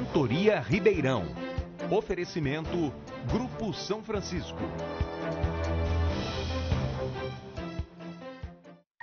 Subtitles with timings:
[0.00, 1.26] Mentoria Ribeirão.
[1.90, 2.90] Oferecimento
[3.30, 4.58] Grupo São Francisco.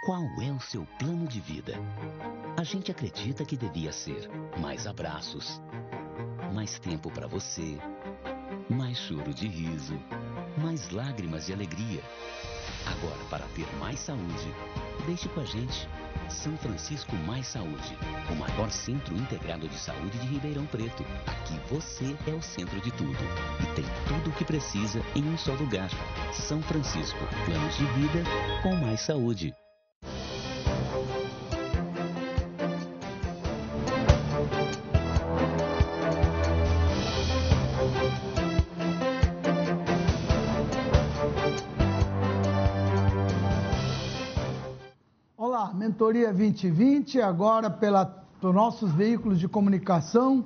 [0.03, 1.73] Qual é o seu plano de vida?
[2.57, 4.27] A gente acredita que devia ser
[4.59, 5.61] mais abraços,
[6.51, 7.77] mais tempo para você,
[8.67, 10.01] mais choro de riso,
[10.57, 12.01] mais lágrimas de alegria.
[12.87, 14.51] Agora, para ter mais saúde,
[15.05, 15.87] deixe com a gente.
[16.29, 17.97] São Francisco Mais Saúde,
[18.29, 21.03] o maior centro integrado de saúde de Ribeirão Preto.
[21.25, 23.17] Aqui você é o centro de tudo
[23.61, 25.89] e tem tudo o que precisa em um só lugar.
[26.33, 28.23] São Francisco, planos de vida
[28.61, 29.55] com mais saúde.
[46.07, 48.05] Mentoria 2020, agora pela,
[48.39, 50.45] pelos nossos veículos de comunicação,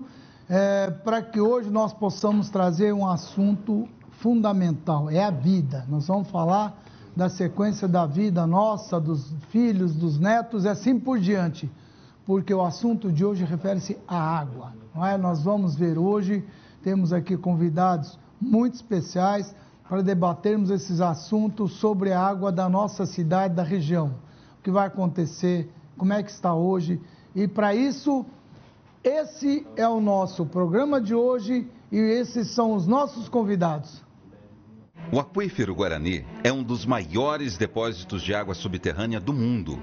[0.50, 5.86] é, para que hoje nós possamos trazer um assunto fundamental, é a vida.
[5.88, 6.82] Nós vamos falar
[7.16, 11.72] da sequência da vida nossa, dos filhos, dos netos e assim por diante,
[12.26, 14.74] porque o assunto de hoje refere-se à água.
[14.96, 15.16] Não é?
[15.16, 16.44] Nós vamos ver hoje,
[16.82, 19.54] temos aqui convidados muito especiais
[19.88, 24.16] para debatermos esses assuntos sobre a água da nossa cidade, da região
[24.62, 25.68] o que vai acontecer,
[25.98, 27.02] como é que está hoje.
[27.36, 28.24] E para isso,
[29.04, 34.04] esse é o nosso programa de hoje e esses são os nossos convidados.
[35.12, 39.82] O Aquífero Guarani é um dos maiores depósitos de água subterrânea do mundo.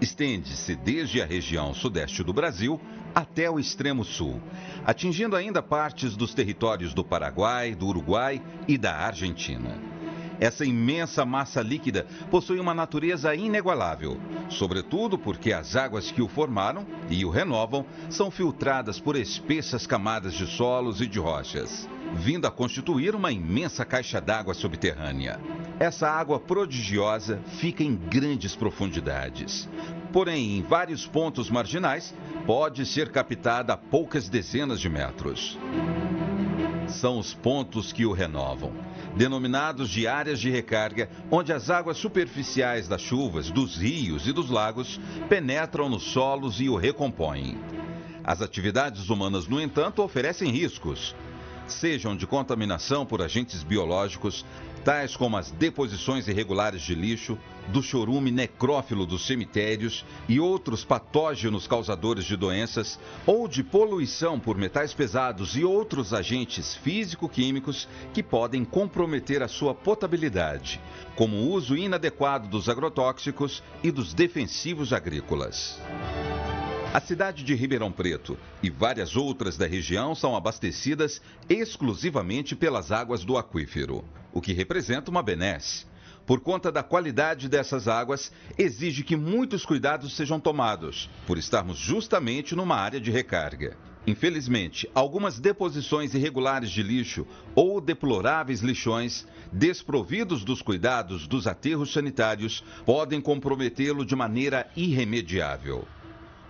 [0.00, 2.80] Estende-se desde a região sudeste do Brasil
[3.14, 4.40] até o extremo sul,
[4.84, 9.95] atingindo ainda partes dos territórios do Paraguai, do Uruguai e da Argentina.
[10.38, 14.20] Essa imensa massa líquida possui uma natureza inigualável,
[14.50, 20.34] sobretudo porque as águas que o formaram e o renovam são filtradas por espessas camadas
[20.34, 25.40] de solos e de rochas, vindo a constituir uma imensa caixa d'água subterrânea.
[25.80, 29.68] Essa água prodigiosa fica em grandes profundidades.
[30.12, 32.14] Porém, em vários pontos marginais,
[32.46, 35.58] pode ser captada a poucas dezenas de metros.
[36.88, 38.72] São os pontos que o renovam
[39.16, 44.50] denominados de áreas de recarga, onde as águas superficiais das chuvas, dos rios e dos
[44.50, 47.58] lagos penetram nos solos e o recompõem.
[48.22, 51.14] As atividades humanas, no entanto, oferecem riscos,
[51.66, 54.44] sejam de contaminação por agentes biológicos,
[54.86, 57.36] tais como as deposições irregulares de lixo,
[57.66, 62.96] do chorume necrófilo dos cemitérios e outros patógenos causadores de doenças,
[63.26, 69.74] ou de poluição por metais pesados e outros agentes físico-químicos que podem comprometer a sua
[69.74, 70.80] potabilidade,
[71.16, 75.80] como o uso inadequado dos agrotóxicos e dos defensivos agrícolas.
[76.96, 83.22] A cidade de Ribeirão Preto e várias outras da região são abastecidas exclusivamente pelas águas
[83.22, 84.02] do aquífero,
[84.32, 85.84] o que representa uma benesse.
[86.24, 92.56] Por conta da qualidade dessas águas, exige que muitos cuidados sejam tomados, por estarmos justamente
[92.56, 93.76] numa área de recarga.
[94.06, 102.64] Infelizmente, algumas deposições irregulares de lixo ou deploráveis lixões, desprovidos dos cuidados dos aterros sanitários,
[102.86, 105.86] podem comprometê-lo de maneira irremediável.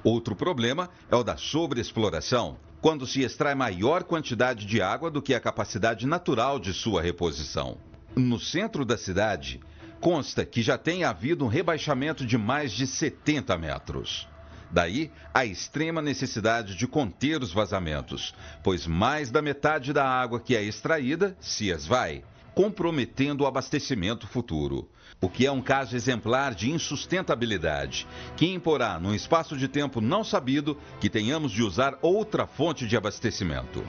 [0.07, 5.35] Outro problema é o da sobreexploração, quando se extrai maior quantidade de água do que
[5.35, 7.77] a capacidade natural de sua reposição.
[8.15, 9.59] No centro da cidade,
[10.01, 14.29] consta que já tem havido um rebaixamento de mais de 70 metros.
[14.71, 20.55] Daí a extrema necessidade de conter os vazamentos, pois mais da metade da água que
[20.55, 22.23] é extraída se esvai,
[22.55, 24.89] comprometendo o abastecimento futuro
[25.21, 28.07] o que é um caso exemplar de insustentabilidade,
[28.37, 32.97] que imporá, num espaço de tempo não sabido, que tenhamos de usar outra fonte de
[32.97, 33.83] abastecimento.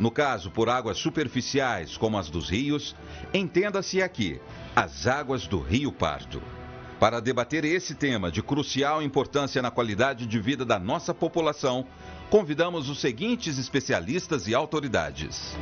[0.00, 2.96] No caso, por águas superficiais, como as dos rios,
[3.34, 4.40] entenda-se aqui
[4.74, 6.42] as águas do Rio Parto.
[6.98, 11.84] Para debater esse tema de crucial importância na qualidade de vida da nossa população,
[12.30, 15.54] convidamos os seguintes especialistas e autoridades: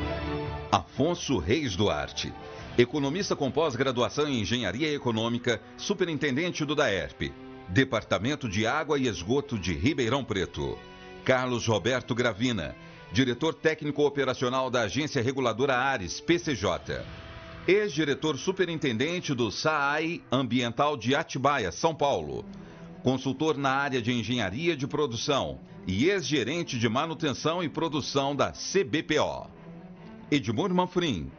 [0.71, 2.33] Afonso Reis Duarte
[2.81, 7.31] Economista com pós-graduação em Engenharia Econômica, superintendente do DAERP.
[7.69, 10.79] Departamento de Água e Esgoto de Ribeirão Preto.
[11.23, 12.75] Carlos Roberto Gravina,
[13.13, 17.05] diretor técnico operacional da Agência Reguladora Ares, PCJ.
[17.69, 22.47] Ex-diretor superintendente do SAAI Ambiental de Atibaia, São Paulo.
[23.03, 29.51] Consultor na área de engenharia de produção e ex-gerente de manutenção e produção da CBPO.
[30.31, 31.31] Edmur Manfrim,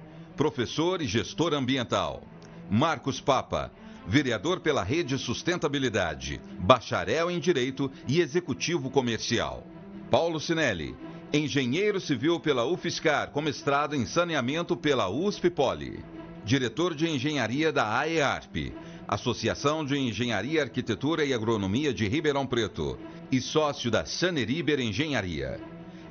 [0.42, 2.24] professor e gestor ambiental.
[2.68, 3.72] Marcos Papa,
[4.08, 9.64] vereador pela Rede Sustentabilidade, bacharel em Direito e executivo comercial.
[10.10, 10.96] Paulo Sinelli,
[11.32, 16.04] Engenheiro civil pela UFSCar, com mestrado em saneamento pela USP Poli.
[16.44, 18.74] Diretor de engenharia da AEARP,
[19.08, 22.98] Associação de Engenharia, Arquitetura e Agronomia de Ribeirão Preto.
[23.32, 25.60] E sócio da Saneriber Engenharia.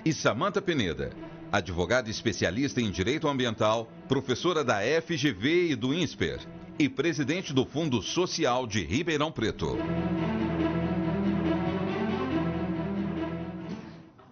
[0.05, 1.11] E Samanta Peneda,
[1.53, 6.41] advogada especialista em direito ambiental, professora da FGV e do INSPER
[6.79, 9.77] e presidente do Fundo Social de Ribeirão Preto.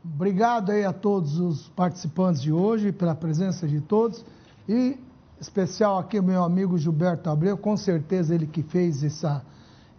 [0.05, 4.25] Obrigado aí a todos os participantes de hoje pela presença de todos
[4.69, 4.97] e
[5.41, 9.43] especial aqui o meu amigo Gilberto Abreu, com certeza ele que fez essa,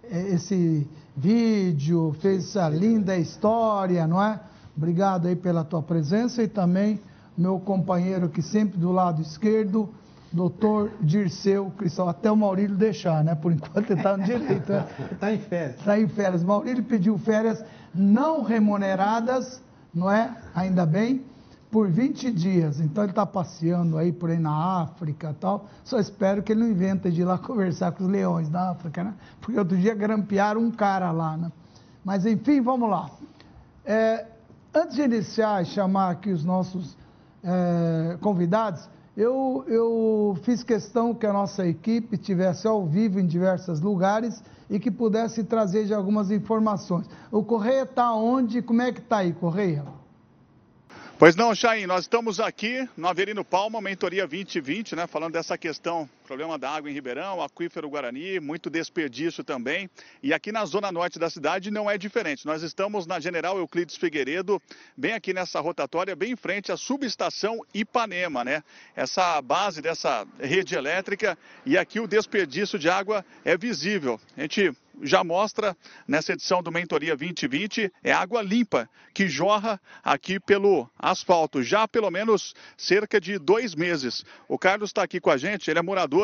[0.03, 4.39] eh, esse vídeo, fez essa linda história, não é?
[4.75, 6.99] Obrigado aí pela tua presença e também
[7.39, 9.89] meu companheiro que sempre do lado esquerdo,
[10.31, 13.33] doutor Dirceu Cristão, até o Maurílio deixar, né?
[13.33, 14.73] Por enquanto ele está no direito.
[15.11, 15.35] Está né?
[15.35, 15.79] em férias.
[15.79, 16.43] Está em férias.
[16.43, 17.63] Maurílio pediu férias
[17.95, 19.61] não remuneradas,
[19.93, 20.35] não é?
[20.53, 21.23] Ainda bem,
[21.71, 22.81] por 20 dias.
[22.81, 25.65] Então ele está passeando aí por aí na África tal.
[25.85, 29.01] Só espero que ele não invente de ir lá conversar com os leões da África,
[29.01, 29.13] né?
[29.39, 31.49] Porque outro dia grampearam um cara lá, né?
[32.03, 33.09] Mas enfim, vamos lá.
[33.85, 34.25] É,
[34.73, 36.97] antes de iniciar e chamar aqui os nossos
[37.43, 43.81] é, convidados, eu, eu fiz questão que a nossa equipe tivesse ao vivo em diversos
[43.81, 47.05] lugares e que pudesse trazer de algumas informações.
[47.31, 48.61] O Correia está onde?
[48.61, 49.83] Como é que está aí, Correia?
[51.17, 56.09] Pois não, Chain, nós estamos aqui no Averino Palma, mentoria 2020, né, falando dessa questão,
[56.29, 59.89] problema da água em Ribeirão, aquífero Guarani, muito desperdício também.
[60.21, 62.45] E aqui na zona norte da cidade não é diferente.
[62.45, 64.61] Nós estamos na General Euclides Figueiredo,
[64.95, 68.63] bem aqui nessa rotatória, bem em frente à subestação Ipanema, né?
[68.95, 71.35] Essa base dessa rede elétrica
[71.65, 74.21] e aqui o desperdício de água é visível.
[74.37, 74.71] A gente
[75.01, 75.75] já mostra
[76.07, 82.09] nessa edição do Mentoria 2020 é água limpa que jorra aqui pelo asfalto já pelo
[82.11, 84.25] menos cerca de dois meses.
[84.47, 86.18] O Carlos está aqui com a gente, ele é morador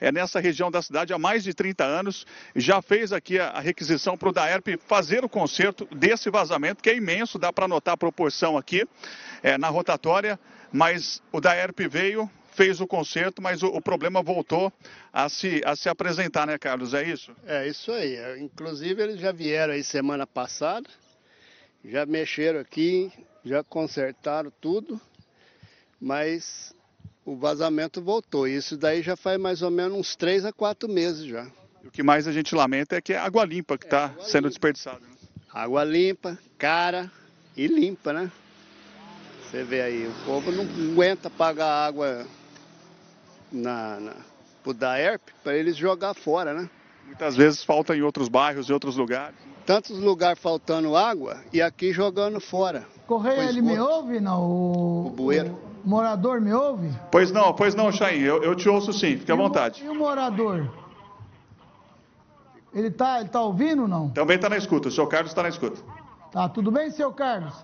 [0.00, 4.16] é nessa região da cidade há mais de 30 anos, já fez aqui a, requisição
[4.16, 7.96] para o DAERP fazer o conserto desse vazamento que é imenso, dá para notar a
[7.96, 8.86] proporção aqui
[9.42, 10.38] é, na rotatória,
[10.72, 14.72] mas o DAERP veio, fez o conserto, mas o, o, problema voltou
[15.12, 16.92] a se, a se apresentar, né, Carlos?
[16.92, 17.34] É isso?
[17.46, 18.16] É isso aí.
[18.16, 20.88] É, inclusive, eles já vieram aí semana passada,
[21.84, 23.12] já mexeram aqui,
[23.44, 25.00] já consertaram tudo,
[26.00, 26.74] mas
[27.28, 28.48] o vazamento voltou.
[28.48, 31.46] Isso daí já faz mais ou menos uns três a quatro meses já.
[31.84, 34.48] O que mais a gente lamenta é que é água limpa que está é, sendo
[34.48, 35.00] desperdiçada.
[35.00, 35.08] Né?
[35.52, 37.10] Água limpa, cara
[37.54, 38.32] e limpa, né?
[39.42, 42.26] Você vê aí, o povo não aguenta pagar água
[43.52, 44.16] na, na
[44.62, 46.68] pro DAERP para eles jogar fora, né?
[47.06, 49.36] Muitas vezes falta em outros bairros e outros lugares.
[49.66, 52.86] Tantos lugares faltando água e aqui jogando fora.
[53.06, 54.42] Correia, ele me ouve, não?
[54.42, 55.67] O, o bueiro.
[55.88, 56.90] Morador me ouve?
[57.10, 59.82] Pois não, pois não, Chain, eu, eu te ouço sim, fique à vontade.
[59.82, 60.68] E o morador?
[62.74, 64.10] Ele tá, ele tá ouvindo ou não?
[64.10, 65.80] Também está na escuta, o seu Carlos está na escuta.
[66.30, 67.54] Tá, tudo bem, seu Carlos?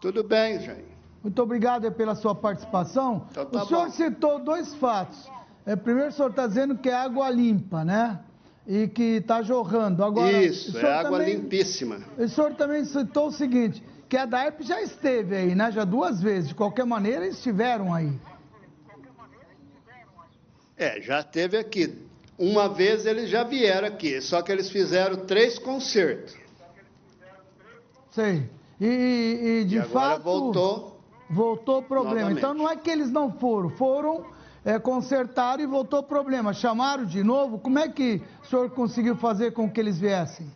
[0.00, 0.82] Tudo bem, Chain.
[1.22, 3.26] Muito obrigado pela sua participação.
[3.30, 3.90] Então, tá o senhor bom.
[3.90, 5.30] citou dois fatos.
[5.66, 8.18] É, primeiro, o senhor está dizendo que é água limpa, né?
[8.66, 10.02] E que está jorrando.
[10.02, 11.98] Agora, Isso, é água também, limpíssima.
[12.16, 15.72] O senhor também citou o seguinte, que a DAEP já esteve aí, né?
[15.72, 16.50] Já duas vezes.
[16.50, 18.12] De qualquer maneira, eles estiveram aí.
[20.76, 21.98] É, já esteve aqui.
[22.38, 26.36] Uma vez eles já vieram aqui, só que eles fizeram três concertos.
[28.10, 28.50] Sei.
[28.78, 30.22] E, e de e fato.
[30.22, 32.16] voltou voltou o problema.
[32.16, 32.38] Novamente.
[32.38, 34.26] Então não é que eles não foram, foram,
[34.62, 36.52] é, consertaram e voltou o problema.
[36.52, 40.46] Chamaram de novo, como é que o senhor conseguiu fazer com que eles viessem?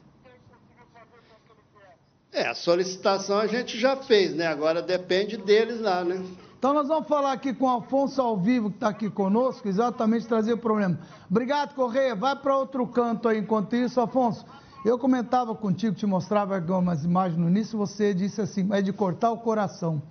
[2.37, 4.47] É, a solicitação a gente já fez, né?
[4.47, 6.23] Agora depende deles lá, né?
[6.59, 10.27] Então nós vamos falar aqui com o Afonso ao vivo, que está aqui conosco, exatamente
[10.27, 10.99] trazer o problema.
[11.31, 12.15] Obrigado, Correia.
[12.15, 14.45] Vai para outro canto aí enquanto isso, Afonso.
[14.85, 19.31] Eu comentava contigo, te mostrava algumas imagens no início, você disse assim, é de cortar
[19.31, 20.03] o coração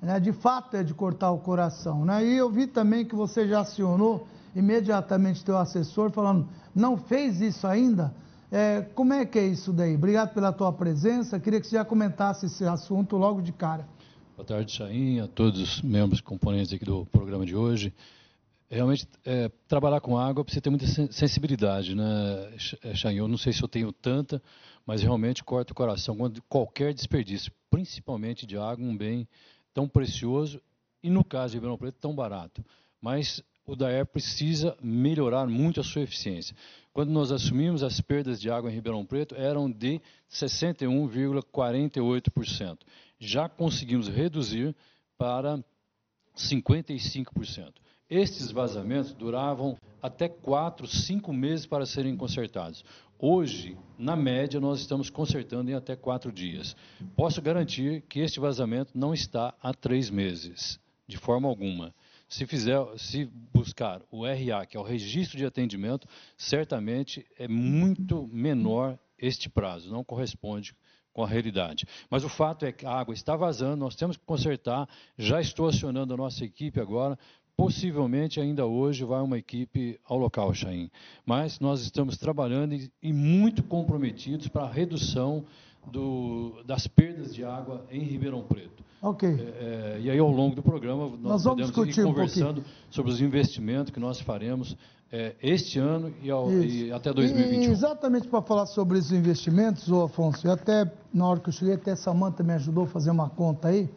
[0.00, 2.04] né, de fato é de cortar o coração.
[2.04, 2.24] Né?
[2.24, 7.66] E eu vi também que você já acionou imediatamente teu assessor falando, não fez isso
[7.66, 8.12] ainda?
[8.52, 9.94] É, como é que é isso daí?
[9.94, 13.86] Obrigado pela tua presença, queria que você já comentasse esse assunto logo de cara.
[14.36, 17.94] Boa tarde, Chain, a todos os membros componentes aqui do programa de hoje.
[18.68, 22.52] Realmente, é, trabalhar com água precisa ter muita sensibilidade, né,
[22.94, 23.16] Chain?
[23.16, 24.42] Eu não sei se eu tenho tanta,
[24.84, 29.28] mas realmente corta o coração quando qualquer desperdício, principalmente de água, um bem
[29.72, 30.60] tão precioso
[31.02, 32.64] e, no caso de Ribeirão Preto, tão barato.
[33.00, 36.56] Mas o DAER precisa melhorar muito a sua eficiência.
[36.92, 42.78] Quando nós assumimos, as perdas de água em Ribeirão Preto eram de 61,48%.
[43.18, 44.74] Já conseguimos reduzir
[45.16, 45.62] para
[46.36, 47.74] 55%.
[48.08, 52.84] Estes vazamentos duravam até quatro, cinco meses para serem consertados.
[53.16, 56.74] Hoje, na média, nós estamos consertando em até quatro dias.
[57.14, 61.94] Posso garantir que este vazamento não está há três meses, de forma alguma.
[62.30, 66.08] Se, fizer, se buscar o RA, que é o registro de atendimento,
[66.38, 70.74] certamente é muito menor este prazo, não corresponde
[71.12, 71.84] com a realidade.
[72.08, 74.88] Mas o fato é que a água está vazando, nós temos que consertar.
[75.18, 77.18] Já estou acionando a nossa equipe agora
[77.60, 80.90] Possivelmente, ainda hoje, vai uma equipe ao local, Chaim.
[81.26, 85.44] Mas nós estamos trabalhando e muito comprometidos para a redução
[85.86, 88.84] do, das perdas de água em Ribeirão Preto.
[89.02, 89.28] Ok.
[89.28, 92.64] É, é, e aí, ao longo do programa, nós, nós vamos podemos ir conversando um
[92.90, 94.76] sobre os investimentos que nós faremos
[95.10, 97.62] é, este ano e, ao, e até 2021.
[97.62, 101.52] E exatamente para falar sobre esses investimentos, ô Afonso, e até na hora que eu
[101.52, 103.88] cheguei, até a Samanta me ajudou a fazer uma conta aí.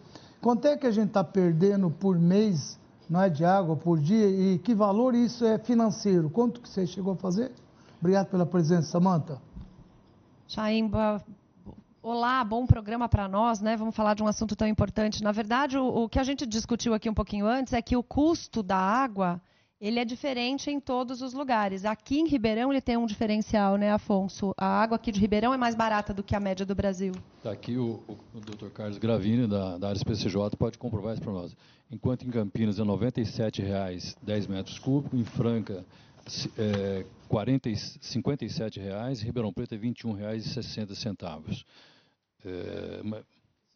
[0.42, 4.28] Quanto é que a gente está perdendo por mês não é, de água por dia
[4.28, 6.30] e que valor isso é financeiro?
[6.30, 7.52] Quanto que você chegou a fazer?
[8.00, 9.40] Obrigado pela presença, Samanta.
[10.48, 11.24] Chaimba,
[12.04, 13.78] olá, bom programa para nós, né?
[13.78, 15.24] Vamos falar de um assunto tão importante.
[15.24, 18.04] Na verdade, o, o que a gente discutiu aqui um pouquinho antes é que o
[18.04, 19.42] custo da água
[19.80, 21.84] ele é diferente em todos os lugares.
[21.86, 24.54] Aqui em Ribeirão ele tem um diferencial, né, Afonso?
[24.58, 27.14] A água aqui de Ribeirão é mais barata do que a média do Brasil.
[27.42, 28.68] Tá aqui o, o, o Dr.
[28.74, 31.56] Carlos Gravini, da, da área SPCJ, pode comprovar isso para nós.
[31.90, 35.86] Enquanto em Campinas é R$ 97,10 10 metros cúbicos, em Franca
[36.58, 41.64] é, 40, R$ 57,00, em Ribeirão Preto é R$ 21,60.
[42.46, 43.24] É,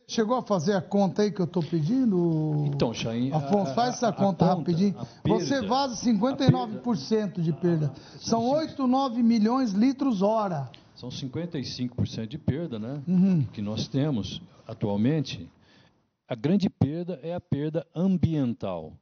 [0.09, 2.63] Chegou a fazer a conta aí que eu estou pedindo?
[2.67, 4.95] Então, Chain, Afonso, faz essa conta, conta, rapidinho.
[5.21, 7.93] Perda, Você vaza 59% perda, de perda.
[8.17, 10.69] São 8, 9 milhões de litros hora.
[10.95, 13.03] São 55% de perda, né?
[13.05, 13.45] Uhum.
[13.51, 15.49] Que nós temos atualmente.
[16.25, 18.93] A grande perda é a perda ambiental.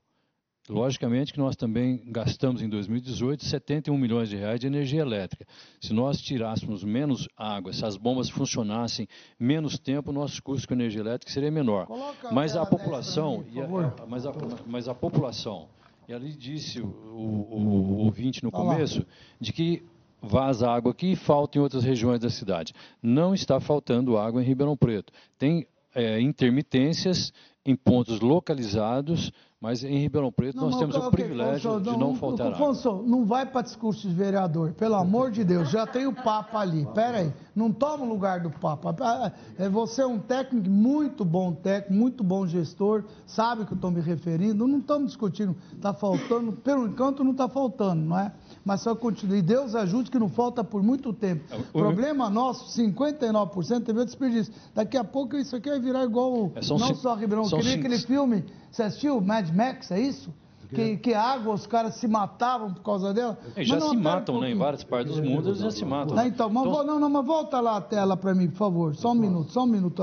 [0.67, 5.45] Logicamente que nós também gastamos em 2018 71 milhões de reais de energia elétrica.
[5.79, 9.07] Se nós tirássemos menos água, se as bombas funcionassem
[9.39, 11.87] menos tempo, nosso custo com energia elétrica seria menor.
[12.31, 14.33] Mas a população, mim, a, mas, a,
[14.65, 15.67] mas a população,
[16.07, 19.05] e ali disse o, o, o ouvinte no começo,
[19.39, 19.83] de que
[20.19, 22.73] vaza água aqui e falta em outras regiões da cidade.
[23.03, 25.13] Não está faltando água em Ribeirão Preto.
[25.37, 27.31] Tem é, intermitências
[27.65, 29.31] em pontos localizados
[29.61, 33.03] mas em Ribeirão Preto não, nós temos o privilégio Afonso, de não, não faltar água.
[33.05, 36.85] não vai para discurso de vereador, pelo amor de Deus, já tem o Papa ali.
[36.93, 38.95] Pera aí, não toma o lugar do Papa.
[38.99, 43.71] Ah, é, você é um técnico, muito bom técnico, muito bom gestor, sabe o que
[43.71, 44.67] eu estou me referindo.
[44.67, 48.33] Não estamos discutindo, está faltando, pelo encanto não está faltando, não é?
[48.63, 49.37] Mas só continua.
[49.37, 51.45] E Deus ajude que não falta por muito tempo.
[51.49, 54.53] É, o problema nosso, 59% teve desperdício.
[54.73, 58.43] Daqui a pouco isso aqui vai virar igual, é, não só Ribeirão, queria aquele filme
[58.75, 60.33] você assistiu Mad Max, é isso?
[60.69, 63.37] Que, que água, os caras se matavam por causa dela.
[63.55, 64.51] E já não, se matam, um né?
[64.51, 66.15] Em várias partes do mundo eles já se matam.
[66.15, 66.83] Não, então, mas, então...
[66.83, 68.95] Não, não, mas volta lá a tela para mim, por favor.
[68.95, 70.01] Só um minuto, só um minuto.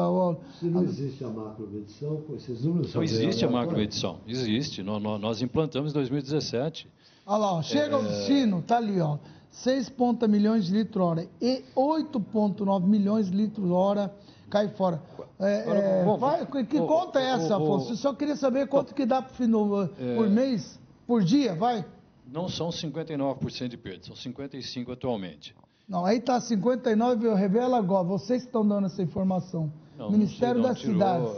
[0.59, 4.19] Se não existe a macromedição, esses números Não existe a macromedição.
[4.27, 4.83] Existe.
[4.83, 6.89] Nós, nós implantamos em 2017.
[7.27, 7.95] Olha lá, ó, chega é...
[7.95, 9.19] ao destino, tá ali, ó.
[9.51, 9.93] 6
[10.31, 14.11] milhões de litros hora e 8,9 milhões de litros hora
[14.49, 15.03] cai fora.
[15.43, 17.93] É, é, vai, que conta é essa, Afonso?
[17.93, 21.85] Eu só queria saber quanto que dá por, é, por mês, por dia, vai?
[22.27, 25.55] Não são 59% de perda, são 55% atualmente.
[25.89, 29.71] Não, aí está 59, revela agora, vocês estão dando essa informação.
[29.97, 31.29] Não, Ministério das Cidades.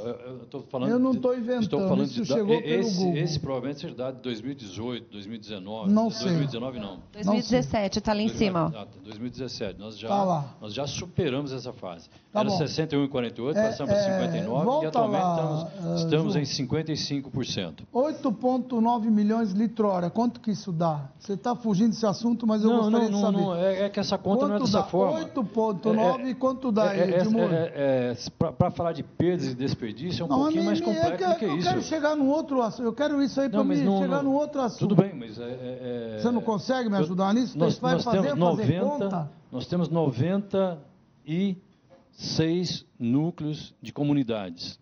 [0.52, 3.22] Eu, falando, eu não estou inventando, estou falando isso de, chegou esse, pelo Google.
[3.22, 5.92] Esse provavelmente seja dado de 2018, 2019.
[5.92, 6.28] Não sei.
[6.28, 7.00] 2019 não.
[7.12, 8.72] 2017, está lá em cima.
[8.74, 10.54] Ah, 2017, nós já, tá lá.
[10.60, 12.08] nós já superamos essa fase.
[12.32, 17.84] Tá Era 61,48, é, passamos é, para 59 e atualmente lá, estamos, estamos em 55%.
[17.94, 21.10] 8,9 milhões de litro hora, quanto que isso dá?
[21.18, 23.38] Você está fugindo desse assunto, mas eu não, gostaria não, de saber.
[23.38, 24.84] Não, é, é que essa conta quanto não é dessa dá?
[24.84, 25.20] forma.
[25.20, 27.54] 8,9 é, é, quanto dá, é, Edmundo?
[27.54, 28.14] É, é,
[28.52, 31.34] para falar de perdas e desperdício é um não, pouquinho mais complexo é que, do
[31.38, 31.68] que eu isso.
[31.68, 32.86] Eu quero chegar num outro assunto.
[32.86, 34.80] Eu quero isso aí para mim não, chegar num outro assunto.
[34.80, 37.58] Tudo bem, mas é, é, Você não consegue me ajudar nisso?
[37.58, 39.30] Nós, vai nós fazer, temos 90, conta?
[39.50, 44.78] Nós temos 96 núcleos de comunidades,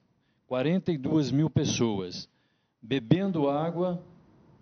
[0.46, 2.28] 42 mil pessoas
[2.80, 4.02] bebendo água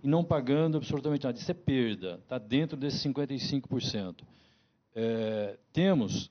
[0.03, 1.39] e não pagando absolutamente nada.
[1.39, 4.17] Isso é perda, está dentro desses 55%.
[4.95, 6.31] É, temos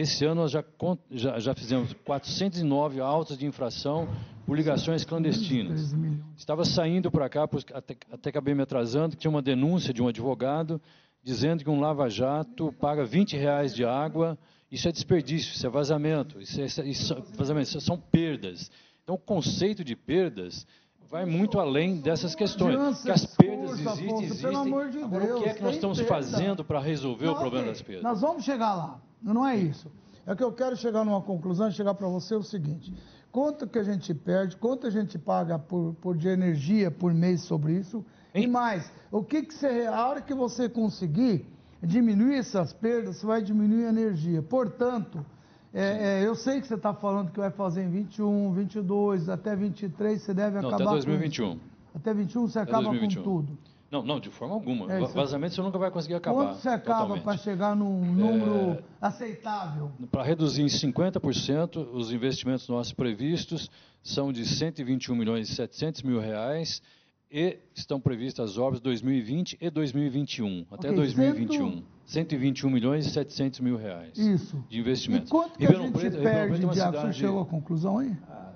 [0.00, 0.64] esse ano nós já,
[1.10, 4.08] já, já fizemos 409 autos de infração
[4.46, 5.92] por ligações clandestinas.
[6.36, 10.08] Estava saindo para cá, até, até acabei me atrasando, que tinha uma denúncia de um
[10.08, 10.80] advogado
[11.22, 14.38] dizendo que um lava-jato paga 20 reais de água.
[14.70, 18.70] Isso é desperdício, isso é vazamento, isso, é, isso, vazamento, isso são perdas.
[19.02, 20.66] Então, o conceito de perdas
[21.10, 23.02] vai muito além dessas questões.
[23.02, 24.56] que as perdas existem, existem.
[25.02, 26.14] Agora, o que é que nós estamos perda.
[26.14, 28.04] fazendo para resolver não, o problema das perdas?
[28.04, 29.90] Nós vamos chegar lá, não é isso.
[30.26, 32.92] É que eu quero chegar numa conclusão, chegar para você o seguinte,
[33.32, 37.42] quanto que a gente perde, quanto a gente paga por, por de energia por mês
[37.42, 38.44] sobre isso, hein?
[38.44, 41.46] e mais, o que, que você, a hora que você conseguir
[41.82, 44.42] diminuir essas perdas, você vai diminuir a energia.
[44.42, 45.24] Portanto,
[45.72, 49.54] é, é, eu sei que você está falando que vai fazer em 21, 22, até
[49.54, 51.50] 23, você deve não, acabar até 2021.
[51.50, 51.58] Com,
[51.94, 53.22] até 21 você até acaba 2021.
[53.22, 53.58] com tudo.
[53.90, 54.92] Não, não, de forma alguma.
[54.92, 56.48] É, Vazamento você nunca vai conseguir acabar.
[56.48, 59.90] Quanto você acaba para chegar num número é, aceitável?
[60.10, 63.70] Para reduzir em 50%, os investimentos nossos previstos
[64.02, 66.82] são de 121 milhões e 700 mil reais
[67.30, 71.70] e estão previstas as obras 2020 e 2021, até okay, 2021.
[71.70, 71.84] Cento...
[72.08, 74.64] 121 milhões e 700 mil reais Isso.
[74.66, 75.26] de investimento.
[75.26, 76.96] E quanto que Ribeirão a gente Preto, perde, é Diago?
[76.96, 78.16] Você chegou à conclusão aí?
[78.26, 78.52] Ah,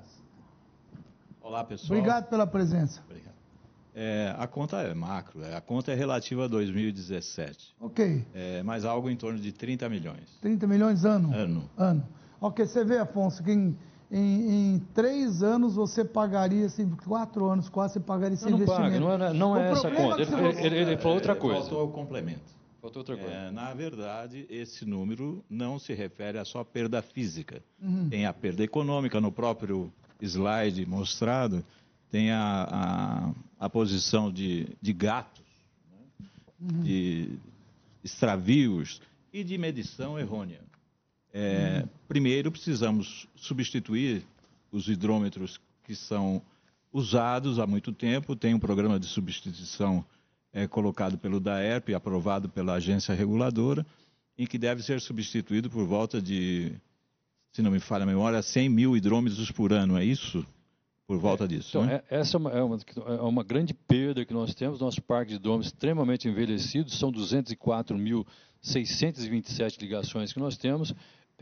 [1.42, 1.98] olá, pessoal.
[1.98, 3.02] Obrigado pela presença.
[3.04, 3.31] Obrigado.
[3.94, 7.75] É, a conta é macro, é, a conta é relativa a 2017.
[7.78, 8.25] Ok.
[8.32, 10.38] É, mas algo em torno de 30 milhões.
[10.40, 11.34] 30 milhões ano?
[11.34, 11.70] Ano.
[11.76, 12.08] Ano.
[12.40, 13.76] Ok, você vê, Afonso, que em
[14.12, 18.82] em, em, três anos você pagaria, assim, quatro anos quase você pagaria esse não investimento.
[18.82, 20.20] Paga, não é, não é essa conta.
[20.20, 21.61] É ele, ele, ele, falou outra coisa.
[21.61, 22.52] Faltou o complemento.
[22.82, 23.32] Faltou outra coisa.
[23.32, 27.62] É, na verdade, esse número não se refere a só perda física.
[27.80, 28.11] Uhum.
[28.11, 31.64] Tem a perda econômica no próprio slide mostrado,
[32.11, 33.32] tem a, a,
[33.62, 35.45] a posição de, de gatos,
[35.88, 36.26] né?
[36.61, 36.83] uhum.
[36.83, 37.28] de
[38.02, 39.00] extravios
[39.33, 40.61] e de medição errônea.
[41.33, 44.25] É, primeiro, precisamos substituir
[44.73, 46.42] os hidrômetros que são
[46.92, 48.35] usados há muito tempo.
[48.35, 50.04] Tem um programa de substituição
[50.52, 53.87] é, colocado pelo DAERP, aprovado pela agência reguladora,
[54.37, 56.73] em que deve ser substituído por volta de,
[57.52, 59.97] se não me falha a memória, 100 mil hidrômetros por ano.
[59.97, 60.45] É isso?
[61.06, 61.68] Por volta disso.
[61.71, 62.02] Então, né?
[62.11, 64.81] É, essa é uma, é, uma, é uma, grande perda que nós temos.
[64.81, 70.94] Nosso parque de hidrômetros extremamente envelhecido, são 204.627 ligações que nós temos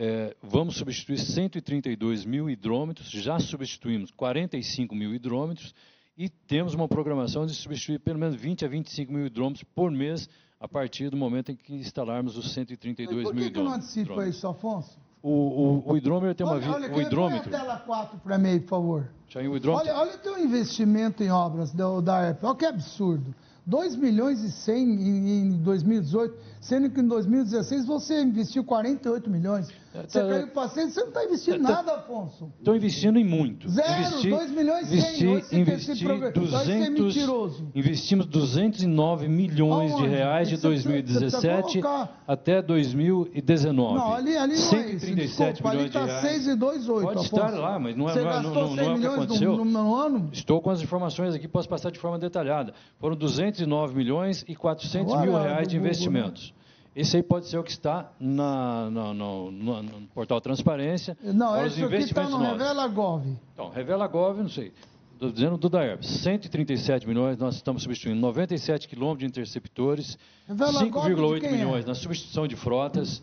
[0.02, 5.74] é, vamos substituir 132 mil hidrômetros, já substituímos 45 mil hidrômetros
[6.16, 10.26] e temos uma programação de substituir pelo menos 20 a 25 mil hidrômetros por mês
[10.58, 13.44] a partir do momento em que instalarmos os 132 mil hidrômetros.
[13.44, 14.98] Por que, não antecipa isso, Afonso?
[15.22, 17.54] O, o, o, hidrômetro tem uma olha, olha, o hidrômetro.
[17.54, 19.08] a tela 4 para mim, por favor.
[19.34, 19.72] o hidrômetro.
[19.72, 22.44] Olha, olha o teu investimento em obras da, da ERP.
[22.44, 23.34] Olha que absurdo.
[23.66, 29.68] 2 milhões e 100 em, em 2018, sendo que em 2016 você investiu 48 milhões.
[29.92, 32.52] Você caiu para você não está investindo tá, nada, Afonso.
[32.58, 33.68] Estou investindo em muito.
[33.68, 35.30] Zero, investi, 2 milhões e 100.
[35.30, 40.04] Investi, investi 200, investimos 209 milhões Aonde?
[40.04, 41.80] de reais de 2017
[42.26, 43.94] até 2019.
[43.98, 45.52] Não, ali, ali não 137 é.
[45.52, 47.34] Desculpa, milhões ali está 6 e 2, 8, Pode Afonso.
[47.34, 49.56] estar lá, mas não é, você não, gastou não, não, não é o que aconteceu.
[49.56, 50.30] No, no, no ano?
[50.32, 52.72] Estou com as informações aqui, posso passar de forma detalhada.
[53.00, 56.54] Foram 209 milhões e 400 Agora, mil reais de investimentos.
[56.94, 61.16] Esse aí pode ser o que está na, na, no, no, no, portal Transparência.
[61.22, 62.48] Não, esse aqui está no novos.
[62.48, 63.38] Revela Gov.
[63.54, 64.72] Então, Revela Gov, não sei.
[65.14, 66.02] Estou dizendo do DAERP.
[66.04, 71.52] 137 milhões, nós estamos substituindo 97 quilômetros de interceptores, 5,8 é?
[71.52, 73.22] milhões na substituição de frotas.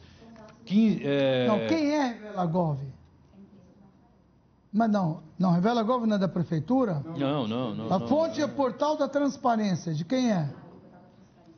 [0.66, 1.48] 15, é...
[1.48, 2.80] Não, quem é Revela Gov?
[4.72, 7.04] Mas não, não, Revela Gov não é da prefeitura?
[7.18, 7.86] Não, não, não.
[7.92, 8.48] A não, fonte não.
[8.48, 9.94] é portal da transparência.
[9.94, 10.54] De quem é?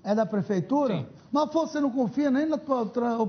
[0.04, 1.00] É da prefeitura?
[1.00, 1.18] Sim.
[1.31, 3.27] Mas você não confia nem no portal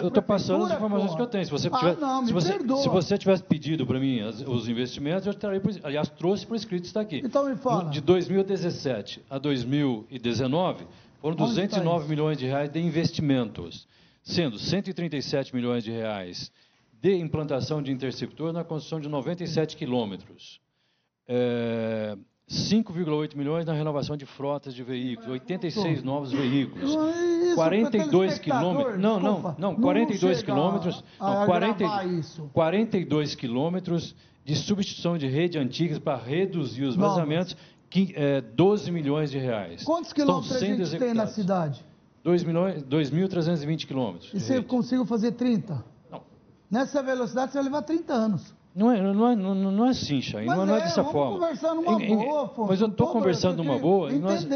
[0.00, 1.16] Eu estou passando as informações porra.
[1.16, 1.44] que eu tenho.
[1.44, 4.68] Se você, ah, tiver, não, se, você, se você tivesse pedido para mim as, os
[4.68, 7.20] investimentos, eu traria, aliás, trouxe por escrito, está aqui.
[7.24, 7.90] Então me fala.
[7.90, 10.86] De 2017 a 2019,
[11.20, 13.86] foram Onde 209 milhões de reais de investimentos,
[14.22, 16.50] sendo 137 milhões de reais
[17.00, 20.60] de implantação de interceptor na construção de 97 quilômetros.
[21.26, 22.16] É,
[22.48, 28.98] 5,8 milhões na renovação de frotas de veículos, 86 novos veículos, isso, 42 quilômetros.
[28.98, 31.02] Não, não, não, 42 quilômetros.
[31.20, 31.84] Não, 40,
[32.52, 37.56] 42 quilômetros de substituição de rede antigas para reduzir os vazamentos,
[37.88, 39.84] que, é, 12 milhões de reais.
[39.84, 41.84] Quantos quilômetros a gente tem na cidade?
[42.24, 44.30] 2.320 quilômetros.
[44.32, 45.84] E você conseguiu fazer 30?
[46.10, 46.22] Não.
[46.70, 48.54] Nessa velocidade você vai levar 30 anos.
[48.74, 51.12] Não é, não é, não, não é assim, Chay, não, não é, é dessa vamos
[51.12, 51.38] forma.
[51.38, 52.68] conversar numa Em- boa, Afonso.
[52.70, 54.46] Mas eu estou conversando numa boa e nós,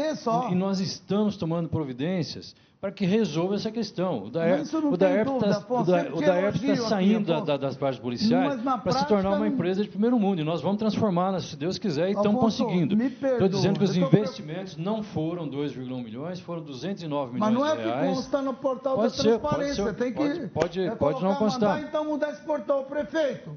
[0.51, 4.23] e nós estamos tomando providências para que resolva essa questão.
[4.25, 7.99] O Daerp está Da- sempre o te Daerp está elogio aqui, saindo da- das partes
[7.99, 10.41] policiais para se tornar uma empresa de primeiro mundo.
[10.41, 12.95] E nós vamos transformá-la, se Deus quiser, e estamos conseguindo.
[13.03, 17.75] Estou dizendo que os investimentos não foram 2,1 milhões, foram 209 milhões Mas não é
[17.75, 18.15] de que reais.
[18.15, 19.83] consta no portal Pode da ser, pode transparência.
[19.83, 21.75] ser, tem que pode- pode- é pode não constar.
[21.75, 23.51] Mandar, então mudar esse portal, prefeito.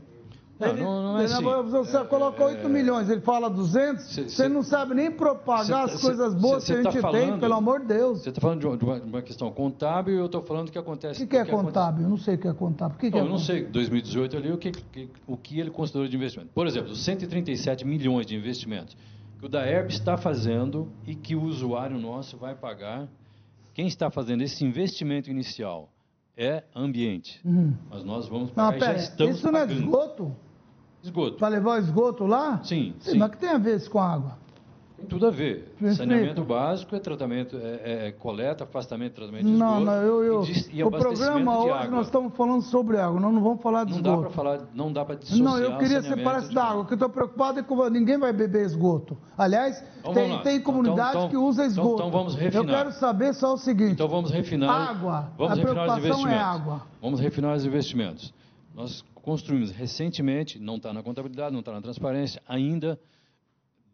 [0.61, 1.43] Não, Ele- não- não é assim.
[1.43, 5.95] Você coloca 8 milhões, ele fala 200, Cê- você cê- não sabe nem propagar Cê-
[5.95, 8.21] as cê- coisas boas que a tá gente tem, falando- pelo amor de Deus.
[8.23, 10.79] Você está falando de uma, de uma- questão contábil e eu estou falando do que
[10.79, 11.19] O acontece.
[11.19, 12.03] que, que é acontece- contábil?
[12.05, 12.97] Eu não sei o que é contábil.
[12.97, 15.59] O que, que Não, é eu não sei, 2018 ali, o que, que- o que
[15.59, 16.51] ele considerou de investimento.
[16.55, 18.95] Por exemplo, os 137 milhões de investimentos
[19.39, 23.09] que o Daerp está fazendo e que o usuário nosso vai pagar,
[23.73, 25.89] quem está fazendo esse investimento inicial
[26.37, 27.41] é ambiente.
[27.45, 27.75] Uhum.
[27.91, 30.35] Mas nós vamos Não, pagar já pera, estamos isso não é esgoto?
[31.03, 31.37] Esgoto.
[31.39, 32.61] Para levar o esgoto lá?
[32.63, 33.19] Sim, Sim, sim.
[33.19, 34.39] mas o que tem a ver isso com água?
[34.99, 35.73] Tem tudo a ver.
[35.79, 35.97] Perfeito.
[35.97, 40.45] Saneamento básico é tratamento, é, é coleta, afastamento, tratamento de Não, esgoto não, eu, eu,
[40.45, 41.97] e, e o abastecimento programa hoje água.
[41.97, 44.27] nós estamos falando sobre água, nós não vamos falar de Não dá esgoto.
[44.29, 46.97] para falar, não dá para dissociar Não, eu queria separar isso da água, que eu
[46.97, 49.17] estou preocupado é que ninguém vai beber esgoto.
[49.39, 51.95] Aliás, Então, tem, tem Então, comunidade então, que usa então, esgoto.
[51.95, 52.67] então vamos Eu refinar.
[52.77, 54.91] quero saber só o seguinte: Então vamos refinar.
[54.91, 56.47] água, Vamos a refinar os preocupação é investimentos.
[56.61, 56.83] água.
[57.01, 58.35] Vamos refinar os investimentos.
[58.81, 62.99] Nós construímos recentemente, não está na contabilidade, não está na transparência, ainda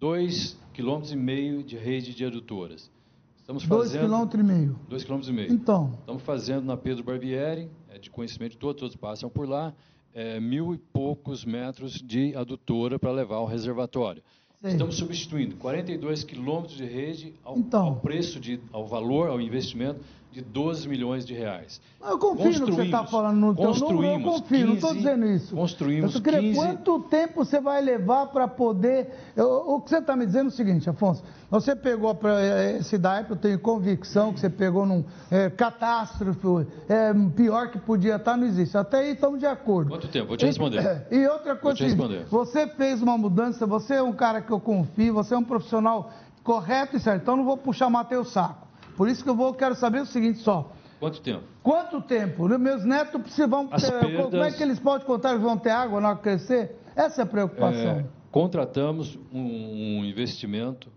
[0.01, 2.89] 2,5 km de rede de adutoras.
[3.37, 4.79] Estamos Dois fazendo quilômetros e meio.
[4.89, 5.53] 2,5 km.
[5.53, 9.75] Então, Estamos fazendo na Pedro Barbieri, é de conhecimento de todos, todos passam por lá,
[10.15, 14.23] é, mil e poucos metros de adutora para levar ao reservatório.
[14.61, 14.71] Sei.
[14.71, 17.87] Estamos substituindo 42 quilômetros de rede ao, Então.
[17.87, 20.01] ao preço, de, ao valor, ao investimento
[20.37, 21.81] de 12 milhões de reais.
[22.07, 24.75] eu confio no que você está Construímos- falando no teu não, eu construímos confio, não
[24.75, 25.57] estou 15 dizendo isso.
[25.57, 29.09] construímos eu queria 15 quanto tempo você vai levar para poder.
[29.35, 31.25] eu- o que você está me dizendo é o seguinte, Afonso.
[31.51, 32.35] Você pegou para
[32.77, 38.17] esse DAEP, eu tenho convicção que você pegou num é, catástrofe, é, pior que podia
[38.17, 38.77] estar, não existe.
[38.77, 39.89] Até aí estamos de acordo.
[39.91, 40.29] Quanto tempo?
[40.29, 41.07] Vou te responder.
[41.11, 42.27] E outra coisa, te responder.
[42.27, 46.11] você fez uma mudança, você é um cara que eu confio, você é um profissional
[46.45, 47.23] correto e certo.
[47.23, 48.66] Então não vou puxar Mateus Saco.
[48.97, 50.73] Por isso que eu vou, quero saber o seguinte só.
[50.99, 51.43] Quanto tempo?
[51.63, 52.49] Quanto tempo?
[52.59, 56.01] Meus netos precisam, ter, perdas- como é que eles podem contar que vão ter água
[56.01, 56.75] na hora que crescer?
[56.97, 57.91] Essa é a preocupação.
[57.91, 60.91] É, contratamos um, um investimento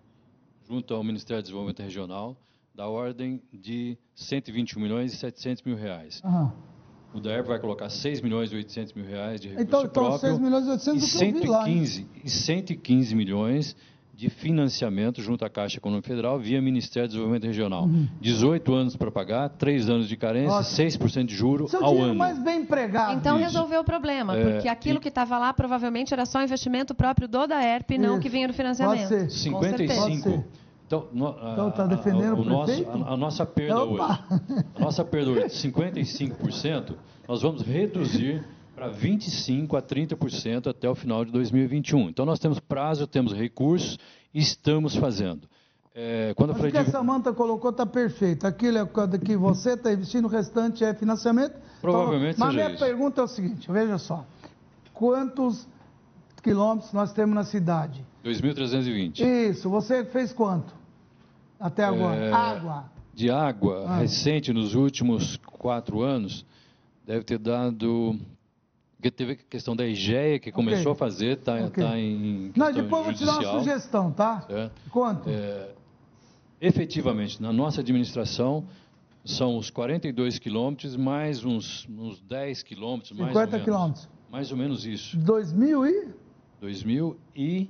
[0.70, 2.38] junto ao Ministério do Desenvolvimento Regional
[2.74, 6.22] da ordem de 121 milhões e 700 mil reais.
[6.24, 6.54] Aham.
[7.14, 10.20] O DAERP vai colocar 6 milhões e 800 mil reais de recurso Então, então próprio
[10.20, 11.68] 6 milhões e 800 e do que eu vi lá.
[11.70, 11.86] hein?
[11.86, 13.76] 115, e 115 milhões
[14.20, 17.88] de financiamento junto à Caixa Econômica Federal via Ministério do Desenvolvimento Regional.
[18.20, 20.58] 18 anos para pagar, 3 anos de carência, Uhum.
[20.60, 20.76] Ótimo.
[20.76, 22.16] 6% de juro Seu ao ano.
[22.16, 23.14] mais bem empregado.
[23.14, 23.46] Então Isso.
[23.46, 27.30] resolveu o problema, É, porque aquilo e- que estava lá provavelmente era só investimento próprio
[27.30, 28.22] do DAERP, não Isso.
[28.22, 29.08] que vinha do Pode financiamento.
[29.08, 29.30] ser.
[29.32, 30.02] 55.
[30.02, 30.46] Pode ser.
[30.86, 33.84] Então, no, a, Então, tá a- defendendo a, o o nosso, a, a nossa perda
[33.86, 34.20] Opa!
[34.30, 38.44] hoje, a nossa perda hoje de 55%, nós vamos reduzir
[38.80, 42.10] para 25 a 30% até o final de 2021.
[42.10, 44.00] Então nós temos prazo, temos recursos,
[44.34, 45.50] e estamos fazendo.
[45.94, 48.48] É, quando Mas o que a Samanta colocou está perfeito.
[48.48, 51.56] Aquilo é que você está investindo, o restante é financiamento.
[51.82, 52.80] Provavelmente Então, Mas minha isso.
[52.80, 54.26] pergunta é o seguinte, veja só.
[54.94, 55.68] Quantos
[56.42, 58.06] quilômetros nós temos na cidade?
[58.24, 60.74] 2.320 Isso, você fez quanto?
[61.60, 62.16] Até agora?
[62.16, 62.86] É, Água.
[63.14, 63.98] de água Ah.
[63.98, 66.46] recente nos últimos quatro anos
[67.06, 68.18] deve ter dado
[69.00, 71.82] porque teve a questão da EGEA que começou a fazer, está Ok.
[71.86, 74.42] em Não, depois vou te dar uma sugestão, tá?
[74.42, 74.74] certo?
[74.92, 75.30] Quanto?
[75.30, 75.70] É,
[76.60, 78.66] efetivamente, na nossa administração,
[79.24, 83.64] são os 42 quilômetros mais uns, uns 10 quilômetros, mais 50 ou menos.
[83.64, 84.10] quilômetros.
[84.30, 85.16] Mais ou menos isso.
[85.18, 86.08] 2000 e?
[86.60, 87.70] 2000 e...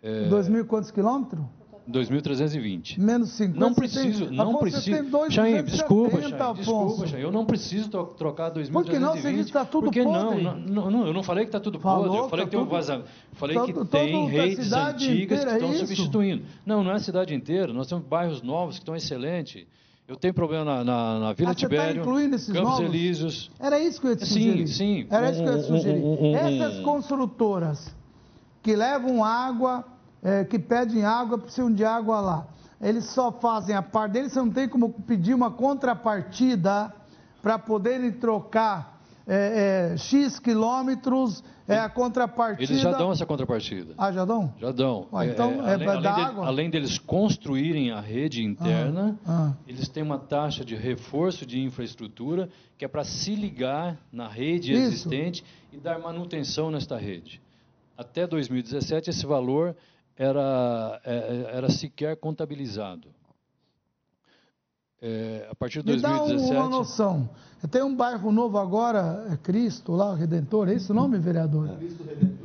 [0.00, 1.44] É, 2000 quantos quilômetros?
[1.90, 2.98] 2.320.
[2.98, 3.58] Menos 50.
[3.60, 4.84] Não preciso, tem- não preciso.
[5.30, 7.06] Chain, desculpa, 270, Chain, desculpa.
[7.06, 8.72] Chain, eu não preciso tro- trocar 2.320.
[8.72, 9.16] Por que não?
[9.16, 10.42] Você disse que tá tudo Porque podre.
[10.42, 12.50] não, não, não, eu não falei que está tudo Falou podre, eu que falei tá
[12.50, 13.08] que tem um vazamento.
[13.32, 15.86] Falei todo- que tem redes antigas que é estão isso?
[15.86, 16.42] substituindo.
[16.64, 19.66] Não, não é a cidade inteira, nós temos bairros novos que estão excelentes.
[20.08, 22.84] Eu tenho problema na, na, na Vila Ah, você tá Tibério, esses Campos novos?
[22.84, 23.50] Elíseos.
[23.60, 24.66] Era isso que eu ia te Sim, sugerir.
[24.68, 25.06] sim.
[25.08, 26.02] Era isso que eu ia te sugerir.
[26.34, 27.94] Essas construtoras
[28.60, 29.84] que levam água,
[30.22, 32.46] eh, que pedem água, precisam de água lá.
[32.80, 36.92] Eles só fazem a parte deles, você não tem como pedir uma contrapartida
[37.42, 42.72] para poderem trocar é, é, X quilômetros é a contrapartida.
[42.72, 43.94] Eles já dão essa contrapartida.
[43.96, 44.52] Ah, já dão?
[44.58, 45.06] Já dão.
[45.12, 46.46] Ah, então é, além, além, da água?
[46.46, 49.56] além deles construírem a rede interna, ah, ah.
[49.68, 54.72] eles têm uma taxa de reforço de infraestrutura que é para se ligar na rede
[54.72, 54.82] Isso.
[54.82, 57.40] existente e dar manutenção nesta rede.
[57.96, 59.76] Até 2017, esse valor
[60.20, 63.08] era, é, era sequer contabilizado.
[65.00, 66.52] É, a partir de Me 2017.
[66.52, 67.30] dá uma noção.
[67.70, 71.74] Tem um bairro novo agora, é Cristo, lá, Redentor, é esse o nome, vereador?
[71.78, 72.39] Cristo Redentor.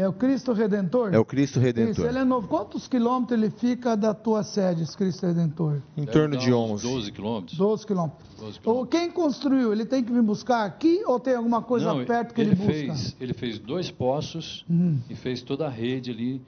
[0.00, 1.12] É o Cristo Redentor?
[1.12, 1.90] É o Cristo Redentor.
[1.90, 2.46] Isso, ele é novo.
[2.46, 5.82] Quantos quilômetros ele fica da tua sede, esse Cristo Redentor?
[5.96, 6.88] Em Deve torno de uns 11.
[6.88, 7.58] 12 quilômetros.
[7.58, 8.28] 12 quilômetros.
[8.38, 9.00] 12 Ou quilômetros.
[9.00, 12.40] quem construiu, ele tem que vir buscar aqui ou tem alguma coisa Não, perto que
[12.40, 12.72] ele, busca?
[12.72, 15.00] fez, ele fez dois poços Uhum.
[15.10, 16.40] e fez toda a rede ali.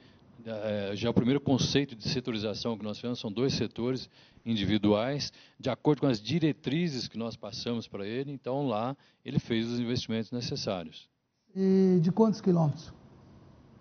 [0.45, 4.09] eh, já o primeiro conceito de setorização que nós fizemos são dois setores
[4.45, 8.31] individuais, de acordo com as diretrizes que nós passamos para ele.
[8.31, 11.09] Então lá ele fez os investimentos necessários.
[11.55, 12.93] E de quantos quilômetros?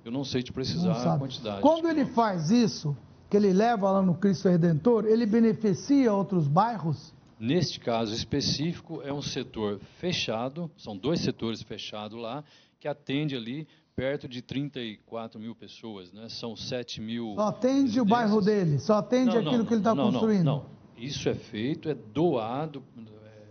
[0.05, 1.61] Eu não sei te precisar a quantidade.
[1.61, 2.97] Quando ele faz isso,
[3.29, 7.15] que ele leva lá no Cristo Redentor, ele beneficia outros bairros?
[7.39, 12.45] Neste caso específico, é um setor fechado, são dois setores fechados lá,
[12.79, 16.29] que atende ali perto de 34 mil pessoas, né?
[16.29, 17.35] são 7 mil.
[17.35, 20.13] Só atende o bairro dele, só atende Não, aquilo não, que ele está não, não,
[20.13, 20.45] construindo.
[20.45, 22.83] Não, isso é feito, é doado,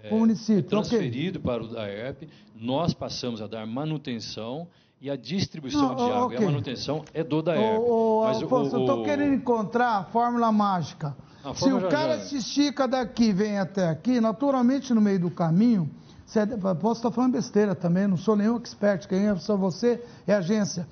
[0.03, 4.67] é, O município, é transferido para o DAERP, nós passamos a dar manutenção
[5.01, 6.37] e a distribuição Não, de água ok.
[6.39, 7.79] e a manutenção é do DAERP.
[7.79, 11.15] Ô, ô, Mas o- Afonso, eu estou o- querendo encontrar a fórmula mágica.
[11.43, 14.99] A Se fórmula o cara já- se estica daqui e vem até aqui, naturalmente no
[14.99, 15.89] meio do caminho,
[16.25, 16.45] você,
[16.81, 20.39] posso estar falando besteira também, não sou nenhum expert, quem é só você é a
[20.39, 20.85] agência.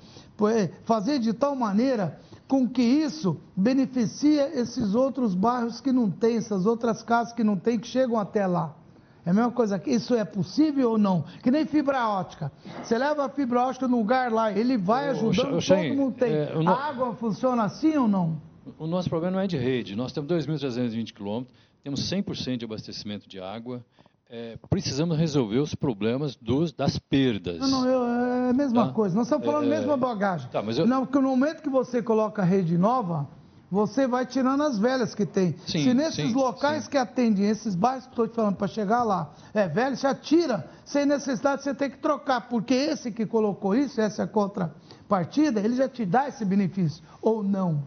[0.54, 6.36] É, Fazer de tal maneira com que isso beneficia esses outros bairros que não têm,
[6.38, 8.74] essas outras casas que não têm, que chegam até lá.
[9.28, 9.90] É a mesma coisa aqui.
[9.90, 11.22] Isso é possível ou não?
[11.42, 12.50] Que nem fibra ótica.
[12.82, 16.14] Você leva a fibra ótica no lugar lá, ele vai ajudando, Ô, Chay, todo mundo
[16.16, 16.32] tem.
[16.32, 18.40] é, o no- A água funciona assim ou não?
[18.78, 19.94] O nosso problema não é de rede.
[19.94, 23.84] Nós temos 2.320 quilômetros, temos 100% de abastecimento de água.
[24.30, 27.58] É, precisamos resolver os problemas dos, das perdas.
[27.58, 28.04] Não, não, eu-
[28.46, 28.92] é a mesma Tá.
[28.94, 29.14] coisa.
[29.14, 30.48] Nós estamos falando a É, mesma bagagem.
[30.50, 33.28] tá, eu- Não, porque no momento que você coloca a rede nova,
[33.70, 35.54] você vai tirando as velhas que tem.
[35.66, 39.02] Sim, Se nesses sim, locais que atendem, esses bairros que estou te falando para chegar
[39.02, 43.26] lá, é velho, já tira, sem necessidade de você ter que trocar, porque esse que
[43.26, 47.82] colocou isso, essa contrapartida, ele já te dá esse benefício, ou não?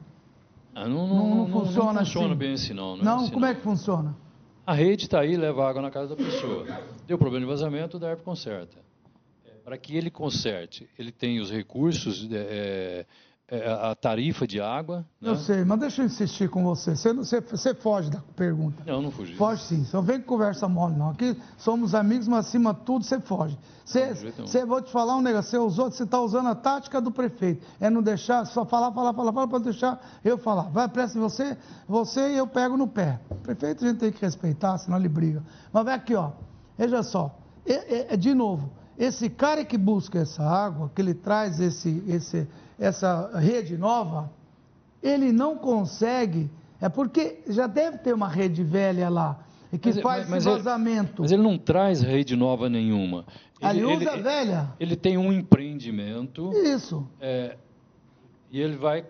[0.73, 2.35] Ah, não, Não, não funciona não funciona assim.
[2.37, 2.95] bem assim, não.
[2.95, 3.47] Não, é Não, assim, como não.
[3.51, 4.15] é que funciona?
[4.65, 6.65] A rede está aí, leva água na casa da pessoa.
[7.07, 8.77] Deu problema de vazamento, o DARP conserta.
[9.45, 13.05] É, Para que ele conserte, ele tem os recursos, é, é,
[13.91, 15.05] a tarifa de água.
[15.21, 15.37] Eu né?
[15.39, 16.95] sei, mas deixa eu insistir com você.
[16.95, 18.81] Você, não- você, você foge da pergunta.
[18.85, 19.35] Não, não fugi.
[19.35, 21.09] Foge sim, só vem com conversa mole não.
[21.09, 23.57] Aqui somos amigos, mas acima de tudo você foge.
[23.83, 24.47] Você, nenhum.
[24.47, 27.65] você vou te falar um negócio, você usou, você está usando a tática do prefeito.
[27.79, 30.69] É não deixar, só falar, falar, falar, falar, para deixar eu falar.
[30.69, 33.19] Vai, presta você, você e eu pego no pé.
[33.29, 35.43] O prefeito a gente tem que respeitar, senão ele briga.
[35.73, 36.31] Mas vai aqui, ó.
[36.77, 41.13] Veja só, é, é- é de novo, esse cara que busca essa água, que ele
[41.13, 42.47] traz esse, esse,
[42.81, 44.29] essa rede nova,
[45.03, 46.49] ele não consegue,
[46.81, 49.39] é porque já deve ter uma rede velha lá,
[49.71, 51.21] e que Mas- faz mas- ele- vazamento.
[51.21, 53.25] Mas ele não traz rede nova nenhuma.
[53.61, 54.73] Ali usa velha.
[54.79, 57.07] Ele tem um empreendimento Isso.
[57.19, 57.55] é,
[58.51, 59.05] e ele vai.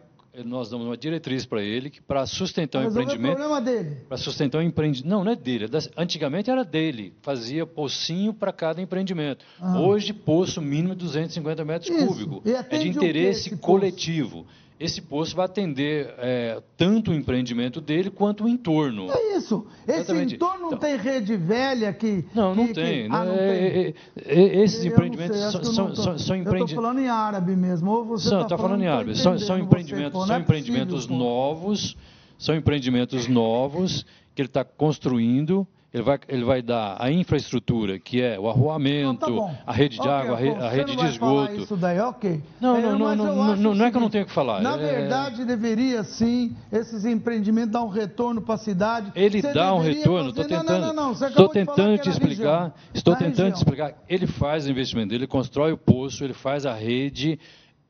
[0.46, 3.38] Nós damos uma diretriz para ele que para sustentar o Resolver o empreendimento.
[3.38, 3.98] problema dele.
[4.08, 5.10] Para sustentar o empreendimento.
[5.10, 5.65] Não, não é dele.
[5.65, 7.13] é Antigamente era dele.
[7.22, 9.46] Fazia pocinho para cada empreendimento.
[9.60, 9.80] Ah.
[9.82, 12.08] Hoje, poço mínimo de 250 metros Isso.
[12.08, 12.46] cúbicos.
[12.50, 14.46] É de o interesse esse poço?
[14.84, 19.12] Esse poço vai atender é, tanto o empreendimento dele quanto o entorno.
[19.12, 19.67] É isso.
[19.88, 20.36] Esse Exatamente.
[20.36, 22.26] entorno não Então- tem rede velha que.
[22.34, 23.06] Não, não que- que- tem.
[23.12, 23.46] Ah, não É, tem.
[23.48, 23.94] é,
[24.26, 27.00] é, é, esses Eu empreendimentos sei, são, que são, são, são Eu empreendi- estou falando
[27.00, 27.91] em árabe mesmo.
[27.91, 29.15] Ou você São, está tá falando em árabe.
[29.15, 31.98] São, são entendendo empreendimentos, você, são empreendimentos possível, novos,
[32.39, 35.67] são empreendimentos novos que ele está construindo.
[35.93, 39.54] Ele vai, ele vai dar a infraestrutura, que é o arruamento, Tá bom.
[39.67, 41.54] a rede de Ok, água, a re- a rede não de esgoto.
[41.56, 42.41] Isso daí, ok.
[42.62, 44.25] Não, É, não, não, não, eu não, não, não é que eu não seguinte, tenho
[44.25, 44.62] que falar.
[44.62, 49.12] Na é- verdade, deveria sim, esses empreendimentos dar um retorno para a cidade.
[49.13, 52.10] Ele Você dá um retorno, estou Não, tentando, não, não, não, você estou tentando te
[52.10, 52.73] explicar, região.
[52.93, 53.51] estou tentando região.
[53.51, 53.93] te explicar.
[54.08, 57.38] Ele faz o investimento dele, constrói o poço, ele faz a rede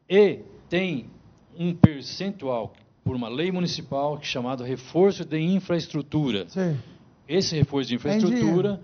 [0.09, 1.05] e tem
[1.55, 6.45] um percentual por uma lei municipal que é chamado reforço de infraestrutura.
[6.49, 6.75] Sim.
[7.31, 8.81] Esse reforço de É em infraestrutura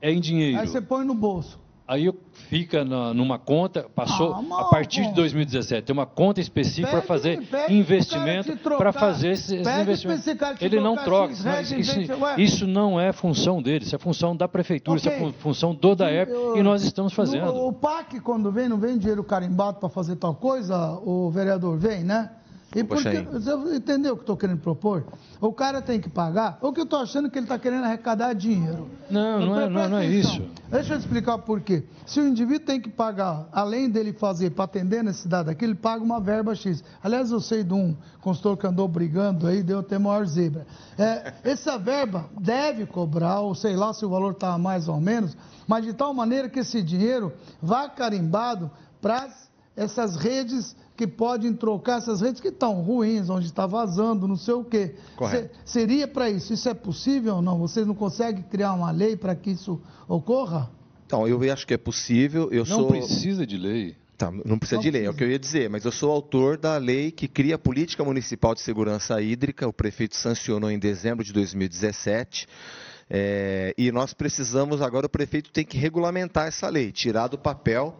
[0.00, 0.60] é em dinheiro.
[0.60, 1.58] Aí você põe no bolso.
[1.88, 2.12] Aí
[2.48, 7.02] fica na, numa conta, passou ah, a partir de 2017, tem uma conta específica para
[7.02, 10.26] fazer pede investimento, para fazer esses esse investimentos.
[10.60, 11.32] Ele não troca.
[11.32, 12.00] Isso,
[12.38, 15.12] isso, não é função dele, isso é função da prefeitura, okay.
[15.12, 17.52] isso é função do DAERP e nós estamos fazendo.
[17.52, 21.78] O, o PAC, quando vem, não vem dinheiro carimbado para fazer tal coisa, o vereador
[21.78, 22.30] vem, né?
[22.74, 25.04] E porque, você entendeu o que estou querendo propor?
[25.40, 28.32] O cara tem que pagar, ou que eu estou achando que ele está querendo arrecadar
[28.34, 28.90] dinheiro.
[29.08, 30.42] Não, não, é, não, não é isso.
[30.68, 31.84] Deixa eu explicar por quê.
[32.04, 35.76] Se o indivíduo tem que pagar, além dele fazer para atender a necessidade aqui, ele
[35.76, 36.82] paga uma verba X.
[37.02, 40.66] Aliás, eu sei de um consultor que andou brigando aí, deu até maior zebra.
[40.98, 45.36] É, essa verba deve cobrar, ou sei lá se o valor está mais ou menos,
[45.68, 49.28] mas de tal maneira que esse dinheiro vá carimbado para
[49.76, 54.54] essas redes que podem trocar essas redes que estão ruins, onde está vazando, não sei
[54.54, 54.94] o quê.
[55.14, 55.54] Correto.
[55.64, 56.54] seria para isso?
[56.54, 57.58] Isso é possível ou não?
[57.58, 60.70] Vocês não conseguem criar uma lei para que isso ocorra?
[61.06, 62.48] Então, eu acho que é possível.
[62.50, 62.88] Eu não sou...
[62.88, 63.94] precisa de lei.
[64.16, 65.06] Tá, não precisa não de lei, precisa.
[65.06, 67.58] é o que eu ia dizer, mas eu sou autor da lei que cria a
[67.58, 72.48] Política Municipal de Segurança Hídrica, o prefeito sancionou em dezembro de 2017.
[73.10, 77.94] É, e nós precisamos, agora o prefeito tem que regulamentar essa lei, tirar do papel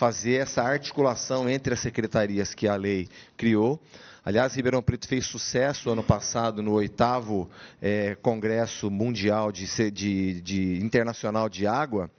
[0.00, 3.78] fazer essa articulação entre as secretarias que a lei criou.
[4.24, 7.50] Aliás, Ribeirão Preto fez sucesso ano passado no oitavo
[7.82, 12.10] é, Congresso Mundial de, de, de Internacional de Água,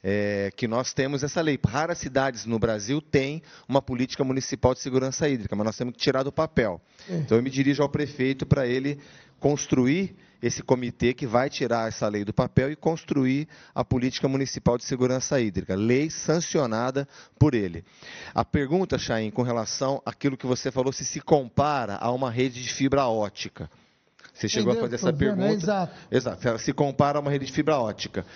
[0.00, 1.58] é, que nós temos essa lei.
[1.66, 5.98] Raras cidades no Brasil têm uma política municipal de segurança hídrica, mas nós temos que
[5.98, 6.80] tirar do papel.
[7.10, 7.16] É.
[7.16, 9.00] Então eu me dirijo ao prefeito para ele
[9.40, 10.14] construir
[10.46, 14.84] esse comitê que vai tirar essa lei do papel e construir a política municipal de
[14.84, 17.82] segurança hídrica, lei sancionada por ele.
[18.34, 22.62] A pergunta, Chaim, com relação àquilo que você falou, se se compara a uma rede
[22.62, 23.70] de fibra ótica.
[24.34, 24.84] Você chegou Entendeu?
[24.84, 25.52] a fazer essa pergunta.
[25.54, 25.94] Exato.
[26.10, 26.58] Exato.
[26.58, 28.26] Se compara a uma rede de fibra ótica.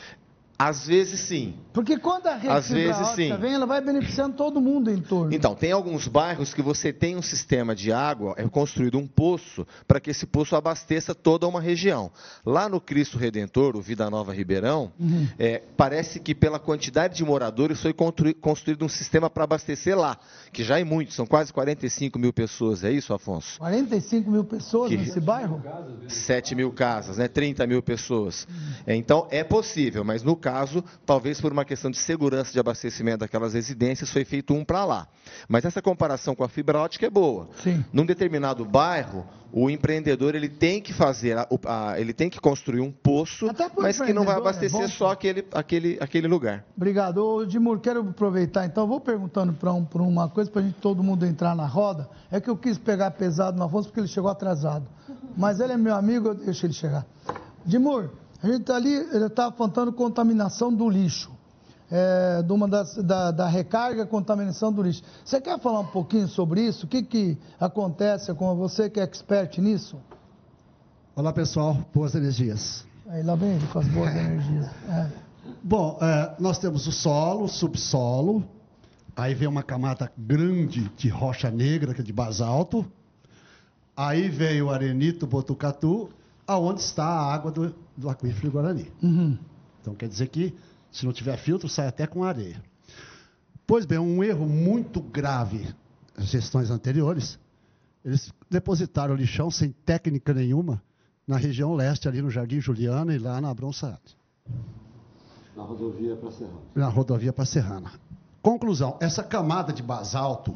[0.58, 1.54] Às vezes sim.
[1.72, 3.32] Porque quando a rede Às vezes, sim.
[3.36, 5.32] vem, ela vai beneficiando todo mundo em torno.
[5.32, 9.64] Então, tem alguns bairros que você tem um sistema de água, é construído um poço,
[9.86, 12.10] para que esse poço abasteça toda uma região.
[12.44, 15.28] Lá no Cristo Redentor, o Vida Nova Ribeirão, uhum.
[15.38, 20.18] é, parece que pela quantidade de moradores foi construído um sistema para abastecer lá,
[20.52, 23.60] que já é muito, são quase 45 mil pessoas, é isso, Afonso?
[23.60, 25.62] 45 mil pessoas que, nesse bairro?
[26.08, 27.28] 7 mil casas, né?
[27.28, 28.48] 30 mil pessoas.
[28.50, 28.72] Uhum.
[28.84, 32.58] É, então, é possível, mas no caso caso, talvez por uma questão de segurança de
[32.58, 35.06] abastecimento daquelas residências, foi feito um para lá.
[35.46, 37.50] Mas essa comparação com a fibra ótica é boa.
[37.62, 37.84] Sim.
[37.92, 42.80] Num determinado bairro, o empreendedor ele tem que fazer, a, a, ele tem que construir
[42.80, 46.64] um poço, mas que não vai abastecer é só aquele, aquele, aquele lugar.
[46.74, 47.18] Obrigado.
[47.18, 51.02] Ô, Dimur, quero aproveitar então, vou perguntando para um, uma coisa para a gente todo
[51.02, 52.08] mundo entrar na roda.
[52.30, 54.86] É que eu quis pegar pesado no Afonso porque ele chegou atrasado.
[55.36, 57.06] Mas ele é meu amigo, eu deixo ele chegar.
[57.66, 58.10] Dimur,
[58.42, 61.30] a gente está ali, ele está apontando contaminação do lixo.
[61.90, 65.02] É, de uma das, da, da recarga contaminação do lixo.
[65.24, 66.84] Você quer falar um pouquinho sobre isso?
[66.84, 69.96] O que, que acontece com você que é expert nisso?
[71.16, 72.86] Olá pessoal, boas energias.
[73.08, 74.66] Aí lá vem ele com as boas energias.
[74.90, 75.10] É.
[75.62, 78.44] Bom, é, nós temos o solo, o subsolo,
[79.16, 82.84] aí vem uma camada grande de rocha negra, que é de basalto,
[83.96, 86.10] aí vem o arenito botucatu,
[86.46, 88.90] aonde está a água do, do aquífero Guarani.
[89.02, 89.36] Uhum.
[89.80, 90.54] Então quer dizer que
[90.90, 92.62] se não tiver filtro, sai até com areia.
[93.66, 95.74] Pois bem, um erro muito grave
[96.16, 97.38] nas gestões anteriores,
[98.04, 100.82] eles depositaram o lixão sem técnica nenhuma
[101.26, 104.00] na região leste, ali no Jardim Juliana e lá na Abrão Saad.
[105.54, 106.60] Na rodovia para Serrana.
[106.74, 107.92] Na rodovia para Serrana.
[108.40, 110.52] Conclusão, essa camada de basalto,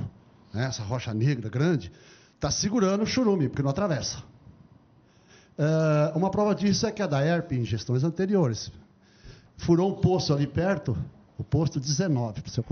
[0.55, 1.93] né, essa rocha negra grande,
[2.35, 4.23] está segurando o churume, porque não atravessa.
[5.59, 8.73] Uh, uma prova disso é que a Daerp, em gestões anteriores,
[9.57, 10.97] furou um poço ali perto,
[11.39, 12.43] o posto 19.
[12.49, 12.65] Seu...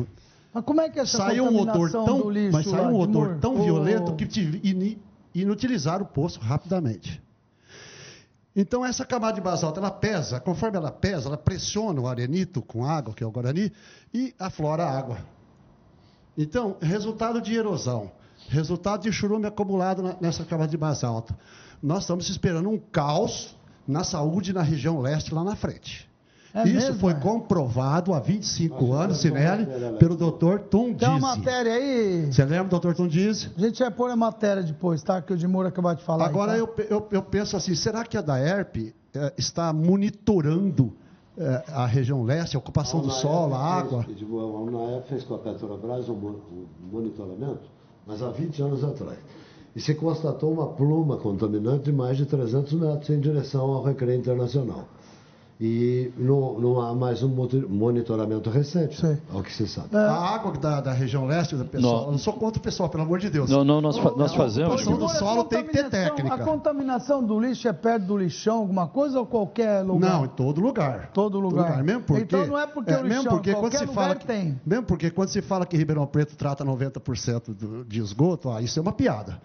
[0.53, 3.39] Mas como é que é essa saiu um odor tão, lixo Mas saiu um odor
[3.39, 4.99] tão violento que
[5.35, 7.23] inutilizaram o poço rapidamente.
[8.57, 12.85] Então, essa camada de basalto, ela pesa, conforme ela pesa, ela pressiona o arenito com
[12.85, 13.73] água, que é o Guarani,
[14.13, 15.19] e aflora a água.
[16.37, 18.11] Então, resultado de erosão,
[18.49, 21.35] resultado de churume acumulado nessa camada de basalto
[21.83, 26.09] nós estamos esperando um caos na saúde na região leste lá na frente.
[26.53, 27.15] É Isso mesmo, foi é?
[27.15, 29.67] comprovado há 25 anos, Sinelli,
[30.01, 32.27] pelo doutor Tom Tem uma matéria aí.
[32.27, 33.49] Você lembra, doutor Tom Diz?
[33.57, 35.23] A gente vai pôr a matéria depois, tá?
[35.23, 36.27] Que o Dimura acabou de falar.
[36.27, 36.83] Agora, aí, tá?
[36.83, 40.93] eu, eu, eu, penso assim, será que a DAERP eh, está monitorando
[41.39, 44.03] eh, a região leste, a ocupação a do solo, a água?
[44.03, 46.37] Fez, a UNAEP fez com a Petrobras um
[46.91, 47.71] monitoramento,
[48.05, 49.19] mas há 20 anos atrás
[49.75, 54.19] e se constatou uma pluma contaminante de mais de 300 metros em direção ao Recreio
[54.19, 54.87] Internacional.
[55.63, 57.29] E não, não há mais um
[57.69, 59.19] monitoramento recente, Sim.
[59.31, 59.95] ao que se sabe.
[59.95, 59.99] É.
[59.99, 62.13] A água da, da região leste, da pessoal, não.
[62.13, 63.51] não sou contra o pessoal, pelo amor de Deus.
[63.51, 64.89] Não, não, nós, nós fazemos.
[64.89, 66.35] A do solo tem que ter técnica.
[66.35, 70.11] A contaminação do lixo é perto do lixão, alguma coisa, ou qualquer lugar?
[70.11, 71.11] Não, em todo lugar.
[71.13, 71.67] Todo lugar.
[71.67, 71.85] Todo lugar.
[71.85, 74.27] Mesmo porque, então não é porque é, o lixão, mesmo porque quando se fala que,
[74.27, 74.61] tem.
[74.65, 78.79] Mesmo porque quando se fala que Ribeirão Preto trata 90% do, de esgoto, ah, isso
[78.79, 79.39] é uma piada.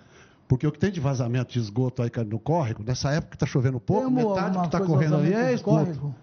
[0.48, 3.46] Porque o que tem de vazamento de esgoto aí no córrego, nessa época que está
[3.46, 6.14] chovendo pouco, metade que está correndo ali é esgoto.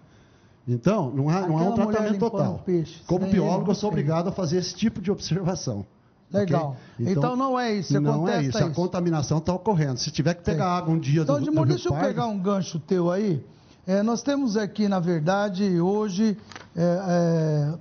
[0.65, 2.61] Então, não há, não há um tratamento total.
[2.65, 5.85] Peixe, Como biólogo, eu sou obrigado a fazer esse tipo de observação.
[6.31, 6.77] Legal.
[6.95, 7.11] Okay?
[7.11, 7.99] Então, então, não é isso.
[7.99, 8.57] Não é isso.
[8.57, 8.65] isso.
[8.65, 9.99] A contaminação está ocorrendo.
[9.99, 10.77] Se tiver que pegar Sim.
[10.77, 13.45] água um dia então, do, do deixa eu pegar um gancho teu aí.
[13.85, 16.37] É, nós temos aqui, na verdade, hoje
[16.73, 17.73] é, é,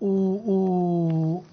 [0.00, 1.44] o, o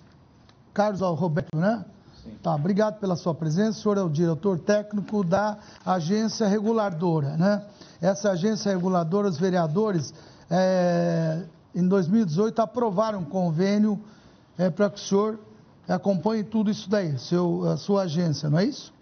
[0.74, 1.84] Carlos Roberto, né?
[2.24, 2.32] Sim.
[2.42, 3.80] Tá, obrigado pela sua presença.
[3.80, 7.66] O senhor é o diretor técnico da agência reguladora, né?
[8.02, 10.14] Essa agência reguladora, os vereadores,
[10.50, 11.44] é,
[11.76, 14.00] em 2018, aprovaram um convênio
[14.58, 15.40] é, para que o senhor
[15.88, 18.94] acompanhe tudo isso daí, seu, a sua agência, não é isso?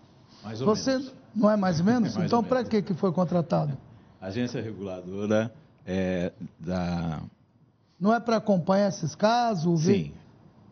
[0.44, 1.14] Mais ou Você, menos.
[1.36, 2.16] Não é mais ou menos?
[2.16, 3.78] É mais então, para que, que foi contratado?
[4.20, 5.54] A agência reguladora
[5.86, 7.22] é da.
[8.00, 9.84] Não é para acompanhar esses casos?
[9.84, 9.94] Ver...
[9.94, 10.14] Sim,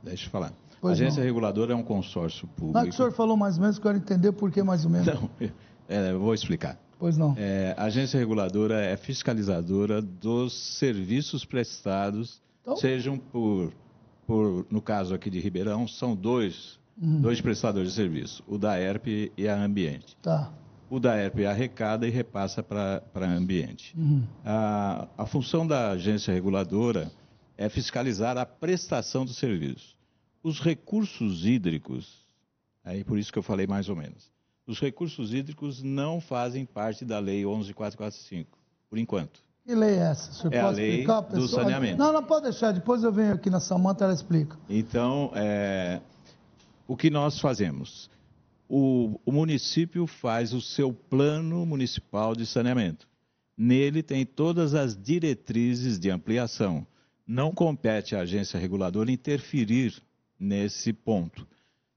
[0.04, 0.52] deixa eu falar.
[0.82, 1.28] Pois a agência não.
[1.28, 2.74] reguladora é um consórcio público.
[2.74, 4.92] Não, é que o senhor falou mais ou menos, quero entender por que mais ou
[4.92, 5.08] menos.
[5.08, 5.30] Não,
[5.88, 6.78] é, eu vou explicar.
[7.00, 7.34] Pois não.
[7.38, 12.76] É, a agência reguladora é fiscalizadora dos serviços prestados, então?
[12.76, 13.72] sejam por,
[14.28, 17.22] por, no caso aqui de Ribeirão, são dois, uhum.
[17.22, 20.18] dois prestadores de serviço, o da ERP e a Ambiente.
[20.22, 20.52] Tá.
[20.90, 23.96] O da ERP arrecada e repassa para a Ambiente.
[23.98, 24.24] Uhum.
[24.44, 27.10] A, a função da agência reguladora
[27.58, 29.99] é fiscalizar a prestação do serviço.
[30.42, 32.26] Os recursos hídricos,
[32.84, 34.32] aí por isso que eu falei mais ou menos,
[34.66, 38.58] os recursos hídricos não fazem parte da Lei 11445,
[38.90, 39.42] por enquanto.
[39.66, 40.32] Que lei é essa?
[40.32, 41.98] Senhor é pode a lei do saneamento.
[41.98, 42.72] Não, não pode deixar.
[42.72, 44.58] Depois eu venho aqui na Samanta e ela explica.
[44.68, 46.02] Então, é,
[46.88, 48.10] o que nós fazemos?
[48.68, 53.08] O, o município faz o seu plano municipal de saneamento.
[53.56, 56.86] Nele tem todas as diretrizes de ampliação.
[57.28, 60.02] Não compete à agência reguladora interferir
[60.40, 61.48] nesse ponto.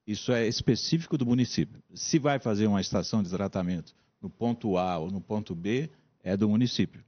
[0.07, 1.81] Isso é específico do município.
[1.95, 5.89] Se vai fazer uma estação de tratamento no ponto A ou no ponto B,
[6.23, 7.03] é do município.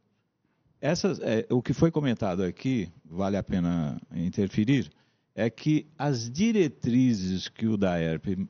[0.81, 4.91] É, o que foi comentado aqui, vale a pena interferir,
[5.35, 8.47] é que as diretrizes que o DAERP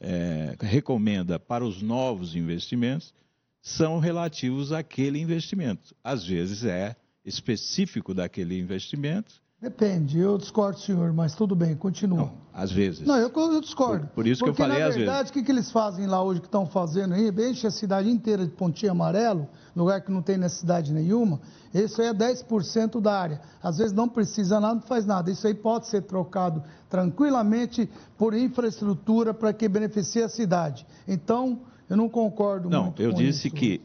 [0.00, 3.14] é, recomenda para os novos investimentos
[3.62, 5.94] são relativos àquele investimento.
[6.02, 12.18] Às vezes é específico daquele investimento Depende, eu discordo, senhor, mas tudo bem, continua.
[12.18, 13.06] Não, às vezes.
[13.06, 14.06] Não, eu, eu discordo.
[14.08, 15.06] Por, por isso Porque, que eu falei às vezes.
[15.06, 17.70] na verdade, o que, que eles fazem lá hoje, que estão fazendo aí, enche a
[17.70, 21.40] cidade inteira de pontinho amarelo, lugar que não tem necessidade nenhuma,
[21.72, 23.40] isso aí é 10% da área.
[23.62, 25.30] Às vezes não precisa nada, não faz nada.
[25.30, 27.88] Isso aí pode ser trocado tranquilamente
[28.18, 30.86] por infraestrutura para que beneficie a cidade.
[31.08, 33.12] Então, eu não concordo não, muito com isso.
[33.12, 33.80] Não, eu disse que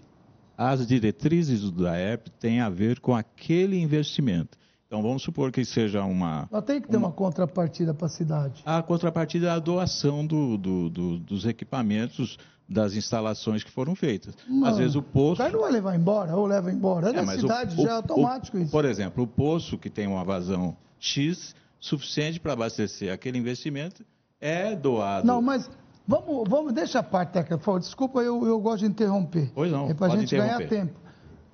[0.58, 4.61] as diretrizes do DAEP têm a ver com aquele investimento.
[4.92, 6.50] Então, vamos supor que seja uma.
[6.52, 8.62] Ela tem que ter uma, uma contrapartida para a cidade.
[8.66, 12.38] A contrapartida é a doação do, do, do, dos equipamentos,
[12.68, 14.36] das instalações que foram feitas.
[14.46, 15.36] Mano, Às vezes o poço.
[15.36, 17.08] O cara não vai levar embora, ou leva embora.
[17.08, 18.70] É, é da cidade, o, já é automático o, isso.
[18.70, 24.04] Por exemplo, o poço que tem uma vazão X, suficiente para abastecer aquele investimento,
[24.42, 25.26] é doado.
[25.26, 25.72] Não, mas
[26.06, 27.80] vamos, vamos deixa a parte técnica.
[27.80, 29.54] Desculpa, eu, eu gosto de interromper.
[29.56, 29.90] Pois não.
[29.90, 31.00] É para a gente ganhar tempo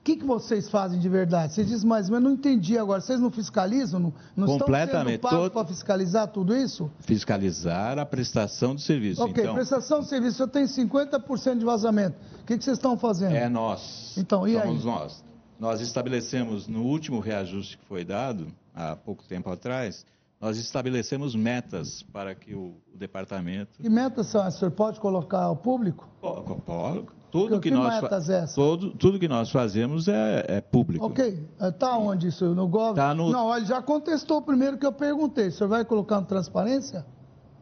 [0.07, 1.53] que, que vocês fazem de verdade?
[1.53, 3.01] Você diz ou menos, não entendi agora.
[3.01, 3.99] Vocês não fiscalizam?
[3.99, 5.15] Não, não Completamente.
[5.15, 6.89] estão sendo pagos para fiscalizar tudo isso?
[7.01, 9.21] Fiscalizar a prestação do serviço.
[9.21, 10.41] Ok, então, prestação de serviço.
[10.41, 12.15] Eu tenho 50% de vazamento.
[12.41, 13.35] O que, que vocês estão fazendo?
[13.35, 14.15] É nós.
[14.17, 14.85] Então, e Somos aí?
[14.85, 15.23] nós.
[15.59, 20.05] Nós estabelecemos, no último reajuste que foi dado, há pouco tempo atrás,
[20.39, 23.81] nós estabelecemos metas para que o, o departamento...
[23.81, 24.55] Que metas são essas?
[24.55, 26.07] O senhor pode colocar ao público?
[26.21, 27.07] Pode.
[27.31, 31.05] Tudo que, nós metas todo, tudo que nós fazemos é, é público.
[31.05, 31.45] Ok.
[31.59, 32.55] Está é, onde isso?
[32.55, 32.95] No Gov?
[32.95, 33.29] Tá no...
[33.29, 35.47] Não, ele já contestou primeiro que eu perguntei.
[35.47, 37.05] O senhor vai colocar no transparência?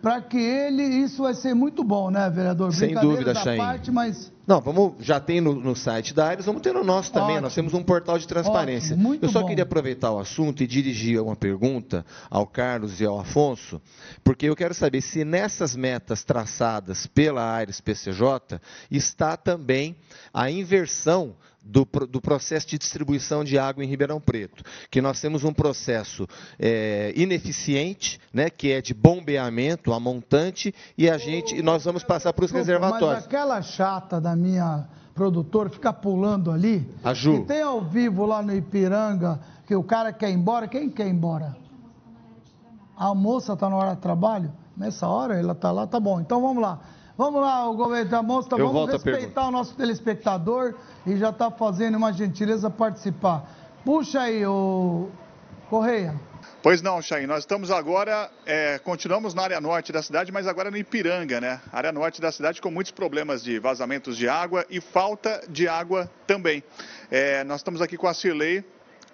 [0.00, 2.72] Para que ele, isso vai ser muito bom, né, vereador?
[2.72, 6.62] Sem dúvida, da parte, mas Não, vamos, já tem no, no site da Ares, vamos
[6.62, 7.32] ter no nosso também.
[7.32, 7.42] Ótimo.
[7.42, 8.94] Nós temos um portal de transparência.
[8.94, 9.46] Ótimo, muito Eu só bom.
[9.46, 13.80] queria aproveitar o assunto e dirigir uma pergunta ao Carlos e ao Afonso,
[14.22, 19.96] porque eu quero saber se nessas metas traçadas pela Ares PCJ está também
[20.32, 21.34] a inversão
[21.68, 26.26] do, do processo de distribuição de água em Ribeirão Preto, que nós temos um processo
[26.58, 32.02] é, ineficiente, né, que é de bombeamento a montante, e a gente, e nós vamos
[32.02, 33.16] passar para os reservatórios.
[33.16, 36.88] Mas aquela chata da minha produtora fica pulando ali.
[37.04, 37.44] A Ju.
[37.44, 40.66] Tem ao vivo lá no Ipiranga que o cara quer ir embora.
[40.66, 41.56] Quem quer ir embora?
[42.96, 44.50] A moça está na hora de trabalho?
[44.76, 46.20] Nessa hora ela está lá, tá bom.
[46.20, 46.80] Então vamos lá.
[47.18, 51.50] Vamos lá, o governo da moça, Eu vamos respeitar o nosso telespectador e já está
[51.50, 53.42] fazendo uma gentileza participar.
[53.84, 55.08] Puxa aí, o
[55.68, 56.14] Correia.
[56.62, 60.70] Pois não, Chain, nós estamos agora, é, continuamos na área norte da cidade, mas agora
[60.70, 61.60] no Ipiranga, né?
[61.72, 66.08] Área norte da cidade com muitos problemas de vazamentos de água e falta de água
[66.24, 66.62] também.
[67.10, 68.64] É, nós estamos aqui com a Cirlei,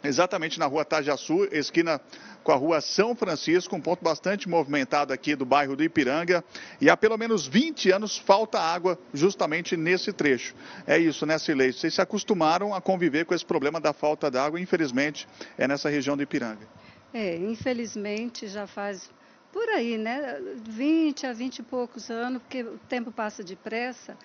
[0.03, 1.99] exatamente na rua Tajaçu, esquina
[2.45, 6.45] com a rua São Francisco, um ponto bastante movimentado aqui do bairro do Ipiranga.
[6.81, 10.55] E há pelo menos 20 anos falta água justamente nesse trecho.
[10.87, 11.73] É isso, né, Cirlei?
[11.73, 15.27] Vocês se acostumaram a conviver com esse problema da falta d'água, infelizmente,
[15.57, 16.69] é nessa região do Ipiranga.
[17.15, 19.09] É, infelizmente já faz
[19.53, 20.41] por aí, né?
[20.69, 24.19] 20 a 20 e poucos anos, porque o tempo passa depressa.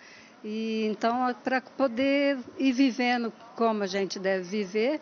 [0.43, 4.99] E então, para poder ir vivendo como a gente deve viver,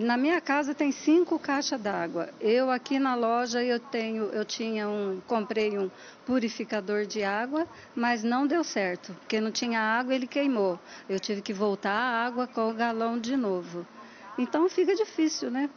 [0.00, 2.30] na minha casa tem cinco caixas d'água.
[2.40, 5.90] Eu aqui na loja eu tenho, eu tinha um, comprei um
[6.24, 10.78] purificador de água, mas não deu certo, porque não tinha água, ele queimou.
[11.08, 13.86] Eu tive que voltar a água com o galão de novo.
[14.38, 15.68] Então fica difícil, né?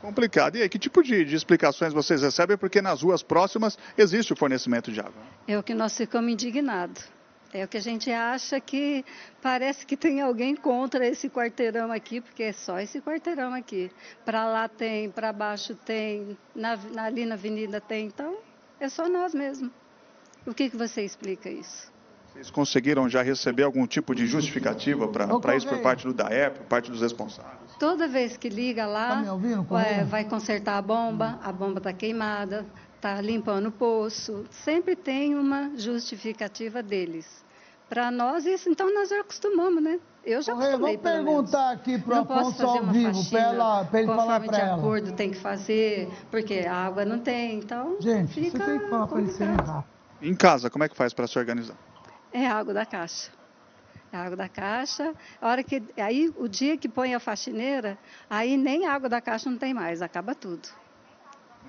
[0.00, 0.56] Complicado.
[0.56, 2.56] E aí, que tipo de, de explicações vocês recebem?
[2.56, 5.22] Porque nas ruas próximas existe o fornecimento de água.
[5.46, 7.17] É o que nós ficamos indignados.
[7.52, 9.04] É o que a gente acha que
[9.40, 13.90] parece que tem alguém contra esse quarteirão aqui, porque é só esse quarteirão aqui.
[14.24, 18.06] Para lá tem, para baixo tem, na, ali na avenida tem.
[18.06, 18.36] Então,
[18.78, 19.70] é só nós mesmo.
[20.46, 21.90] O que, que você explica isso?
[22.32, 26.66] Vocês conseguiram já receber algum tipo de justificativa para isso por parte do DAEP, por
[26.66, 27.72] parte dos responsáveis?
[27.80, 30.04] Toda vez que liga lá, Tá me ouvindo, Correia?
[30.04, 32.64] vai consertar a bomba, a bomba está queimada,
[32.98, 34.44] está limpando o poço.
[34.50, 37.46] Sempre tem uma justificativa deles.
[37.88, 39.98] Para nós, isso, então nós já acostumamos, né?
[40.22, 41.50] Eu já acostumei, vamos pelo menos.
[41.50, 44.76] perguntar aqui Não posso Afonso ao vivo, ela- pra ele falar conforme pra de ela.
[44.76, 48.88] acordo tem que fazer, porque a água não tem, então Gente, fica você tem que
[48.90, 49.84] falar para ele rápido.
[50.20, 51.76] Em casa, como é que faz para se organizar?
[52.30, 53.30] É água da caixa.
[54.12, 55.14] É água da caixa.
[55.40, 57.96] A hora que aí o dia que põe a faxineira,
[58.28, 60.68] aí nem água da caixa não tem mais, acaba tudo.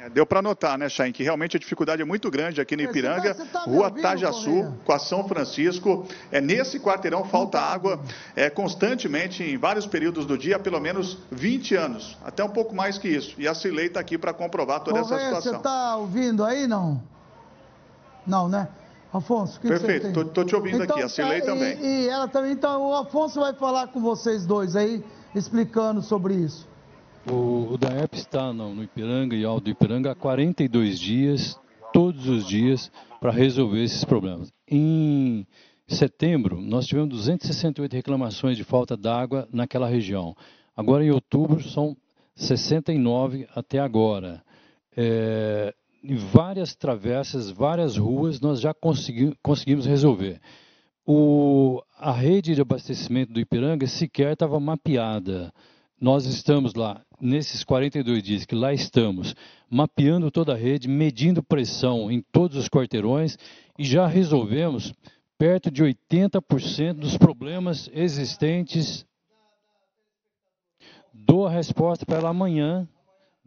[0.02, 2.84] É, deu para notar, né, Chain, que realmente a dificuldade é muito grande aqui no
[2.84, 6.08] Você Ipiranga, tá- você tá Rua ouvindo, Tajaçu, com a São Francisco.
[6.32, 8.00] É, nesse quarteirão falta água
[8.34, 12.74] é, constantemente, em vários períodos do dia, há pelo menos 20 anos, até um pouco
[12.74, 13.36] mais que isso.
[13.38, 15.58] E a Cilei está aqui para comprovar toda essa Correia, você situação.
[15.60, 17.02] está ouvindo aí, não?
[18.26, 18.70] Não, né?
[19.12, 20.24] Afonso, o que que Perfeito, você tem?
[20.24, 21.78] tô- tô te ouvindo aqui, a Cirlei tá, também.
[21.82, 25.04] E, e ela também, então o Afonso vai falar com vocês dois aí,
[25.36, 26.68] explicando sobre isso.
[27.28, 31.60] O, o DAEP está no, no Ipiranga e Alto Ipiranga há 42 dias,
[31.92, 34.52] todos os dias, para resolver esses problemas.
[34.68, 35.46] Em
[35.88, 40.36] setembro, nós tivemos 268 reclamações de falta d'água naquela região.
[40.76, 41.98] Agora, em outubro, são
[42.36, 44.42] 69 até agora.
[44.96, 50.40] É, em várias travessas, várias ruas, nós já consegui, conseguimos resolver.
[51.06, 55.52] O, a rede de abastecimento do Ipiranga sequer estava mapeada.
[56.00, 59.36] Nós estamos lá, nesses 42 dias que lá estamos,
[59.70, 63.38] mapeando toda a rede, medindo pressão em todos os quarteirões
[63.78, 64.94] e já resolvemos
[65.38, 69.06] perto de 80% dos problemas existentes.
[71.14, 72.88] Dou a resposta para ela amanhã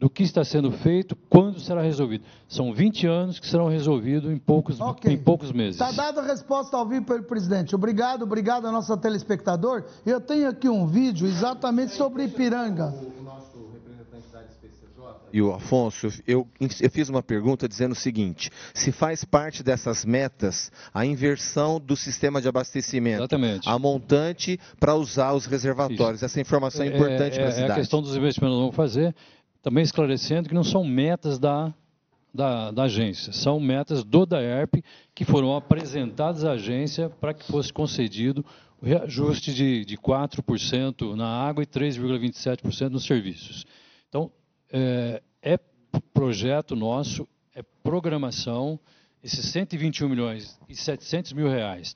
[0.03, 2.25] do que está sendo feito, quando será resolvido.
[2.49, 5.13] São 20 anos que serão resolvidos em poucos, okay.
[5.13, 5.79] em poucos meses.
[5.79, 7.73] Está dada a resposta ao vivo pelo presidente.
[7.73, 9.85] Obrigado, obrigado a nosso telespectador.
[10.05, 12.93] Eu tenho aqui um vídeo exatamente sobre Ipiranga.
[15.31, 20.03] E o Afonso, eu, eu fiz uma pergunta dizendo o seguinte: se faz parte dessas
[20.03, 23.67] metas a inversão do sistema de abastecimento, Exatamente.
[23.67, 26.17] a montante para usar os reservatórios.
[26.17, 26.25] Isso.
[26.25, 27.71] Essa informação é, é importante é, para a cidade.
[27.71, 29.15] É a questão dos investimentos que nós vamos fazer.
[29.63, 31.73] Também esclarecendo que não são metas da,
[32.33, 34.83] da, da, agência, são metas do DAERP
[35.15, 38.45] que foram apresentadas à agência para que fosse concedido
[38.81, 43.65] o reajuste de, de 4% na água e 3,27% nos serviços.
[44.09, 44.29] Então,
[44.69, 45.57] é, é
[46.13, 48.77] projeto nosso, é programação,
[49.23, 51.95] esses 121 milhões e 700 mil reais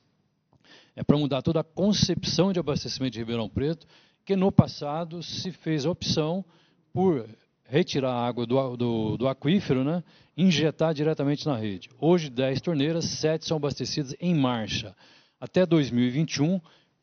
[0.97, 3.85] é para mudar toda a concepção de abastecimento de Ribeirão Preto,
[4.25, 6.43] que no passado se fez a opção
[6.91, 7.29] por
[7.67, 10.03] retirar a água do, do, do, aquífero, né,
[10.35, 11.89] injetar diretamente na rede.
[11.99, 14.95] Hoje, 10 torneiras, 7 são abastecidas em marcha.
[15.39, 16.59] Até 2021,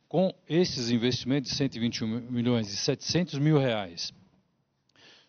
[0.08, 4.12] com esses investimentos de 121 milhões e 700 mil reais,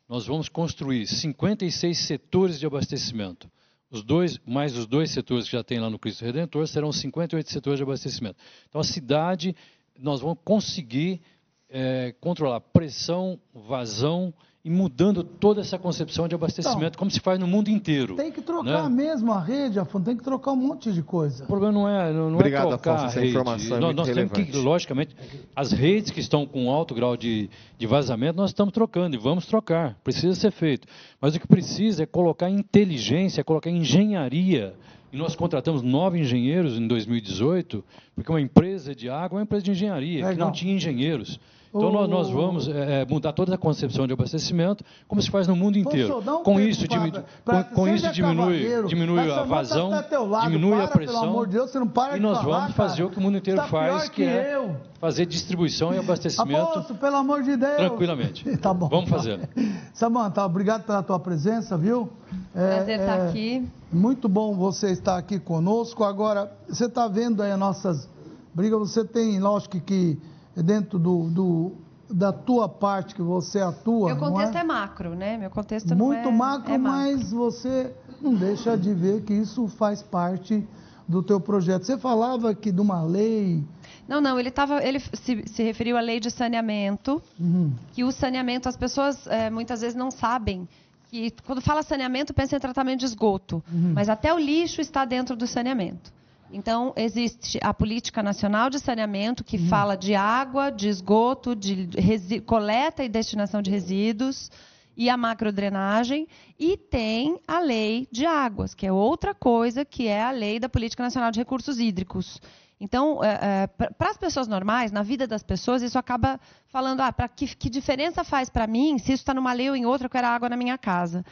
[0.08, 3.52] nós vamos construir 56 setores de abastecimento.
[3.90, 7.50] Os dois, mais os dois setores que já tem lá no Cristo Redentor, serão 58
[7.50, 8.38] setores de abastecimento.
[8.68, 9.56] Então, a cidade,
[9.98, 11.22] nós vamos conseguir
[11.70, 14.34] é, controlar pressão, vazão
[14.66, 18.16] e mudando toda essa concepção de abastecimento, então, como se faz no mundo inteiro.
[18.16, 19.04] Tem que trocar né?
[19.04, 21.44] mesmo a rede, Afonso, tem que trocar um monte de coisa.
[21.44, 23.32] O problema não é, não, não é Obrigado, é trocar Afonso, essa a rede.
[23.32, 25.16] informação é nós, nós temos que, logicamente,
[25.56, 27.48] as redes que estão com alto grau de,
[27.78, 30.88] de vazamento, nós estamos trocando e vamos trocar, precisa ser feito.
[31.22, 34.74] Mas o que precisa é colocar inteligência, é colocar engenharia
[35.14, 37.84] e nós contratamos nove engenheiros em 2018,
[38.16, 40.34] porque uma empresa de água é uma empresa de engenharia, Legal.
[40.34, 41.40] que não tinha engenheiros.
[41.76, 45.58] Então, nós, nós vamos é, mudar toda a concepção de abastecimento, como se faz no
[45.58, 46.20] mundo inteiro.
[46.20, 50.88] Um com, isso, diminu com, com isso diminui, diminui a vazão, lado, diminui para, a
[50.88, 53.08] pressão, de Deus, e nós falar, vamos fazer cara.
[53.08, 54.78] o que o mundo inteiro tá faz, que, que é eu.
[55.02, 57.76] fazer distribuição e abastecimento Aposto, pelo amor de Deus.
[57.76, 58.56] tranquilamente.
[58.58, 58.88] tá bom.
[58.88, 59.50] Vamos fazer.
[59.94, 62.10] Samanta, obrigado pela tua presença, viu?
[62.56, 63.68] É, Prazer estar é, aqui.
[63.92, 66.06] Muito bom você estar aqui conosco.
[66.06, 68.10] Agora, você está vendo aí as nossas
[68.54, 70.18] brigas, você tem, lógico que
[70.64, 71.72] dentro do, do,
[72.10, 74.08] da tua parte que você atua.
[74.08, 74.62] Meu contexto é?
[74.62, 74.64] é?
[74.64, 75.38] macro, né?
[75.38, 77.38] Meu contexto Muito é, macro, é mas macro.
[77.38, 80.66] você não deixa de ver que isso faz parte
[81.08, 81.84] do teu projeto.
[81.84, 83.64] Você falava que de uma lei.
[84.08, 87.74] Não, não, ele, tava, ele se, se referiu à lei de saneamento, uhum.
[87.94, 90.68] que o saneamento, as pessoas é, muitas vezes não sabem
[91.10, 93.94] que quando fala saneamento, pensa em tratamento de esgoto, uhum.
[93.94, 96.14] mas até o lixo está dentro do saneamento.
[96.52, 99.68] Então, existe a Política Nacional de Saneamento, que uhum.
[99.68, 104.52] fala de água, de esgoto, de coleta e destinação de resíduos,
[104.98, 106.28] e a macrodrenagem,
[106.58, 110.70] e tem a Lei de Águas, que é outra coisa, que é a Lei da
[110.70, 112.40] Política Nacional de Recursos Hídricos.
[112.80, 117.14] Então, é, é, para as pessoas normais, na vida das pessoas, isso acaba falando, ah,
[117.28, 120.10] que, que diferença faz para mim se isso está numa lei ou em outra, eu
[120.10, 121.26] quero água na minha casa.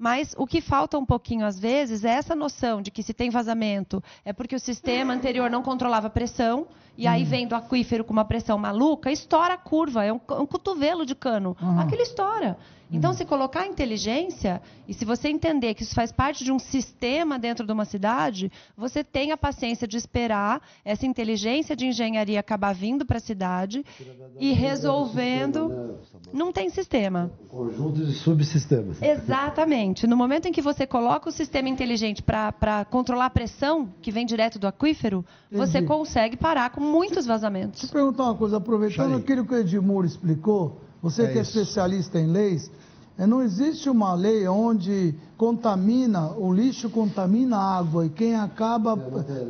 [0.00, 3.28] Mas o que falta um pouquinho às vezes é essa noção de que se tem
[3.28, 6.66] vazamento é porque o sistema anterior não controlava a pressão
[7.00, 7.28] e aí uhum.
[7.30, 11.14] vem do aquífero com uma pressão maluca, estoura a curva, é um, um cotovelo de
[11.14, 11.56] cano.
[11.58, 11.80] Uhum.
[11.80, 12.58] Aquilo estoura.
[12.92, 17.38] Então, se colocar inteligência, e se você entender que isso faz parte de um sistema
[17.38, 22.74] dentro de uma cidade, você tem a paciência de esperar essa inteligência de engenharia acabar
[22.74, 23.84] vindo para a cidade
[24.40, 25.98] e resolvendo.
[26.32, 27.30] Não tem sistema.
[27.48, 29.00] Conjunto de subsistemas.
[29.00, 30.06] Exatamente.
[30.06, 34.26] No momento em que você coloca o sistema inteligente para controlar a pressão que vem
[34.26, 37.80] direto do aquífero, você consegue parar com muitos vazamentos.
[37.80, 41.42] Deixa eu perguntar uma coisa, aproveitando aquilo que o Edmur explicou, você é que é
[41.42, 41.58] isso.
[41.58, 42.70] especialista em leis,
[43.16, 48.96] é, não existe uma lei onde contamina, o lixo contamina a água e quem acaba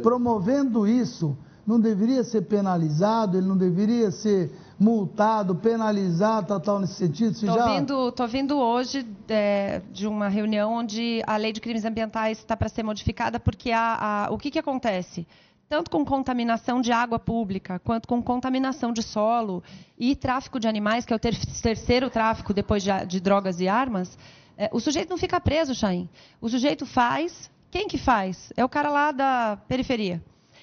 [0.02, 1.36] promovendo isso
[1.66, 7.32] não deveria ser penalizado, ele não deveria ser multado, penalizado, tal, tal, nesse sentido?
[7.32, 7.66] Estou já...
[7.66, 12.68] vindo, vindo hoje é, de uma reunião onde a lei de crimes ambientais está para
[12.68, 15.26] ser modificada, porque a, a, o que, que acontece?
[15.70, 19.62] Tanto com contaminação de água pública, quanto com contaminação de solo
[19.96, 23.68] e tráfico de animais, que é o ter terceiro tráfico depois de, de drogas e
[23.68, 24.18] armas,
[24.58, 26.08] é, o sujeito não fica preso, Chain.
[26.40, 27.48] O sujeito faz.
[27.70, 28.52] Quem que faz?
[28.56, 30.20] É o cara lá da periferia.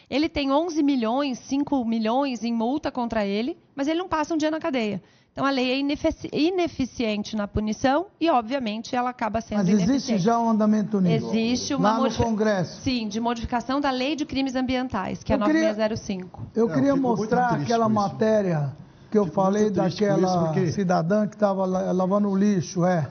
[0.09, 4.37] Ele tem 11 milhões, 5 milhões em multa contra ele, mas ele não passa um
[4.37, 5.01] dia na cadeia.
[5.37, 10.17] Então a lei é inefici ineficiente na punição e, obviamente, ela acaba sendo Mas existe
[10.17, 11.27] já um andamento nisso?
[11.27, 12.81] Existe uma Lá no Congresso.
[12.81, 16.41] Sim, de modificação da lei de crimes ambientais, que é Eu a queria- 9605.
[16.55, 18.73] Eu É, queria eu mostrar aquela matéria
[19.11, 23.07] que eu Fico falei daquela porque- cidadã que estava lavando o lixo, é.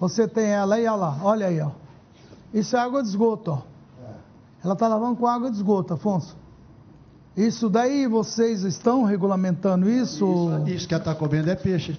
[0.00, 1.72] Você tem ela aí, olha lá, olha aí, ó.
[2.54, 3.58] Isso é água de esgoto, ó.
[4.64, 6.38] Ela está lavando com água de esgoto, Afonso.
[7.36, 10.48] Isso daí vocês estão regulamentando isso?
[10.66, 11.96] Isso que ela está comendo é peixe.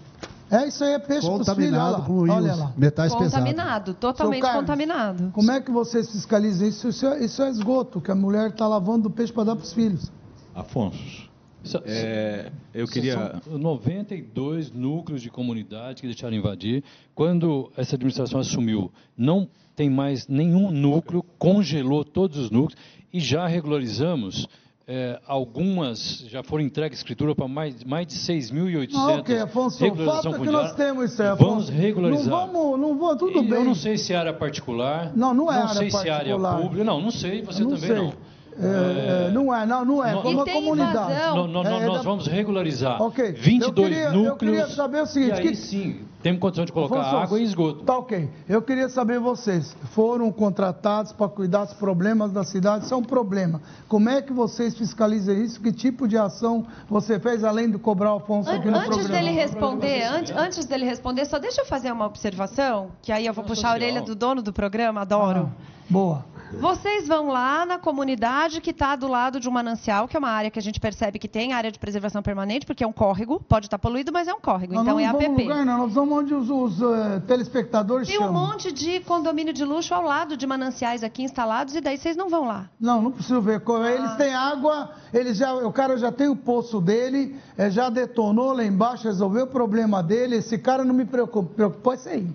[0.50, 2.74] É, isso aí é peixe filhos, Contaminado com Olha lá.
[2.78, 3.34] metais pesados.
[3.34, 5.30] Contaminado, totalmente Carlos, contaminado.
[5.34, 6.88] Como é que vocês fiscalizam isso?
[6.88, 9.66] Isso é, isso é esgoto, que a mulher está lavando o peixe para dar para
[9.66, 10.10] os filhos.
[10.56, 11.30] Afonso,
[11.64, 13.40] Isso- é, eu queria...
[13.44, 16.82] São 92 núcleos de comunidade que deixaram invadir.
[17.14, 22.80] Quando essa administração assumiu, não tem mais nenhum núcleo, congelou todos os núcleos
[23.14, 24.48] e já regularizamos.
[24.88, 30.32] É, algumas já foram entregues escritura para mais, mais de 6.800 Ah, ok, Afonso, regularização
[30.32, 31.50] falta que nós temos isso Afonso.
[31.50, 32.26] Vamos regularizar.
[32.30, 33.60] Não vamos, não vou, tudo E bem.
[33.60, 35.12] Eu não sei se é área particular.
[35.16, 36.62] Não, não é não área sei se é área particular.
[36.62, 36.84] pública.
[36.86, 37.42] Não, não sei.
[37.42, 37.96] Você não também sei.
[37.98, 38.14] não.
[38.60, 40.14] É, é, não é, não, não é.
[40.14, 41.36] Nós- Como uma comunidade.
[41.36, 43.32] Nó- nó- nó- É, nós da- vamos regularizar Ok.
[43.34, 44.30] 22 eu queria, núcleos.
[44.32, 45.30] Eu queria saber o seguinte.
[45.30, 47.84] e aí que- sim, temos condição de colocar Afonso, água e esgoto.
[47.84, 48.30] Tá ok.
[48.50, 49.76] Eu queria saber vocês.
[49.92, 52.86] Foram contratados para cuidar dos problemas da cidade?
[52.86, 53.62] Isso é um problema.
[53.88, 55.62] Como é que vocês fiscalizam isso?
[55.62, 59.16] Que tipo de ação você fez, além de cobrar o Afonso aqui no Antes programa?
[59.16, 63.34] dele responder, antes, antes dele responder, só deixa eu fazer uma observação, que aí eu
[63.34, 65.52] vou puxar a orelha do dono do programa, adoro.
[65.90, 66.26] Boa.
[66.54, 70.30] Vocês vão lá na comunidade que está do lado de um manancial, que é uma
[70.30, 73.40] área que a gente percebe que tem área de preservação permanente, porque é um córrego,
[73.40, 75.44] pode estar poluído, mas é um córrego, Nós então não é APP.
[75.44, 75.78] lugar, não.
[75.80, 78.48] Nós vamos onde os, os, eh, telespectadores Tem um chamam.
[78.48, 82.30] monte de condomínio de luxo ao lado de mananciais aqui instalados e daí vocês não
[82.30, 82.70] vão lá.
[82.80, 83.62] Não, não preciso ver.
[83.68, 83.92] Ah.
[83.92, 88.54] Eles têm água, eles já, o cara já tem o poço dele, eh, já detonou
[88.54, 90.38] lá embaixo, resolveu o problema dele.
[90.38, 92.28] Esse cara não me preocupa, preocupou isso aí.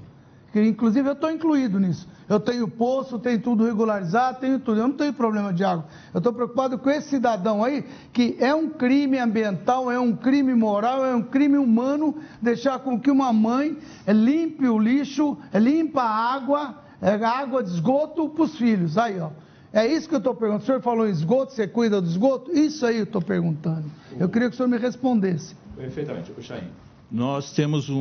[0.55, 2.07] Inclusive eu estou incluído nisso.
[2.33, 4.81] Eu tenho poço, tenho tudo regularizado, tenho tudo.
[4.81, 5.85] Eu não tenho problema de água.
[6.15, 10.55] Eu estou preocupado com esse cidadão aí, que é um crime ambiental, é um crime
[10.55, 13.77] moral, é um crime humano deixar com que uma mãe
[14.09, 18.97] limpe o lixo, limpa a água, é, água de esgoto para os filhos.
[18.97, 19.29] Aí, ó.
[19.71, 20.63] É isso que eu estou perguntando.
[20.63, 22.51] O senhor falou em esgoto, você cuida do esgoto?
[22.51, 23.85] Isso aí eu estou perguntando.
[24.19, 25.55] Eu queria que o senhor me respondesse.
[25.77, 26.69] Perfeitamente, o Chaim.
[27.13, 27.97] Nós temos um,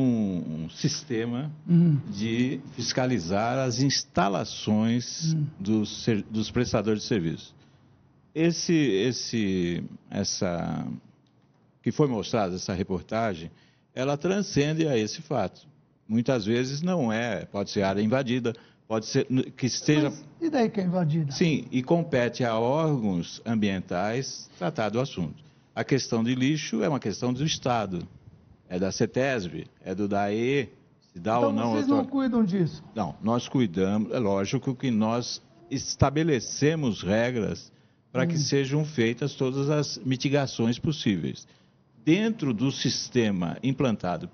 [0.64, 1.98] um sistema Hum.
[2.08, 5.46] de fiscalizar as instalações Hum.
[5.60, 7.54] dos, dos prestadores de serviço.
[8.34, 10.86] Esse, esse, essa
[11.82, 13.50] que foi mostrada essa reportagem,
[13.94, 15.66] ela transcende a esse fato.
[16.08, 18.54] Muitas vezes não é, pode ser área invadida,
[18.88, 21.30] pode ser que esteja Mas e daí que é invadida?
[21.32, 25.42] Sim, e compete a órgãos ambientais tratar do assunto.
[25.74, 28.06] A questão de lixo é uma questão do Estado.
[28.72, 30.70] É da CETESB, é do DAE,
[31.12, 31.72] se dá então ou não.
[31.72, 32.82] vocês não cuidam disso.
[32.94, 37.70] Não, nós cuidamos, é lógico que nós estabelecemos regras
[38.10, 38.28] para Hum.
[38.28, 41.46] que sejam feitas todas as mitigações possíveis.
[42.04, 44.28] Dentro do sistema implantado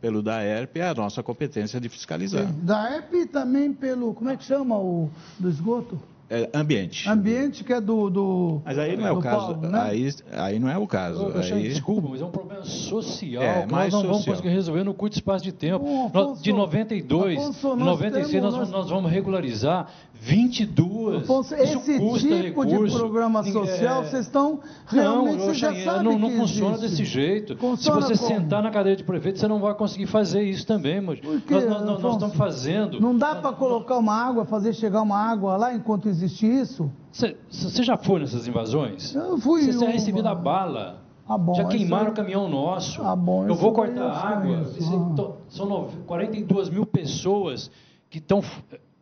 [0.00, 2.52] pelo- DAERP, é a nossa competência de fiscalizar.
[2.52, 5.98] Da EP também pelo, como é que chama o do esgoto?
[6.30, 7.06] É ambiente.
[7.08, 8.08] Ambiente que é do...
[8.08, 9.46] do Mas aí não é do o caso.
[9.54, 9.78] Paulo, né?
[9.82, 11.22] aí, aí não é o caso.
[11.22, 14.24] Ô, Alexandre, Aí- Desculpa, mas é um problema social É, que mais nós não vamos
[14.24, 14.36] social.
[14.36, 15.84] conseguir resolver no curto espaço de tempo.
[16.12, 19.86] Nós- Afonso, de 92, Afonso, de nós 96, temos- nós- nós vamos regularizar
[20.20, 21.22] 22.
[21.24, 22.98] Afonso, esse tipo de recurso.
[22.98, 24.60] programa Ninguém- social, é, vocês estão
[24.92, 26.90] Não, realmente, vocês já já, sabem não, não funciona existe.
[26.90, 27.56] desse jeito.
[27.56, 28.40] Funciona Se você como?
[28.40, 31.54] sentar na cadeira de prefeito, você não vai conseguir fazer isso também, mas Por quê,
[31.54, 32.14] nós, nós- nós Afonso?
[32.14, 33.00] estamos fazendo.
[33.00, 36.90] Não dá para colocar uma água, fazer chegar uma água lá enquanto existe isso?
[37.12, 39.14] Você, você já foi nessas invasões?
[39.14, 39.90] Eu fui Você uma.
[39.92, 41.02] recebeu a bala.
[41.26, 43.02] Ah, bom, já queimaram o caminhão nosso.
[43.02, 44.62] Ah, bom, eu vou cortar água.
[44.62, 45.32] ah.
[45.48, 47.70] São nove- 42 mil pessoas
[48.10, 48.42] que estão,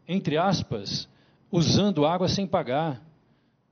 [0.06, 1.08] entre aspas,
[1.50, 3.00] usando água sem pagar.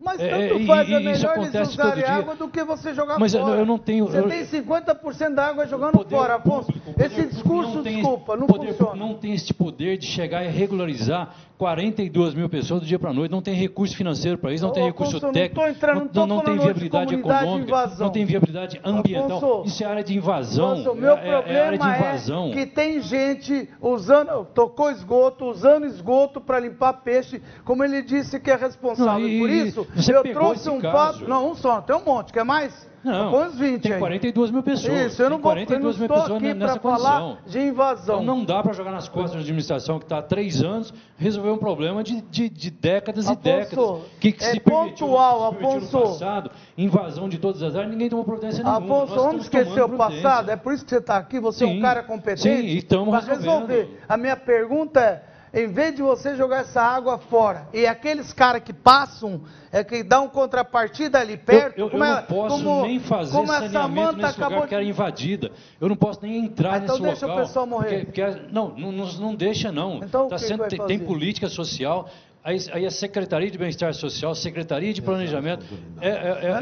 [0.02, 3.18] Mas É, tanto e- faz, e é melhor eles usarem água do que você jogar
[3.18, 3.56] Mas fora.
[3.58, 6.72] eu não tenho- Você eu- tem 50% da água jogando fora, Afonso.
[6.98, 8.96] Esse discurso, não tem, desculpa, não poder, funciona.
[8.96, 13.12] não tem esse poder de chegar e regularizar 42 mil pessoas do dia para a
[13.12, 13.30] noite.
[13.30, 16.10] Não tem recurso financeiro para isso, não Ô, tem recurso Afonso, não técnico, tô entrando,
[16.14, 18.06] não não, tem viabilidade econômica, invasão.
[18.06, 19.36] não tem viabilidade ambiental.
[19.36, 20.76] Afonso, isso é área de invasão.
[20.76, 21.36] Nossa, o meu é, é área
[21.72, 22.50] de problema é, invasão.
[22.52, 28.50] que tem gente usando, tocou esgoto, usando esgoto para limpar peixe, como ele disse que
[28.50, 29.86] é responsável Não, e- por isso.
[29.94, 30.96] Você eu trouxe um caso.
[31.20, 32.88] fato, não, um só, tem um monte, quer mais?
[33.02, 33.98] Não, os 20 tem aí.
[33.98, 35.12] 42 mil pessoas.
[35.12, 37.38] Isso, eu não, vou, 42 eu não estou aqui para falar condição.
[37.46, 38.22] de invasão.
[38.22, 41.48] Então não dá para jogar nas costas da administração que está há três anos resolver
[41.50, 44.02] um problema de, de, de décadas Afonso, e décadas.
[44.20, 45.96] Que, que é se pontual, permitiu Afonso.
[45.96, 48.84] no passado, invasão de todas as áreas, ninguém tomou providência nenhuma.
[48.84, 50.50] Afonso, Nós vamos esquecer o passado?
[50.50, 51.40] É por isso que você está aqui?
[51.40, 52.80] Você é um Sim, cara competente?
[52.82, 53.98] sim, Para resolver.
[54.06, 55.22] A minha pergunta é,
[55.52, 59.40] em vez de você jogar essa água fora, e aqueles caras que passam,
[59.72, 63.00] é que dão contrapartida ali perto, Eu, eu, como eu é- não posso como- nem
[63.00, 65.50] fazer como saneamento nesse acabou lugar que era invadida.
[65.80, 67.44] Eu não posso nem entrar Ah, então nesse deixa o local.
[67.46, 68.04] pessoal morrer.
[68.06, 69.96] Porque, porque- não, não, não, não deixa não.
[70.02, 72.08] Então, o Tá sendo- tem, tem política social.
[72.42, 75.66] Aí, aí a Secretaria de Bem-Estar Social, Secretaria de Planejamento,
[76.00, 76.12] é, é-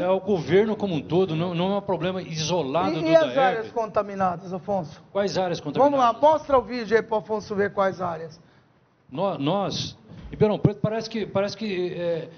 [0.01, 3.07] é- é o governo como um todo, não, não é um problema isolado E, do
[3.07, 5.01] e as áreas contaminadas, Afonso?
[5.09, 5.97] Quais áreas contaminadas?
[5.99, 8.37] Vamos lá, mostra o vídeo aí para o Afonso ver quais áreas.
[9.11, 9.97] Nó- Nós,
[10.29, 12.29] Ribeirão Preto, parece que, parece que é,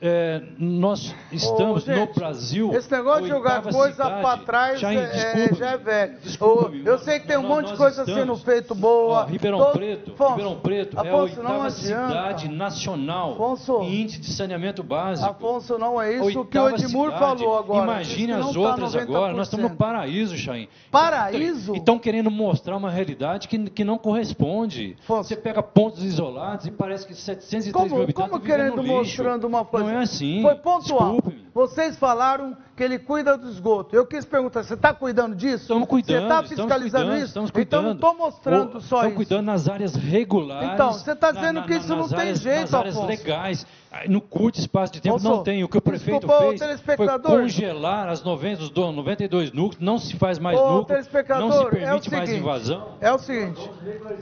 [0.00, 2.72] é, nós estamos Ô, gente, no Brasil.
[2.74, 6.18] Esse negócio de jogar coisa para trás Jair, é- é- desculpa, já é velho.
[6.22, 9.22] desculpa-me, Ô, eu sei que tem um nós- monte de coisa estamos- sendo feito boa.
[9.22, 14.02] Ó, Ribeirão Todo- Preto, Afonso, Ribeirão Preto é a Afonso, oitava cidade nacional Afonso, em
[14.02, 15.28] índice de saneamento básico.
[15.28, 17.42] Afonso, não é isso que o Edmur cidade.
[17.42, 17.84] falou agora.
[17.84, 19.32] Imagine as tá outras agora.
[19.32, 19.76] Nós estamos no 90%.
[19.76, 20.68] paraíso, Chain.
[20.92, 21.74] Paraíso?
[21.74, 24.96] E estão querendo mostrar uma realidade que, que não corresponde.
[25.08, 29.64] Você pega pontos isolados e parece que 703 mil Como, habitantes como querendo mostrando uma
[29.64, 29.87] coisa?
[29.92, 30.42] Não é assim.
[30.42, 31.18] Foi pontual.
[31.54, 33.96] Vocês falaram que ele cuida do esgoto.
[33.96, 35.62] Eu quis perguntar, você está cuidando disso?
[35.62, 37.26] Estamos cuidando, Você está estamos fiscalizando cuidando, isso?
[37.26, 37.96] estamos Então não cuidando.
[37.96, 39.14] estou mostrando Ou- só estamos isso.
[39.16, 40.70] cuidando nas áreas regulares.
[40.74, 43.08] Então, você está na- dizendo na- que isso não tem áreas- jeito, Nas áreas Afonso.
[43.08, 43.66] legais.
[44.06, 45.64] No curto espaço de tempo Afonso, não tem.
[45.64, 49.80] O que o prefeito fez foi congelar as 90, os do- 92 núcleos.
[49.82, 50.96] Não se faz mais núcleo.
[50.96, 52.88] Não se é o permite mais seguinte, invasão.
[53.00, 53.70] É o seguinte.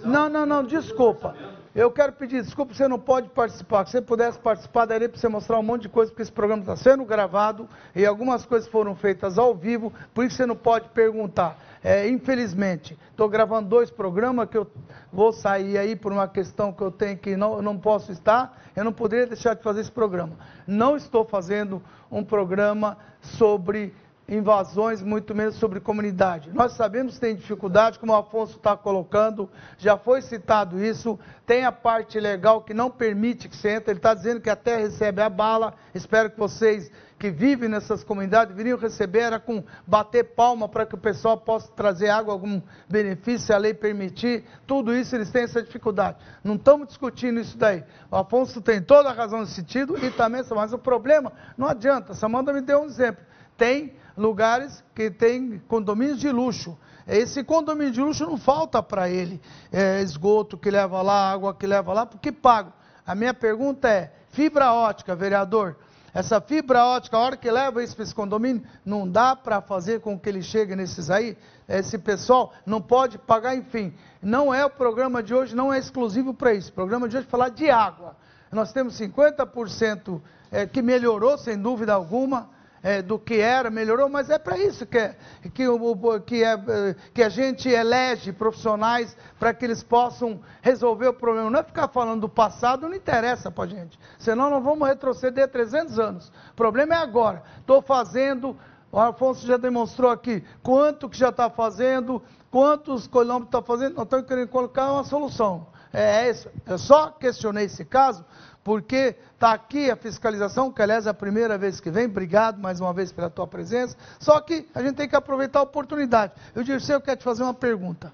[0.04, 1.34] Não, não, não, desculpa.
[1.76, 3.84] Eu quero pedir desculpa, você não pode participar.
[3.84, 6.62] Se você pudesse participar, daria para você mostrar um monte de coisa, porque esse programa
[6.62, 10.88] está sendo gravado e algumas coisas foram feitas ao vivo, por isso você não pode
[10.88, 11.58] perguntar.
[11.84, 14.66] É, infelizmente, estou gravando dois programas que eu
[15.12, 18.82] vou sair aí por uma questão que eu tenho que não, não posso estar, eu
[18.82, 20.32] não poderia deixar de fazer esse programa.
[20.66, 23.94] Não estou fazendo um programa sobre
[24.28, 26.50] invasões, muito menos sobre comunidade.
[26.52, 29.48] Nós sabemos que tem dificuldade, como o Afonso está colocando,
[29.78, 33.98] já foi citado isso, tem a parte legal que não permite que você entre, ele
[33.98, 38.76] está dizendo que até recebe a bala, espero que vocês que vivem nessas comunidades deveriam
[38.76, 43.58] receber, era com bater palma para que o pessoal possa trazer água, algum benefício, a
[43.58, 46.18] lei permitir, tudo isso eles têm essa dificuldade.
[46.44, 47.82] Não estamos discutindo isso daí.
[48.10, 52.12] O Afonso tem toda a razão nesse sentido e também, mas o problema, não adianta,
[52.12, 53.24] Samanta me deu um exemplo,
[53.56, 56.76] tem lugares que tem condomínios de luxo.
[57.06, 59.40] Esse condomínio de luxo não falta para ele
[59.70, 62.72] é, esgoto que leva lá, água que leva lá, porque pago.
[63.06, 65.76] A minha pergunta é: fibra ótica, vereador,
[66.16, 70.00] essa fibra ótica, a hora que leva isso para esse condomínio, não dá para fazer
[70.00, 71.36] com que ele chegue nesses aí?
[71.68, 73.92] Esse pessoal não pode pagar, enfim.
[74.22, 76.70] Não é o programa de hoje, não é exclusivo para isso.
[76.70, 78.16] O programa de hoje é falar de água.
[78.50, 82.48] Nós temos 50% é, que melhorou, sem dúvida alguma
[82.86, 85.16] é, do que era, melhorou, mas é para isso que, é,
[85.52, 91.12] que, o, que, é, que a gente elege profissionais para que eles possam resolver o
[91.12, 91.50] problema.
[91.50, 93.98] Não é ficar falando do passado, não interessa para a gente.
[94.20, 96.32] Senão nós vamos retroceder 300 anos.
[96.52, 97.42] O problema é agora.
[97.58, 98.56] Estou fazendo,
[98.92, 102.22] o Afonso já demonstrou aqui, quanto que já está fazendo,
[102.52, 105.66] quantos quilômetros está fazendo, nós estamos querendo colocar uma solução.
[105.92, 106.48] É isso.
[106.64, 108.24] Eu só questionei esse caso
[108.66, 112.80] porque está aqui a fiscalização, que aliás é a primeira vez que vem, obrigado mais
[112.80, 116.32] uma vez pela tua presença, só que a gente tem que aproveitar a oportunidade.
[116.52, 118.12] Eu disse, eu quero te fazer uma pergunta.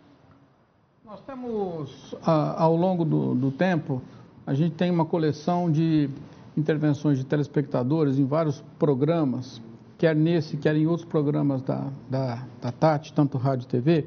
[1.03, 4.03] Nós temos, ao longo do, do tempo,
[4.46, 6.11] a gente tem uma coleção de
[6.55, 9.59] intervenções de telespectadores em vários programas,
[9.96, 14.07] quer nesse, quer em outros programas da, da, da TAT, tanto rádio e TV,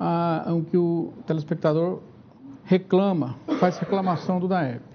[0.00, 2.00] ah, em que o telespectador
[2.64, 4.93] reclama, faz reclamação do DAEP.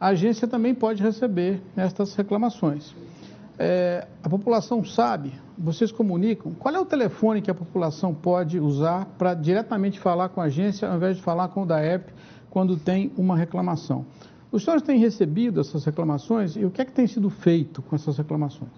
[0.00, 2.94] A agência também pode receber estas reclamações.
[3.58, 9.06] É, a população sabe, vocês comunicam, qual é o telefone que a população pode usar
[9.18, 12.12] para diretamente falar com a agência, ao invés de falar com o DAEP,
[12.48, 14.06] quando tem uma reclamação?
[14.52, 17.96] Os senhores têm recebido essas reclamações e o que é que tem sido feito com
[17.96, 18.70] essas reclamações?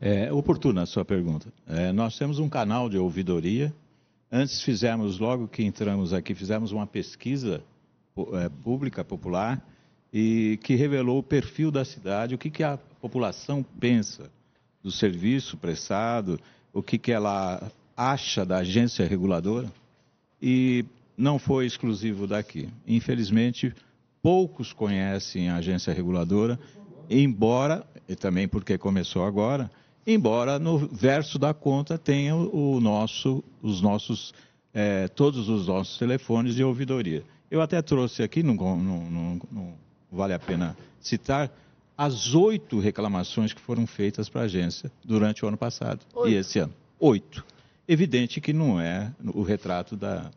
[0.00, 1.52] É oportuna a sua pergunta.
[1.66, 3.72] É, nós temos um canal de ouvidoria.
[4.32, 7.62] Antes fizemos, logo que entramos aqui, fizemos uma pesquisa
[8.32, 9.62] é, pública, popular,
[10.16, 14.30] e que revelou o perfil da cidade, o que, que a população pensa
[14.80, 16.38] do serviço prestado,
[16.72, 17.60] o que, que ela
[17.96, 19.72] acha da agência reguladora.
[20.40, 20.84] E
[21.18, 22.68] não foi exclusivo daqui.
[22.86, 23.74] Infelizmente,
[24.22, 26.60] poucos conhecem a agência reguladora,
[27.10, 29.68] embora, e também porque começou agora,
[30.06, 34.32] embora no verso da conta tenha o nosso, os nossos,
[34.72, 37.24] é, todos os nossos telefones de ouvidoria.
[37.50, 39.83] Eu até trouxe aqui, não, não, não
[40.14, 41.50] vale a pena citar,
[41.96, 46.32] as oito reclamações que foram feitas para a agência durante o ano passado oito.
[46.32, 46.72] e esse ano.
[46.98, 47.44] Oito.
[47.86, 50.30] Evidente que não é o retrato da,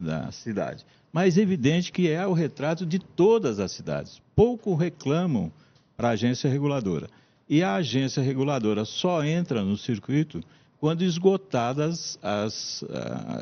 [0.00, 4.22] da cidade, mas evidente que é o retrato de todas as cidades.
[4.34, 5.52] Pouco reclamam
[5.96, 7.08] para a agência reguladora.
[7.48, 10.40] E a agência reguladora só entra no circuito
[10.80, 12.84] quando esgotadas as,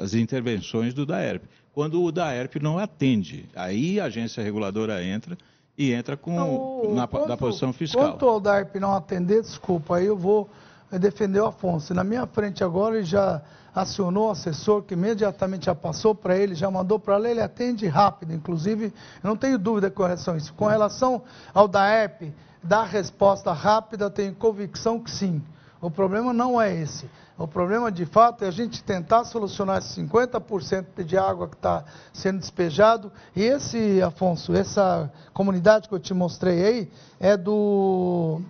[0.01, 1.45] as intervenções do DAERP.
[1.73, 5.39] Quando o DAERP não atende, aí a agência reguladora entra
[5.83, 8.13] e entra com, então, na, quanto, da posição fiscal.
[8.13, 10.49] Quanto ao DAERP não atender, desculpa, aí eu vou
[10.91, 11.93] defender o Afonso.
[11.93, 13.43] Na minha frente agora ele já
[13.75, 17.87] acionou o assessor que imediatamente já passou para ele, já mandou para lá, ele atende
[17.87, 20.53] rápido, inclusive, não tenho dúvida com relação a isso.
[20.55, 21.23] Com relação
[21.55, 25.43] ao DAERP, dar resposta rápida, tenho convicção que sim.
[25.81, 27.11] O problema não é esse.
[27.43, 31.85] O problema, de fato, é a gente tentar solucionar esse 50% de água que está
[32.13, 33.11] sendo despejado.
[33.35, 38.41] E esse, Afonso, essa comunidade que eu te mostrei aí, é do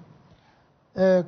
[0.95, 1.25] é,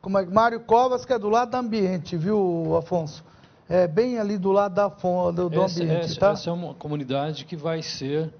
[0.00, 3.22] como é, Mário Covas, que é do lado do ambiente, viu, Afonso?
[3.68, 6.30] É bem ali do lado da, do, do essa, ambiente, essa, tá?
[6.30, 8.32] Essa é uma comunidade que vai ser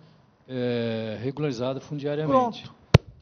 [0.48, 2.62] é, regularizada fundiariamente.
[2.62, 2.75] Pronto.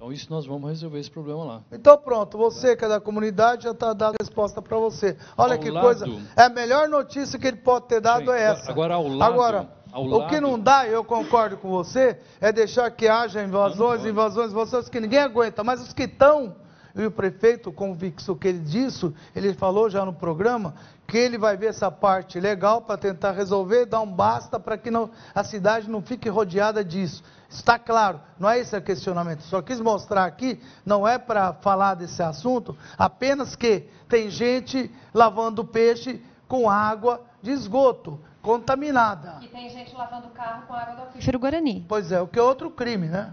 [0.05, 1.63] Então, isso nós vamos resolver esse problema lá.
[1.73, 5.17] Então, pronto, você que é da comunidade já está dando a resposta para você.
[5.35, 6.07] Olha ao que lado, coisa.
[6.37, 8.71] É a melhor notícia que ele pode ter dado é essa.
[8.71, 9.33] Agora, ao lado.
[9.33, 14.53] Agora, o que não dá, eu concordo com você, é deixar que haja invasões, invasões,
[14.53, 15.65] invasões que ninguém aguenta.
[15.65, 16.55] Mas os que estão
[16.95, 20.75] e o prefeito, convicto que ele disso, ele falou já no programa
[21.07, 24.91] que ele vai ver essa parte legal para tentar resolver, dar um basta para que
[24.91, 27.23] não, a cidade não fique rodeada disso.
[27.49, 29.43] Está claro, não é esse o questionamento.
[29.43, 35.65] Só quis mostrar aqui, não é para falar desse assunto, apenas que tem gente lavando
[35.65, 39.39] peixe com água de esgoto contaminada.
[39.43, 41.85] E tem gente lavando carro com água do aquífero Guarani.
[41.89, 43.33] Pois é, o que é outro crime, né?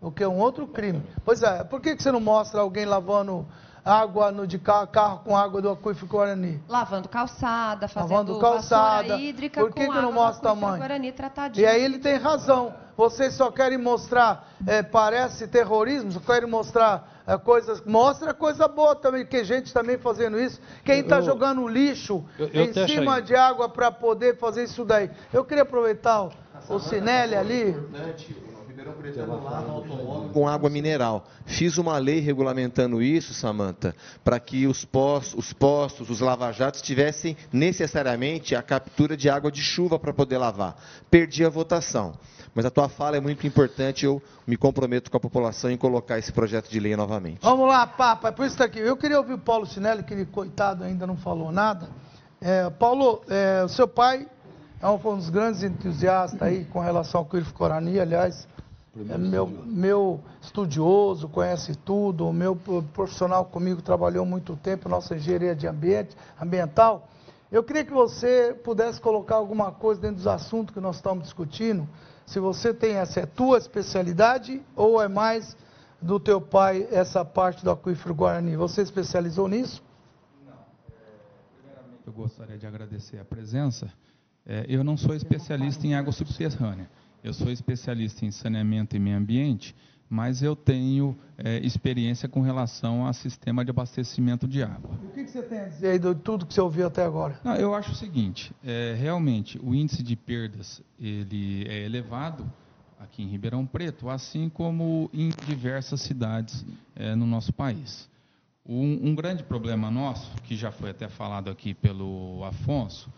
[0.00, 1.02] O que é um outro crime.
[1.24, 3.46] Pois é, por que, que você não mostra alguém lavando
[3.84, 6.62] água no, de carro, carro com água do aquífero Guarani?
[6.68, 9.16] Lavando calçada, fazendo Lavando calçada.
[9.16, 10.78] hídrica por que, com que não mostra o tamanho?
[10.78, 11.64] Guarani tratadinho.
[11.64, 12.74] E aí ele tem razão.
[12.96, 17.80] Vocês só querem mostrar, é, parece terrorismo, só querem mostrar é, coisas.
[17.84, 20.60] Mostra coisa boa também, que gente também fazendo isso.
[20.84, 25.10] Quem está jogando lixo eu, eu em cima de água para poder fazer isso daí.
[25.32, 26.32] Eu queria aproveitar o,
[26.68, 27.76] o Sinelli ali.
[30.32, 31.26] Com água mineral.
[31.46, 37.36] Fiz uma lei regulamentando isso, Samanta, para que os postos, os postos, os lava-jatos tivessem
[37.52, 40.76] necessariamente a captura de água de chuva para poder lavar.
[41.10, 42.14] Perdi a votação.
[42.54, 46.18] Mas a tua fala é muito importante, eu me comprometo com a população em colocar
[46.18, 47.38] esse projeto de lei novamente.
[47.42, 48.80] Vamos lá, Papa, é por isso que está aqui.
[48.80, 51.88] Eu queria ouvir o Paulo Sinelli, que ele, coitado, ainda não falou nada.
[52.40, 54.26] É, Paulo, é, o seu pai
[54.80, 58.46] é um, dos grandes entusiastas aí com relação ao Quirif Corani, aliás,
[59.08, 62.56] é meu, meu estudioso, conhece tudo, o meu
[62.92, 67.08] profissional comigo trabalhou muito tempo, nossa engenharia de ambiente, ambiental.
[67.50, 71.88] Eu queria que você pudesse colocar alguma coisa dentro dos assuntos que nós estamos discutindo.
[72.26, 75.56] Se você tem essa, é tua especialidade ou é mais
[76.00, 78.56] do teu pai essa parte do aquífero Guarani?
[78.56, 79.82] Você especializou nisso?
[80.44, 80.52] Não.
[80.52, 81.00] É,
[81.56, 83.90] primeiramente, eu gostaria de agradecer a presença.
[84.44, 86.90] É, eu não sou especialista em água subterrânea.
[87.22, 89.74] Eu sou especialista em saneamento e meio ambiente,
[90.08, 94.98] mas eu tenho é, experiência com relação a sistema de abastecimento de água.
[95.04, 97.38] O que, que você tem a dizer aí de tudo que você ouviu até agora?
[97.44, 102.50] Não, eu acho o seguinte, é, realmente o índice de perdas ele é elevado
[102.98, 106.64] aqui em Ribeirão Preto, assim como em diversas cidades
[106.96, 108.08] é, no nosso país.
[108.66, 113.10] Um, um, grande problema nosso, que já foi até falado aqui pelo Afonso,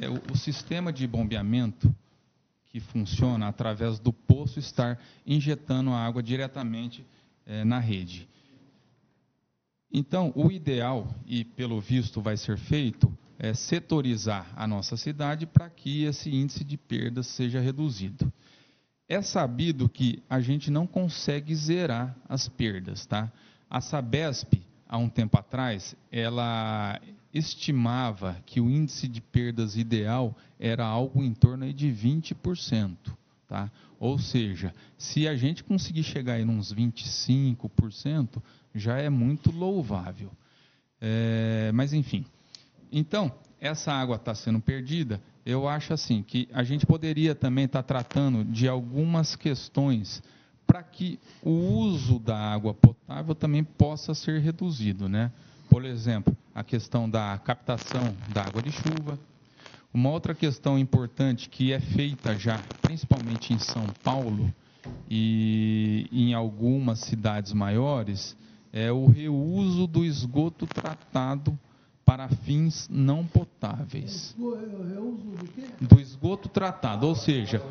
[0.00, 1.94] é o, o sistema de bombeamento
[2.74, 7.06] que funciona através do poço estar injetando a água diretamente
[7.46, 8.28] é, na rede.
[9.92, 15.70] Então, o ideal, e pelo visto vai ser feito, é setorizar a nossa cidade para
[15.70, 18.32] que esse índice de perdas seja reduzido.
[19.08, 23.30] É sabido que a gente não consegue zerar as perdas, tá?
[23.70, 24.52] A Sabesp,
[24.88, 27.00] há um tempo atrás, ela
[27.34, 32.96] estimava que o índice de perdas ideal era algo em torno de 20%.
[33.48, 33.70] Tá?
[33.98, 38.40] Ou seja, se a gente conseguir chegar em uns 25%,
[38.74, 40.30] já é muito louvável.
[41.00, 42.24] É, mas enfim,
[42.90, 43.30] então,
[43.60, 47.86] essa água está sendo perdida, eu acho assim que a gente poderia também estar tá
[47.86, 50.22] tratando de algumas questões
[50.66, 55.30] para que o uso da água potável também possa ser reduzido, né?
[55.74, 59.18] por exemplo, a questão da captação da água de chuva.
[59.92, 64.52] Uma outra questão importante que é feita já, principalmente em São Paulo
[65.10, 68.36] e em algumas cidades maiores,
[68.72, 71.58] é o reuso do esgoto tratado
[72.04, 74.36] para fins não potáveis.
[75.80, 77.62] Do esgoto tratado, ou seja,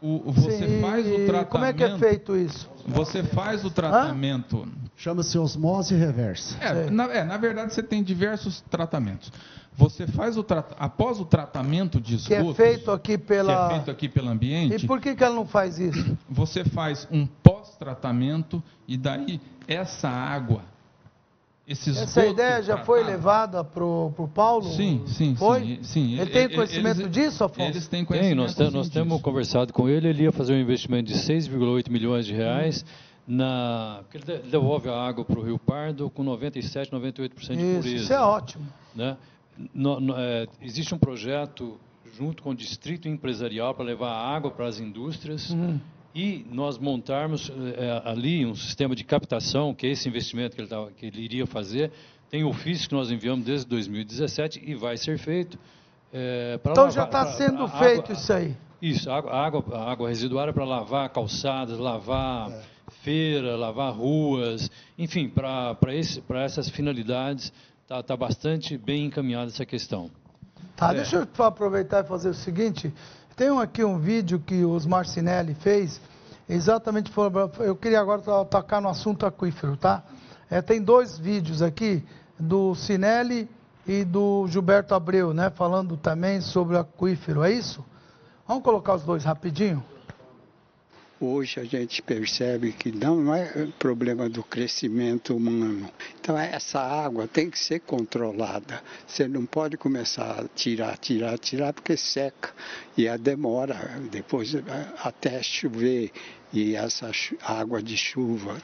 [0.00, 1.48] o, você Sim, faz o tratamento.
[1.48, 2.68] Como é que é feito isso?
[2.86, 4.66] Você faz o tratamento.
[4.96, 6.56] Chama-se osmose reversa.
[6.58, 9.30] É na, é, na verdade, você tem diversos tratamentos.
[9.76, 10.64] Você faz o tra...
[10.78, 12.50] após o tratamento de Que esgoto.
[12.52, 13.68] é feito aqui pela.
[13.68, 14.84] Que é feito aqui pelo ambiente.
[14.84, 16.16] E por que, que ela não faz isso?
[16.30, 19.38] Você faz um pós-tratamento e daí
[19.68, 20.62] essa água,
[21.68, 24.64] esse esgoto Essa ideia já foi tratado- levada para o Paulo?
[24.72, 25.60] Sim, sim, Foi?
[25.60, 26.18] sim, sim.
[26.18, 27.68] Ele tem conhecimento eles- disso, Afonso?
[27.68, 31.18] Eles têm Tem, nós, nós temos conversado com ele, ele ia fazer um investimento de
[31.18, 32.82] 6,8 milhões de reais,
[33.26, 37.62] na, porque ele de- devolve a água para o Rio Pardo com 97, 98% de
[37.64, 37.96] Isso, pureza.
[38.04, 38.66] isso é ótimo.
[38.94, 39.16] né?
[39.74, 41.78] No- no- é, existe um projeto
[42.16, 45.80] junto com o Distrito Empresarial para levar água para as indústrias Uhum.
[46.14, 50.68] e nós montarmos é, ali um sistema de captação, que é esse investimento que ele,
[50.68, 51.90] tava- que ele iria fazer.
[52.30, 55.58] Tem ofício que nós enviamos desde 2017 e vai ser feito.
[56.12, 58.56] é, Então lavar- já está sendo a feito água- isso aí.
[58.80, 62.62] isso, a água, a água, a água residuária para lavar calçadas, lavar É.
[63.10, 65.76] feira, lavar ruas, enfim, para
[66.42, 67.52] essas finalidades
[67.84, 70.10] está tá bastante bem encaminhada essa questão.
[70.74, 70.96] Tá, É.
[70.96, 72.92] deixa eu aproveitar e fazer o seguinte.
[73.36, 76.00] Tem um- aqui um vídeo que os Marcinelli fez,
[76.48, 77.12] exatamente,
[77.60, 80.02] eu queria agora to- tocar no assunto aquífero, tá?
[80.50, 82.02] É, tem dois vídeos aqui,
[82.40, 83.48] do Sinelli
[83.86, 85.48] e do Gilberto Abreu, né?
[85.50, 87.84] Falando também sobre o aquífero, é isso?
[88.48, 89.80] Vamos colocar os dois rapidinho?
[91.18, 95.90] Hoje a gente percebe que não é problema do crescimento humano.
[96.20, 98.82] Então essa água tem que ser controlada.
[99.06, 102.52] Você não pode começar a tirar, tirar, tirar, porque seca.
[102.98, 104.54] E a demora depois
[105.02, 106.12] até chover.
[106.52, 107.10] E essa
[107.42, 108.60] água de chuva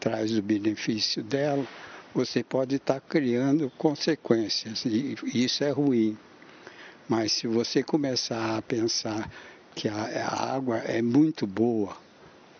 [0.00, 1.64] traz o benefício dela.
[2.12, 4.84] Você pode estar criando consequências.
[4.84, 6.18] E isso é ruim.
[7.08, 9.30] Mas se você começar a pensar
[9.74, 11.96] que a, a água é muito boa,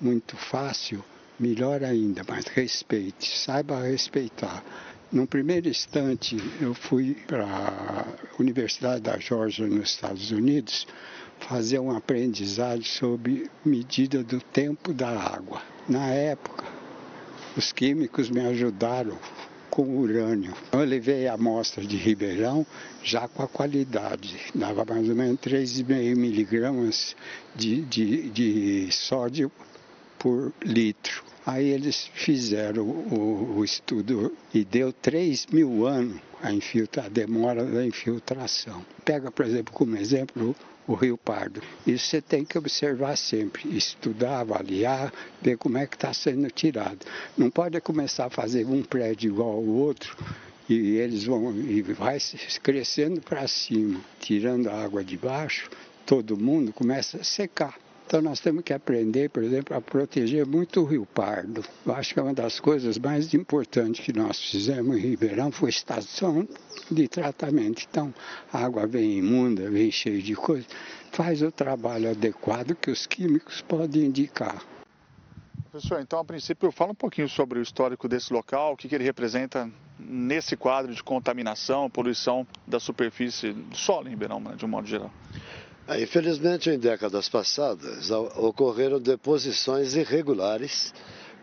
[0.01, 1.05] muito fácil,
[1.39, 4.63] melhor ainda, mas respeite, saiba respeitar.
[5.11, 8.05] No primeiro instante, eu fui para a
[8.39, 10.87] Universidade da Georgia, nos Estados Unidos,
[11.41, 15.63] fazer uma aprendizagem sobre medida do tempo da água.
[15.89, 16.65] Na época,
[17.57, 19.19] os químicos me ajudaram
[19.79, 20.53] com urânio.
[20.72, 22.66] Eu levei a amostra de Ribeirão
[23.01, 27.14] já com a qualidade, dava mais ou menos 3,5 miligramas
[27.55, 29.53] de, de, de sódio
[30.19, 31.23] por litro.
[31.47, 37.64] Aí eles fizeram o, o estudo e deu 3 mil anos a, infiltra, a demora
[37.64, 38.85] da infiltração.
[39.05, 40.55] Pega, por exemplo, como exemplo
[40.87, 41.62] o Rio Pardo.
[41.87, 47.07] Isso você tem que observar sempre, estudar, avaliar, ver como é que está sendo tirado.
[47.37, 50.16] Não pode começar a fazer um prédio igual ao outro
[50.69, 52.19] e eles vão e vai
[52.62, 55.71] crescendo para cima, tirando a água de baixo,
[56.05, 57.79] todo mundo começa a secar.
[58.09, 61.63] Então nós temos que aprender, por exemplo, a proteger muito o Rio Pardo.
[61.85, 65.69] Eu acho que é uma das coisas mais importantes que nós fizemos em Ribeirão foi
[65.69, 66.49] estação
[66.91, 67.87] de tratamento.
[67.91, 68.15] Então
[68.51, 70.67] a água vem imunda, vem cheia de coisa.
[71.13, 74.65] Faz o trabalho adequado que os químicos podem indicar.
[75.71, 78.95] Professor, então a princípio fala um pouquinho sobre o histórico desse local, o que, que
[78.95, 84.65] ele representa nesse quadro de contaminação, poluição da superfície do solo em Ribeirão, né, de
[84.65, 85.11] um modo geral.
[85.89, 90.93] É, Infelizmente, em décadas passadas, ocorreram deposições irregulares,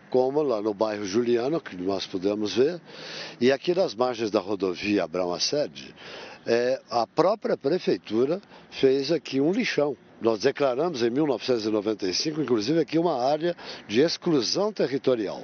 [0.08, 2.80] como lá no bairro Juliano, que nós pudemos ver,
[3.40, 5.92] e aqui nas margens da rodovia Abrão Assede,
[6.46, 8.40] é, a própria prefeitura
[8.70, 9.96] fez aqui um lixão.
[10.20, 13.54] Nós declaramos em 1995, inclusive, aqui uma área
[13.88, 15.42] de exclusão territorial.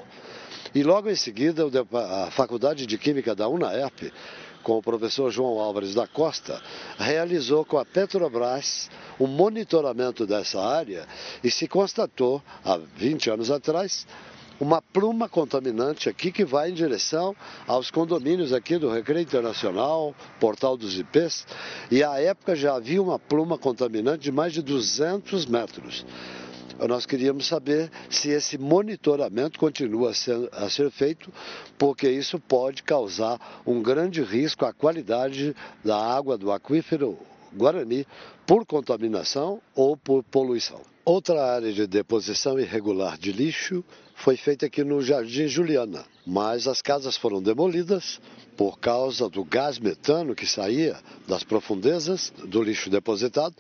[0.73, 4.13] E logo em seguida, a Faculdade de Química da UNAERP,
[4.63, 6.61] com o professor João Álvares da Costa,
[6.99, 11.07] realizou com a Petrobras um monitoramento dessa área
[11.43, 14.07] e se constatou, há 20 anos atrás,
[14.61, 17.35] uma pluma contaminante aqui que vai em direção
[17.67, 21.45] aos condomínios aqui do Recreio Internacional, Portal dos IPs,
[21.91, 26.07] e à época já havia uma pluma contaminante de mais de 200 metros.
[26.89, 31.33] Nós queríamos saber se esse monitoramento continua a ser, a ser feito,
[31.79, 35.55] porque isso pode causar um grande risco à qualidade
[35.85, 37.19] da água do aquífero
[37.55, 38.07] Guarani
[38.47, 40.81] por contaminação ou por poluição.
[41.05, 46.81] Outra área de deposição irregular de lixo foi feita aqui no Jardim Juliana, mas as
[46.81, 48.21] casas foram demolidas
[48.57, 53.55] por causa do gás metano que saía das profundezas do lixo depositado.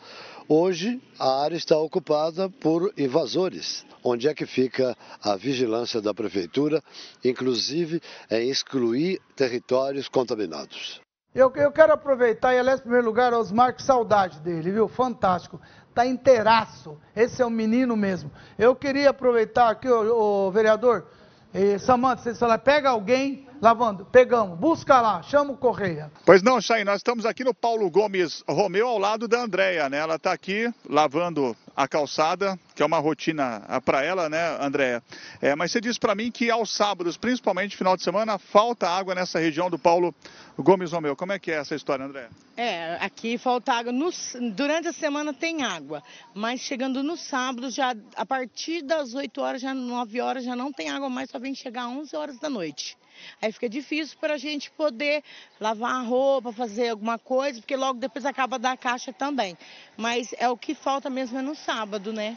[0.54, 3.86] Hoje a área está ocupada por invasores.
[4.04, 6.82] Onde é que fica a vigilância da prefeitura,
[7.24, 11.00] inclusive em excluir territórios contaminados?
[11.34, 14.88] Eu, eu quero aproveitar e, aliás, em primeiro lugar, Osmar, que saudade dele, viu?
[14.88, 15.58] Fantástico.
[15.94, 16.98] Tá inteiraço.
[17.16, 18.30] Esse é um menino mesmo.
[18.58, 21.06] Eu queria aproveitar aqui, o, vereador,
[21.54, 26.10] eh, Samanta, você fala, pega alguém lavando, pegamos, busca lá, chama o Correia.
[26.26, 29.98] Pois não, Chay, nós estamos aqui no Paulo Gomes Romeu, ao lado da Andréia, né?
[29.98, 35.00] Ela está aqui lavando a calçada, que é uma rotina ah, para ela, né, Andréia?
[35.40, 39.14] É, mas você disse para mim que aos sábados, principalmente final de semana, falta água
[39.14, 40.12] nessa região do Paulo
[40.58, 41.14] Gomes Romeu.
[41.14, 42.30] Como é que é essa história, Andréia?
[42.56, 43.92] É, aqui falta água.
[43.92, 44.10] No,
[44.56, 46.02] durante a semana tem água,
[46.34, 50.72] mas chegando no sábado, já a partir das 8 horas, já 9 horas, já não
[50.72, 52.96] tem água mais, só vem chegar às 11 horas da noite.
[53.40, 55.22] Aí fica difícil para a gente poder
[55.60, 59.56] lavar a roupa, fazer alguma coisa, porque logo depois acaba da caixa também.
[59.96, 62.36] Mas é o que falta mesmo é no sábado, né?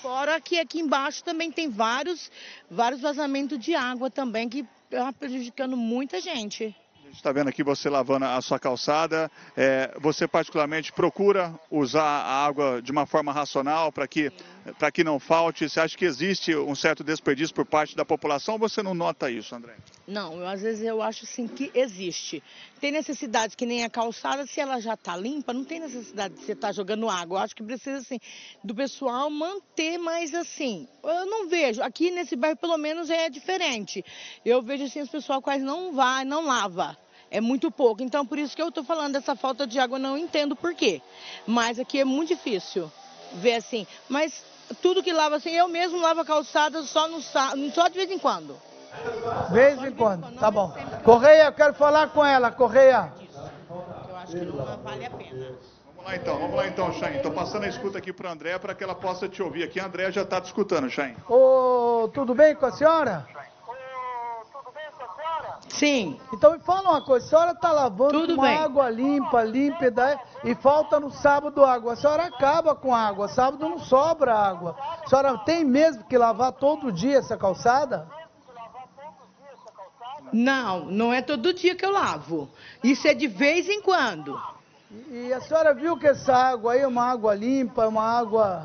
[0.00, 2.30] Fora que aqui embaixo também tem vários,
[2.70, 6.74] vários vazamentos de água também que está prejudicando muita gente
[7.16, 9.30] está vendo aqui você lavando a sua calçada.
[9.56, 14.32] É, você particularmente procura usar a água de uma forma racional para que,
[14.78, 15.68] para que não falte?
[15.68, 19.30] Você acha que existe um certo desperdício por parte da população ou você não nota
[19.30, 19.76] isso, André?
[20.06, 22.42] Não, eu, às vezes eu acho sim que existe.
[22.80, 26.40] Tem necessidade que nem a calçada, se ela já está limpa, não tem necessidade de
[26.40, 27.38] você estar tá jogando água.
[27.38, 28.18] Eu acho que precisa assim
[28.62, 30.88] do pessoal manter mais assim.
[31.02, 34.04] Eu não vejo, aqui nesse bairro pelo menos é diferente.
[34.44, 36.96] Eu vejo assim, os pessoal quase não vai, não lava
[37.30, 38.00] é muito pouco.
[38.00, 41.02] Então, por isso que eu estou falando dessa falta de água, não entendo por quê.
[41.44, 42.90] Mas aqui é muito difícil
[43.34, 43.84] ver assim.
[44.08, 44.44] Mas
[44.82, 48.18] tudo que lava assim, eu mesmo lavo a calçada só, no, só de vez em
[48.18, 48.56] quando.
[49.48, 50.72] De vez em quando, tá bom.
[51.02, 53.12] Correia, eu quero falar com ela, Correia.
[54.08, 55.46] Eu acho que não vale a pena.
[55.96, 57.16] Vamos lá então, vamos lá então, Chain.
[57.16, 59.80] Estou passando a escuta aqui para a André para que ela possa te ouvir aqui.
[59.80, 61.16] A André já está te escutando, Chain.
[61.28, 63.26] Ô, tudo bem com a senhora?
[65.78, 66.18] Sim.
[66.32, 68.56] Então me fala uma coisa, a senhora está lavando Tudo com bem.
[68.56, 71.94] água limpa, límpida, e falta no sábado água.
[71.94, 74.76] A senhora acaba com água, sábado não sobra água.
[75.04, 78.06] A senhora tem mesmo que lavar todo dia essa calçada?
[80.32, 82.48] Não, não é todo dia que eu lavo.
[82.82, 84.40] Isso é de vez em quando.
[85.10, 88.64] E a senhora viu que essa água aí é uma água limpa, é uma água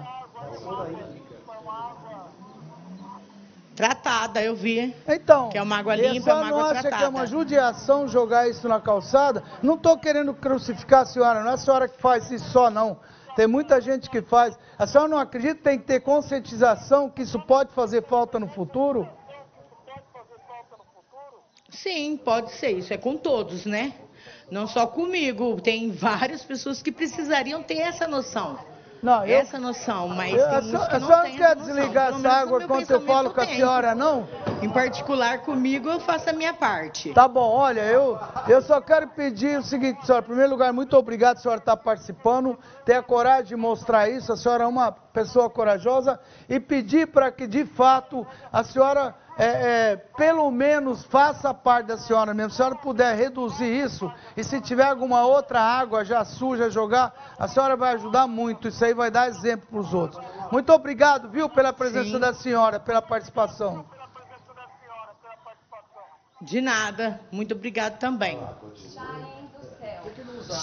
[3.80, 4.94] Tratada, eu vi.
[5.08, 5.48] Então.
[5.48, 6.80] Que é uma água limpa, é uma água tratada.
[6.90, 9.42] acha que é uma judiação jogar isso na calçada?
[9.64, 13.00] Não estou querendo crucificar a senhora, não é a senhora que faz isso só, não.
[13.38, 14.60] Tem muita gente que faz.
[14.78, 18.50] A senhora não acredita que tem que ter conscientização que isso pode fazer falta no
[18.50, 19.08] futuro?
[21.70, 22.72] Sim, pode ser.
[22.72, 23.94] Isso é com todos, né?
[24.52, 25.62] Não só comigo.
[25.62, 28.60] Tem várias pessoas que precisariam ter essa noção.
[29.02, 32.92] Não, eu, essa noção, mas eu, a, que não a quer desligar essa água quando
[32.92, 34.28] eu falo com a senhora, não?
[34.62, 37.14] Em particular comigo, eu faço a minha parte.
[37.14, 40.24] Tá bom, olha, eu, eu só quero pedir o seguinte, senhora.
[40.24, 44.10] Em primeiro lugar, muito obrigado, a senhora estar tá participando, ter a coragem de mostrar
[44.10, 44.34] isso.
[44.34, 46.20] A senhora é uma pessoa corajosa
[46.50, 51.98] e pedir para que, de fato, a senhora é, é, pelo menos faça parte da
[51.98, 52.52] senhora mesmo.
[52.52, 57.36] Se a senhora puder reduzir isso, e se tiver alguma outra água já suja jogar,
[57.40, 58.68] a senhora vai ajudar muito.
[58.68, 60.22] Isso aí vai dar exemplo para os outros.
[60.52, 62.20] Muito obrigado, viu, pela presença Sim.
[62.20, 63.86] da senhora, pela participação.
[66.42, 67.22] De nada.
[67.32, 68.38] Muito obrigado também.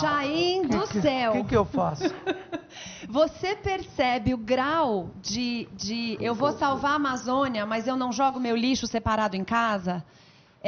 [0.00, 1.32] Jaim do céu.
[1.32, 2.04] O que, que eu faço?
[3.08, 8.40] Você percebe o grau de, de eu vou salvar a Amazônia, mas eu não jogo
[8.40, 10.04] meu lixo separado em casa?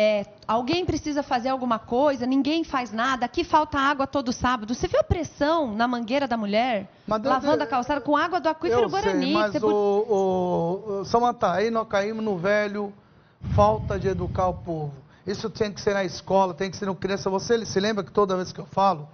[0.00, 4.72] É, alguém precisa fazer alguma coisa, ninguém faz nada, aqui falta água todo sábado.
[4.72, 6.88] Você viu a pressão na mangueira da mulher?
[7.04, 9.24] Mas lavando a calçada com água do aquífero eu Guarani.
[9.24, 9.66] Sei, mas Você...
[9.66, 12.92] o, o, Samanta, aí nós caímos no velho
[13.56, 14.92] falta de educar o povo.
[15.28, 17.28] Isso tem que ser na escola, tem que ser no criança.
[17.28, 19.08] Você se lembra que toda vez que eu falo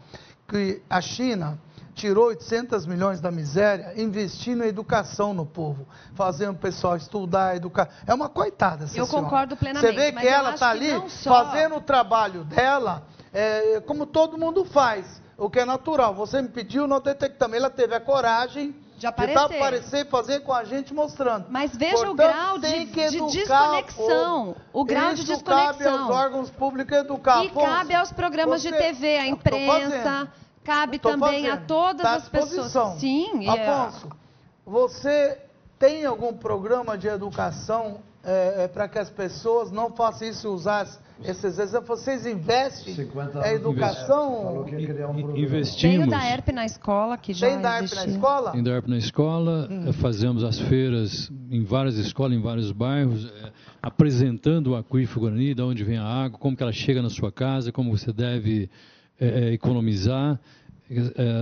[0.47, 1.59] que a China
[1.95, 7.89] tirou 800 milhões da miséria, investindo em educação no povo, fazendo o pessoal estudar, educar.
[8.07, 9.11] É uma coitada, Eu senhora.
[9.11, 9.93] concordo plenamente.
[9.93, 11.45] Você vê que ela está ali só...
[11.45, 16.15] fazendo o trabalho dela, é, como todo mundo faz, o que é natural.
[16.15, 17.57] Você me pediu, nós detectamos.
[17.57, 18.75] Ela teve a coragem
[19.05, 19.49] de aparecer.
[19.49, 21.47] De aparecer e fazer com a gente mostrando.
[21.51, 24.57] Mas veja Portanto, o grau de, de desconexão.
[24.73, 25.67] O, o grau de desconexão.
[25.67, 27.45] cabe aos órgãos públicos educar.
[27.45, 28.73] E cabe aos programas você...
[28.73, 30.29] de TV, a imprensa
[30.63, 31.53] cabe também fazendo.
[31.53, 32.99] a todas tá as pessoas.
[32.99, 34.11] Sim, Afonso, é...
[34.65, 35.39] você
[35.79, 40.87] tem algum programa de educação é, é, para que as pessoas não façam isso usar
[41.23, 42.01] esses exemplos?
[42.01, 44.67] Vocês investem em educação?
[45.37, 45.81] Investimos.
[45.81, 48.51] Tem o da ERP na escola, que já Tem da ERP na escola?
[48.53, 49.69] Tem da ERP na escola.
[49.71, 49.93] Hum.
[49.93, 55.63] Fazemos as feiras em várias escolas, em vários bairros, é, apresentando o aquífero Guarani, de
[55.63, 58.69] onde vem a água, como que ela chega na sua casa, como você deve
[59.21, 60.41] é, economizar,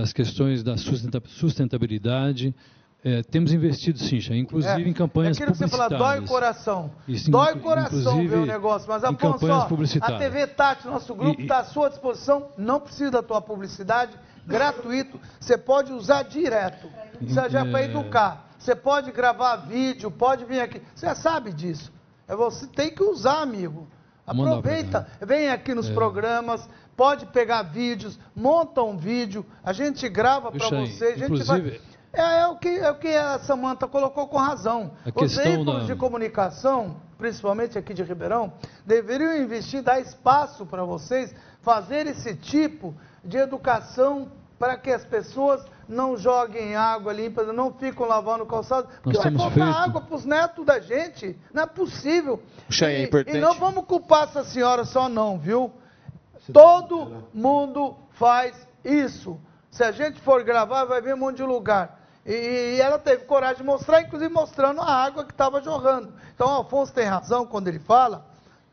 [0.01, 2.55] as questões da sustentabilidade.
[3.05, 5.71] É, temos investido sim, Chay, inclusive é, em campanhas é publicitárias.
[5.71, 6.91] que você fala, dói o coração.
[7.05, 8.87] Isso, dói o coração ver o negócio.
[8.87, 9.45] Mas, Afonso,
[10.01, 12.47] a TV Tati, nosso grupo, está à sua disposição.
[12.57, 14.13] Não precisa da tua publicidade,
[14.47, 15.19] gratuito.
[15.37, 16.87] Você pode usar direto.
[17.21, 18.49] Você já é para educar.
[18.57, 20.81] Você pode gravar vídeo, pode vir aqui.
[20.95, 21.91] Você já sabe disso.
[22.25, 23.85] É você tem que usar, amigo.
[24.25, 25.93] Aproveita, vem aqui nos é.
[25.93, 31.71] programas, pode pegar vídeos, monta um vídeo, a gente grava para você, a gente inclusive...
[31.71, 31.81] vai
[32.13, 34.91] é, é, o que, é o que a Samanta colocou com razão.
[35.05, 35.93] A Os veículos da...
[35.93, 38.53] de comunicação, principalmente aqui de Ribeirão,
[38.85, 45.65] deveriam investir, dar espaço para vocês fazer esse tipo de educação para que as pessoas
[45.89, 49.69] não joguem água limpa, não ficam lavando calçado, porque vai faltar feito...
[49.69, 51.37] água para os netos da gente.
[51.53, 52.41] Não é possível.
[52.67, 53.37] Puxa, é importante.
[53.37, 55.71] E não vamos culpar essa senhora só não, viu?
[56.51, 59.39] Todo mundo faz isso.
[59.71, 62.02] Se a gente for gravar, vai ver um monte de lugar.
[62.25, 66.13] E, ela teve coragem de mostrar, inclusive mostrando a água que estava jorrando.
[66.33, 68.25] Então o Alfonso tem razão quando ele fala.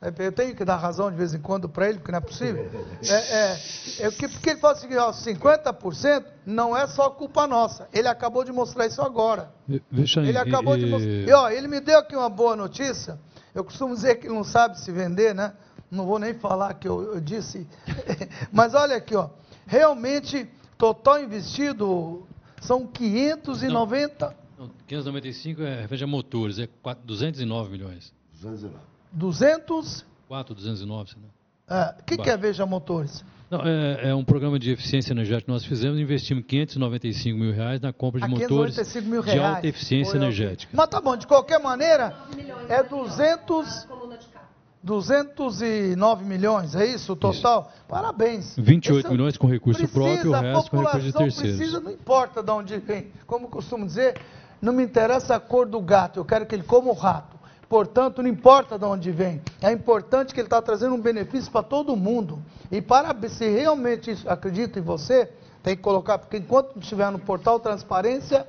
[0.03, 2.23] É, eu tenho que dar razão de vez em quando para ele, porque não é
[2.23, 2.71] possível.
[3.07, 3.61] É, é,
[4.07, 7.87] é, porque ele fala o seguinte: ó, 50% não é só culpa nossa.
[7.93, 9.53] Ele acabou de mostrar isso agora.
[9.91, 11.11] Deixa ele acabou e, de mostrar.
[11.11, 13.19] E ó, ele me deu aqui uma boa notícia.
[13.55, 15.53] Eu costumo dizer que ele não sabe se vender, né?
[15.91, 17.69] Não vou nem falar que eu, eu disse.
[18.51, 19.29] Mas olha aqui, ó.
[19.67, 20.49] Realmente,
[20.79, 22.27] total investido,
[22.61, 24.37] são 590.
[24.59, 28.13] Não, 595 é referente a motores, é 4, 209 milhões.
[28.35, 28.79] 209.
[29.13, 30.07] 200?
[30.29, 31.29] 4, 209, né?
[31.99, 33.25] O que, que é Veja Motores?
[33.49, 37.81] Não, é, é, um programa de eficiência energética que nós fizemos, investimos 595 mil reais
[37.81, 40.73] na compra de motores de alta eficiência energética.
[40.77, 42.15] Mas tá bom, de qualquer maneira,
[42.69, 43.89] é 200...
[44.83, 47.71] 209 milhões, é isso o total?
[47.71, 47.85] Isso.
[47.87, 48.55] Parabéns.
[48.57, 51.57] 28 Esse milhões com recurso precisa, próprio, o resto com recurso de terceiros.
[51.57, 53.13] Precisa, não importa de onde vem.
[53.27, 54.19] Como costumo dizer,
[54.61, 57.39] não me interessa a cor do gato, eu quero que ele coma o rato.
[57.69, 59.41] Portanto, não importa de onde vem.
[59.61, 62.43] É importante que ele está trazendo um benefício para todo mundo.
[62.71, 65.31] E para se realmente acredita em você,
[65.63, 68.47] tem que colocar, porque enquanto estiver no portal Transparência,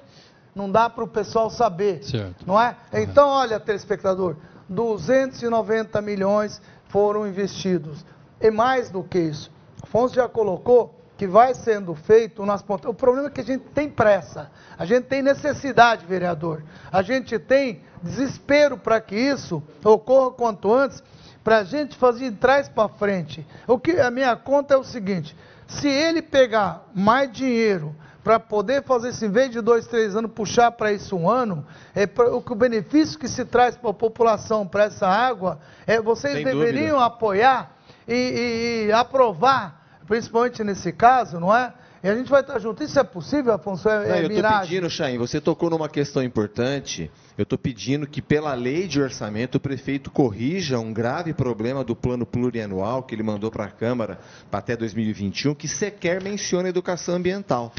[0.55, 2.03] não dá para o pessoal saber.
[2.03, 2.45] Certo.
[2.47, 2.75] Não é?
[2.93, 4.37] Então, olha, telespectador,
[4.71, 8.03] 290 milhões foram investidos.
[8.39, 9.51] E mais do que isso,
[9.83, 12.89] Afonso já colocou que vai sendo feito nas pontas.
[12.89, 17.37] O problema é que a gente tem pressa, a gente tem necessidade, vereador, a gente
[17.37, 21.03] tem desespero para que isso ocorra quanto antes,
[21.43, 23.45] para a gente fazer de trás para frente.
[23.67, 25.35] O que a minha conta é o seguinte:
[25.67, 30.31] se ele pegar mais dinheiro para poder fazer isso, em vez de dois, três anos,
[30.31, 31.65] puxar para isso um ano,
[31.95, 35.99] é pra, o, o benefício que se traz para a população, para essa água, é,
[35.99, 37.05] vocês Sem deveriam dúvida.
[37.05, 37.71] apoiar
[38.07, 41.73] e, e, e, aprovar, principalmente nesse caso, não é?
[42.03, 42.83] E a gente vai estar junto.
[42.83, 43.87] Isso é possível, Afonso?
[43.87, 47.11] É, não, é eu estou pedindo, Chain, você tocou numa questão importante.
[47.37, 51.95] Eu estou pedindo que, pela lei de orçamento, o prefeito corrija um grave problema do
[51.95, 54.19] plano plurianual que ele mandou para a Câmara
[54.49, 57.71] para até 2021, que sequer menciona educação ambiental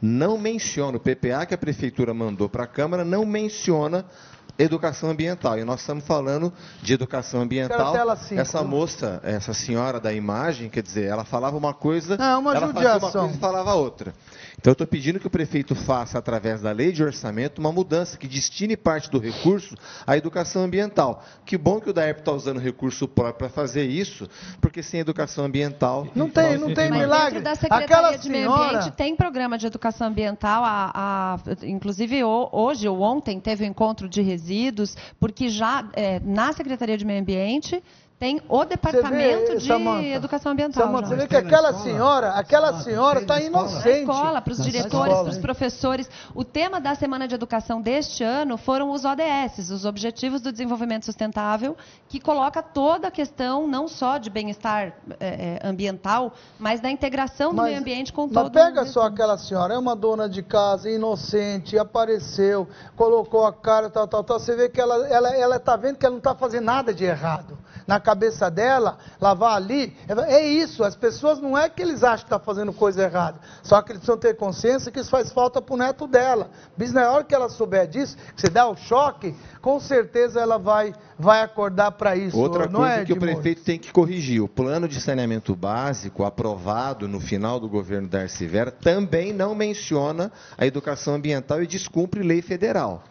[0.00, 4.04] não menciona, o PPA que a Prefeitura mandou para a Câmara não menciona
[4.58, 5.58] educação ambiental.
[5.58, 6.52] E nós estamos falando
[6.82, 7.94] de educação ambiental.
[8.32, 12.72] Essa moça, essa senhora da imagem, quer dizer, ela falava uma coisa, não, uma ela
[12.72, 14.12] fazia uma coisa e falava outra.
[14.60, 18.16] Então eu estou pedindo que o prefeito faça, através da lei de orçamento, uma mudança
[18.16, 21.22] que destine parte do recurso à educação ambiental.
[21.46, 24.28] Que bom que o DAERP está usando recurso próprio para fazer isso,
[24.60, 26.08] porque sem educação ambiental.
[26.12, 27.34] Não tem, não tem Mas milagre.
[27.34, 30.64] Dentro da Secretaria Aquela de Meio Ambiente tem programa de educação ambiental.
[30.64, 34.47] A, a, inclusive hoje ou ontem teve o um encontro de resíduos,
[35.18, 37.82] porque já é, na Secretaria de Meio Ambiente
[38.18, 40.86] tem o departamento vê, de Samantha, educação ambiental.
[40.86, 43.84] Samantha, você vê que aquela senhora, aquela senhora está inocente.
[43.84, 46.10] Na escola, para os diretores, para os professores.
[46.34, 51.04] O tema da Semana de Educação deste ano foram os ODS, os Objetivos do Desenvolvimento
[51.04, 51.76] Sustentável,
[52.08, 57.62] que coloca toda a questão não só de bem-estar é, ambiental, mas da integração do
[57.62, 61.78] meio ambiente com todo Mas pega só aquela senhora, é uma dona de casa, inocente,
[61.78, 62.66] apareceu,
[62.96, 64.40] colocou a cara, tal, tal, tal.
[64.40, 66.92] Você vê que ela está ela, ela tá vendo que ela não está fazendo nada
[66.92, 67.56] de errado.
[67.88, 69.96] Na cabeça dela, lavar ali.
[70.28, 73.40] É isso, as pessoas não é que eles acham que estão tá fazendo coisa errada,
[73.62, 76.50] só que eles precisam ter consciência que isso faz falta para o neto dela.
[76.76, 80.58] Mas na hora que ela souber disso, que você dá o choque, com certeza ela
[80.58, 82.38] vai, vai acordar para isso.
[82.38, 86.24] Outra não coisa é, que o prefeito tem que corrigir, o plano de saneamento básico
[86.24, 92.22] aprovado no final do governo da Vera também não menciona a educação ambiental e descumpre
[92.22, 93.02] lei federal.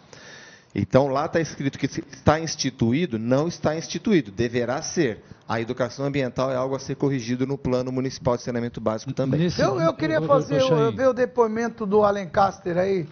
[0.79, 5.23] Então lá está escrito que está instituído, não está instituído, deverá ser.
[5.49, 9.39] A educação ambiental é algo a ser corrigido no plano municipal de saneamento básico também.
[9.39, 13.09] Nesse, eu, eu queria fazer eu, ver o depoimento do Alencaster aí,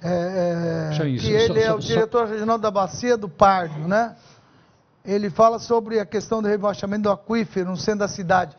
[0.00, 4.14] é, é, que ele é o diretor regional da Bacia do Pardo, né?
[5.04, 8.54] Ele fala sobre a questão do rebaixamento do aquífero no centro da cidade.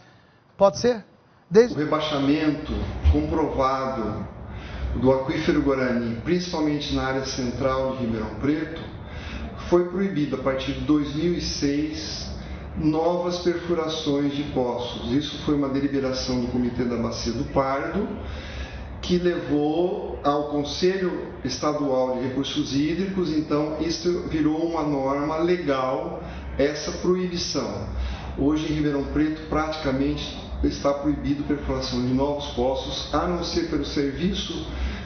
[0.58, 1.06] Pode ser?
[1.50, 1.76] Desde...
[1.76, 2.74] O rebaixamento
[3.12, 4.28] comprovado
[4.96, 8.82] do aquífero Guarani, principalmente na área central de Ribeirão Preto,
[9.70, 12.30] foi proibido a partir de 2006
[12.78, 15.12] novas perfurações de poços.
[15.12, 18.08] Isso foi uma deliberação do Comitê da Bacia do Pardo,
[19.02, 26.22] que levou ao Conselho Estadual de Recursos Hídricos, então isso virou uma norma legal,
[26.58, 27.88] essa proibição.
[28.38, 33.86] Hoje em Ribeirão Preto, praticamente está proibido perfuração de novos poços, a não ser pelo
[33.86, 34.66] Serviço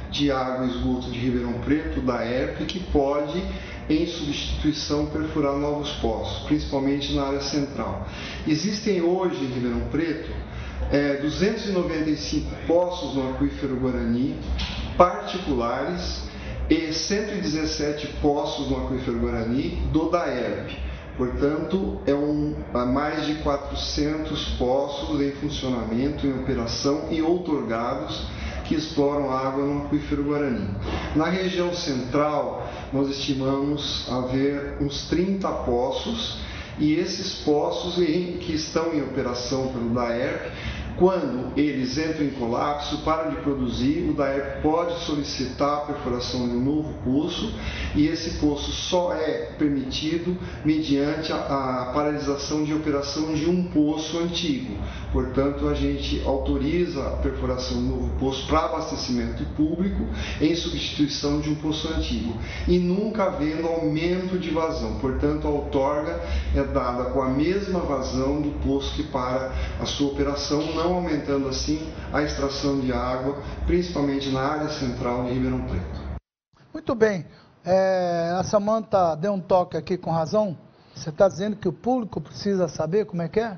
[0.09, 3.43] de Água e Esgoto de Ribeirão Preto, da ERP, que pode,
[3.89, 8.07] em substituição, perfurar novos poços, principalmente na área central.
[8.47, 10.31] Existem hoje em Ribeirão Preto
[10.91, 14.35] é, 295 poços no aquífero Guarani,
[14.97, 16.23] particulares,
[16.69, 20.77] e 117 poços no aquífero Guarani do DAERP.
[21.18, 28.26] Portanto, é um, há mais de 400 poços em funcionamento, em operação e outorgados
[28.65, 30.69] que exploram água no aquífero Guarani.
[31.15, 36.40] Na região central, nós estimamos haver uns 30 poços
[36.80, 40.52] e esses poços que estão em operação pelo DAERP
[40.98, 46.56] quando eles entram em colapso, param de produzir, o DAERP pode solicitar a perfuração de
[46.56, 47.53] um novo poço
[47.95, 54.20] e esse poço só é permitido mediante a, a paralisação de operação de um poço
[54.20, 54.78] antigo.
[55.11, 60.06] Portanto, a gente autoriza a perfuração de um novo poço para abastecimento público
[60.41, 62.36] em substituição de um poço antigo
[62.68, 64.95] e nunca havendo aumento de vazão.
[64.99, 66.20] Portanto, a outorga
[66.56, 71.47] é dada com a mesma vazão do poço que para a sua operação, não aumentando
[71.47, 76.03] assim a extração de água, principalmente na área central de Ribeirão Preto.
[76.73, 77.26] Muito bem.
[77.65, 80.57] É, a Samanta deu um toque aqui com razão.
[80.93, 83.57] Você está dizendo que o público precisa saber como é que é?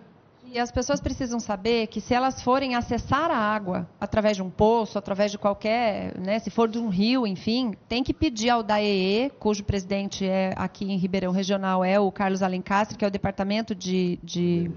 [0.56, 4.50] E as pessoas precisam saber que se elas forem acessar a água através de um
[4.50, 8.64] poço, através de qualquer, né, se for de um rio, enfim, tem que pedir ao
[8.64, 13.12] DAEE, cujo presidente é aqui em Ribeirão Regional é o Carlos Alencastre, que é o
[13.12, 14.72] Departamento de, de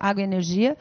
[0.00, 0.76] Água e Energia,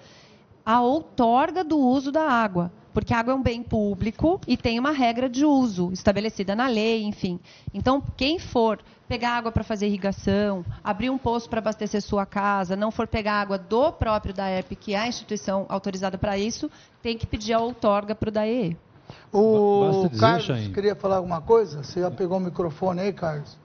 [0.65, 4.79] a outorga do uso da água, porque a água é um bem público e tem
[4.79, 7.39] uma regra de uso estabelecida na lei, enfim.
[7.73, 12.75] Então, quem for pegar água para fazer irrigação, abrir um poço para abastecer sua casa,
[12.75, 16.71] não for pegar água do próprio DAEP, que é a instituição autorizada para isso,
[17.03, 18.77] tem que pedir a outorga para o DAE.
[19.31, 20.73] O dizer, Carlos Chain.
[20.73, 21.83] queria falar alguma coisa?
[21.83, 23.57] Você já pegou o microfone aí, Carlos?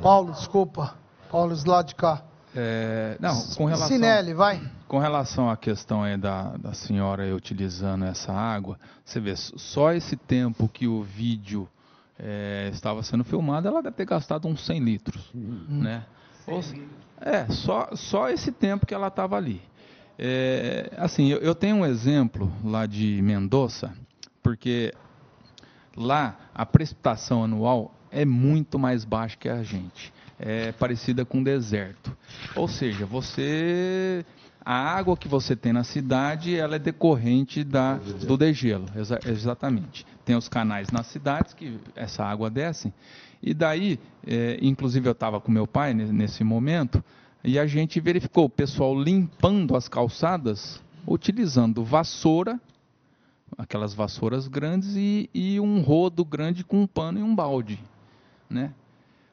[0.00, 0.94] Paulo, desculpa.
[1.30, 2.22] Paulo, lado de cá.
[2.54, 4.60] É, não, com relação, Sinelli, vai.
[4.86, 10.16] Com relação à questão aí da, da senhora utilizando essa água, você vê, só esse
[10.16, 11.66] tempo que o vídeo
[12.18, 15.64] é, estava sendo filmado, ela deve ter gastado uns 100 litros, uhum.
[15.68, 16.04] né?
[16.46, 16.60] Ou,
[17.20, 19.62] é, só, só esse tempo que ela estava ali.
[20.18, 23.94] É, assim, eu, eu tenho um exemplo lá de Mendoza,
[24.42, 24.92] porque
[25.96, 32.16] lá a precipitação anual é muito mais baixa que a gente é parecida com deserto.
[32.54, 34.24] Ou seja, você
[34.64, 40.06] a água que você tem na cidade, ela é decorrente da, do degelo, exa, exatamente.
[40.24, 42.92] Tem os canais nas cidades que essa água desce.
[43.42, 47.02] E daí, é, inclusive eu estava com meu pai nesse momento,
[47.42, 52.60] e a gente verificou o pessoal limpando as calçadas, utilizando vassoura,
[53.58, 57.82] aquelas vassouras grandes, e, e um rodo grande com um pano e um balde.
[58.48, 58.72] Né?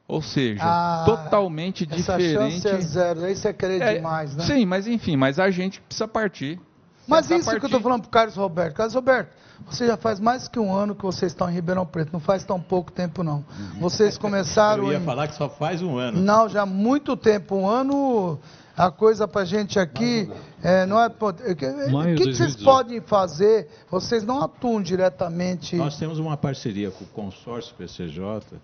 [0.10, 2.58] Ou seja, ah, totalmente essa diferente.
[2.58, 4.44] Essa chance é zero, aí você querer é, demais, né?
[4.44, 6.60] Sim, mas enfim, mas a gente precisa partir.
[7.08, 7.60] Mas isso partir...
[7.60, 8.74] que eu estou falando para o Carlos Roberto.
[8.74, 9.30] Carlos Roberto,
[9.70, 12.44] você já faz mais que um ano que vocês estão em Ribeirão Preto, não faz
[12.44, 13.46] tão pouco tempo não.
[13.80, 14.86] Vocês começaram.
[14.86, 15.06] eu ia em...
[15.06, 16.20] falar que só faz um ano.
[16.20, 18.40] Não, já há muito tempo, um ano.
[18.80, 20.30] A coisa para a gente aqui
[20.64, 21.08] é, não é.
[21.08, 22.64] O que, que, vocês 2018.
[22.64, 23.68] podem fazer?
[23.92, 25.76] Vocês não atuam diretamente.
[25.76, 28.58] Nós temos uma parceria com o consórcio PCJ,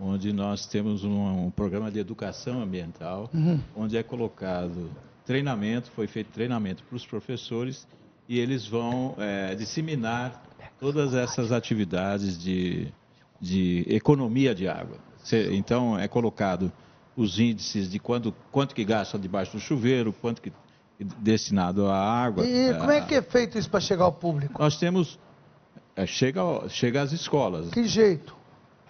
[0.00, 3.60] onde nós temos um, um programa de educação ambiental, Uhum.
[3.76, 4.90] onde é colocado
[5.26, 7.86] treinamento, foi feito treinamento para os professores
[8.26, 10.42] e eles vão eh, disseminar
[10.80, 12.88] todas essas atividades de,
[13.40, 14.96] de economia de água.
[15.50, 16.72] Então, é colocado
[17.18, 20.52] os índices de quanto, quanto que gasta debaixo do chuveiro, quanto que
[21.18, 22.44] destinado à água.
[22.46, 24.60] E como é que é feito isso para chegar ao público?
[24.60, 25.18] Nós temos...
[25.96, 27.70] eh, chega, chega às escolas.
[27.70, 28.36] Que jeito?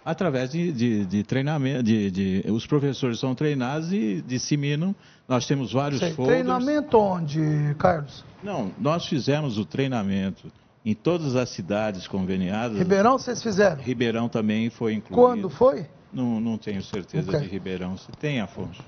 [0.05, 4.95] Através de, de, de treinamento, de, de- os professores são treinados e disseminam.
[5.27, 6.39] Nós temos vários Sei, folders.
[6.39, 8.25] treinamento onde, Carlos?
[8.43, 10.51] Não, nós fizemos o treinamento
[10.85, 12.79] em todas as cidades conveniadas.
[12.79, 13.83] Ribeirão vocês fizeram?
[13.83, 15.21] Ribeirão também foi incluído.
[15.23, 15.87] Quando foi?
[16.13, 17.41] Não, não tenho certeza Ok.
[17.41, 17.97] de Ribeirão.
[17.97, 18.83] Você tem, Afonso?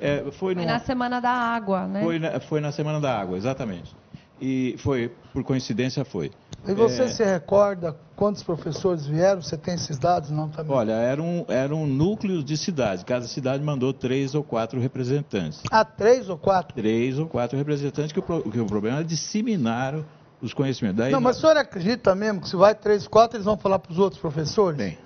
[0.00, 2.02] É, foi, Foi numa- na Semana da Água, né?
[2.02, 3.96] foi, na, foi na Semana da Água, exatamente.
[4.40, 6.30] E foi, por coincidência, foi.
[6.66, 9.40] E você É, se recorda quantos professores vieram?
[9.40, 10.30] Você tem esses dados?
[10.30, 10.72] Não, também.
[10.76, 13.04] Olha, era um, era um núcleo de cidade.
[13.04, 15.62] Cada cidade mandou três ou quatro representantes.
[15.70, 16.74] Há três ou quatro?
[16.76, 19.94] Três ou quatro representantes, que o, que o problema é disseminar
[20.40, 20.98] os conhecimentos.
[20.98, 23.78] Daí não, mas o senhor acredita mesmo que se vai três, quatro, eles vão falar
[23.78, 24.76] para os outros professores?
[24.76, 24.98] Bem.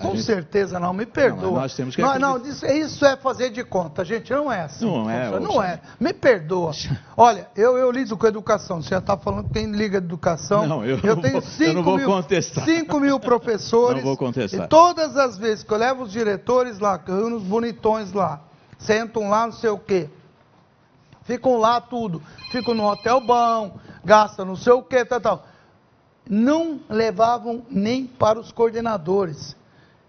[0.00, 1.42] Com gente- certeza não, me perdoa.
[1.42, 4.62] Não, nós temos que não, não, isso, isso é fazer de conta, gente, não é
[4.62, 4.84] assim.
[4.84, 6.72] Não é, Não é, me perdoa.
[7.16, 10.66] Olha, eu, eu lido com educação, você já está falando que tem liga de educação.
[10.66, 12.64] Não, eu não tenho eu cinco não vou mil, contestar.
[12.64, 13.98] 5 mil professores.
[13.98, 14.66] Não vou contestar.
[14.66, 18.12] E todas as vezes que eu levo os diretores lá, que eu reúno os bonitões
[18.12, 18.40] lá,
[18.78, 20.10] sentam lá, não sei o quê.
[21.22, 22.20] Ficam lá tudo.
[22.50, 25.46] Ficam no hotel bom, gastam não sei o quê, tal, tal.
[26.28, 29.54] Não levavam nem para os coordenadores.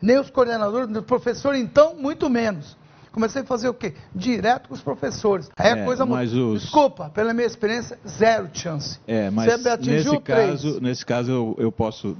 [0.06, 2.78] Nem os coordenadores, o professor, então, muito menos.
[3.12, 3.94] Comecei a fazer o quê?
[4.14, 5.50] Direto com os professores.
[5.58, 6.54] Aí a É, coisa mas mudou.
[6.54, 9.00] os- Desculpa, pela minha experiência, zero chance.
[9.08, 10.50] É, mas Você atingiu nesse três.
[10.62, 12.16] caso, nesse caso eu, eu posso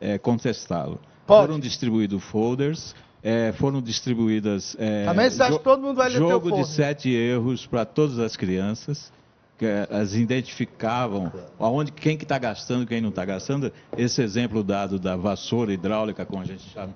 [0.00, 0.98] é, contestá-lo.
[1.26, 4.74] Foram distribuídos folders, é, foram distribuídas.
[4.78, 8.18] É, Também você acha que todo mundo vai ler Jogo de sete erros para todas
[8.18, 9.12] as crianças.
[9.58, 13.72] Que é, as identificavam aonde quem que está gastando, quem não está gastando.
[13.96, 16.94] Esse exemplo dado da vassoura hidráulica, como a gente chama,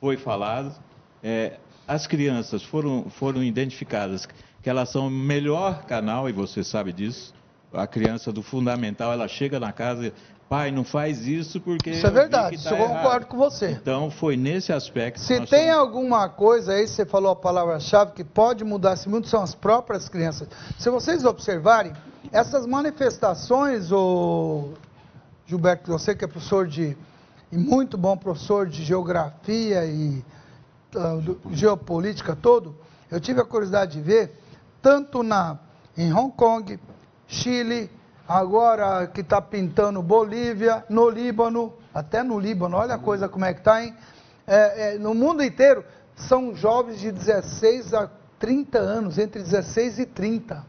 [0.00, 0.74] foi falado.
[1.22, 4.28] É, as crianças foram, foram identificadas
[4.62, 7.32] que elas são o melhor canal, e você sabe disso.
[7.72, 10.12] A criança do fundamental, ela chega na casa e,
[10.48, 11.90] pai, não faz isso porque.
[11.90, 13.70] Isso é verdade, que isso tá eu concordo errado." com você.
[13.70, 15.20] Então, foi nesse aspecto.
[15.20, 19.26] que Se tem alguma coisa aí, você falou a palavra-chave, que pode mudar esse mundo,
[19.26, 20.48] são as próprias crianças.
[20.78, 21.92] Se vocês observarem,
[22.32, 24.70] essas manifestações, o
[25.46, 26.96] Gilberto, você que é professor de,
[27.50, 30.24] e muito bom professor de geografia e
[30.92, 32.76] do- geopolítica todo,
[33.10, 34.38] eu tive a curiosidade de ver,
[34.82, 35.58] tanto na,
[35.96, 36.78] em Hong Kong,
[37.26, 37.90] Chile,
[38.26, 43.52] agora que está pintando Bolívia, no Líbano, até no Líbano, olha a coisa como é
[43.54, 43.94] que está, hein?
[44.46, 45.84] É, é, no mundo inteiro,
[46.16, 50.64] são jovens de 16 a 30 anos, entre 16 e 30.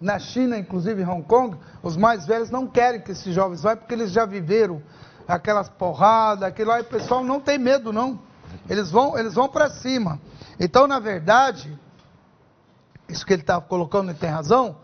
[0.00, 3.76] Na China, inclusive em Hong Kong, os mais velhos não querem que esses jovens vá
[3.76, 4.82] porque eles já viveram
[5.30, 8.18] aquelas porradas, aquilo lá, e o pessoal não tem medo, não.
[8.68, 10.20] Eles vão, eles vão para cima.
[10.58, 11.78] Então, na verdade,
[13.08, 14.76] isso que ele está colocando ele tem razão,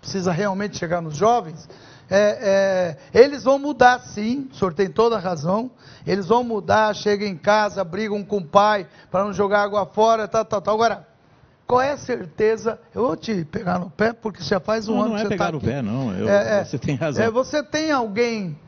[0.00, 1.68] precisa realmente chegar nos jovens.
[2.08, 5.70] é, é, eles vão mudar sim, o senhor tem toda a razão.
[6.06, 10.26] Eles vão mudar, chegam em casa, brigam com o pai para não jogar água fora,
[10.26, 10.74] tal, tal, tal.
[10.74, 11.06] Agora,
[11.66, 12.80] qual é a certeza?
[12.94, 15.24] Eu vou te pegar no pé, porque já faz um Não, ano não que é
[15.24, 15.66] você pegar está no aqui.
[15.66, 16.12] pé, não.
[16.12, 16.64] Eu- É, é.
[16.64, 17.22] você tem razão.
[17.24, 18.58] É, você tem alguém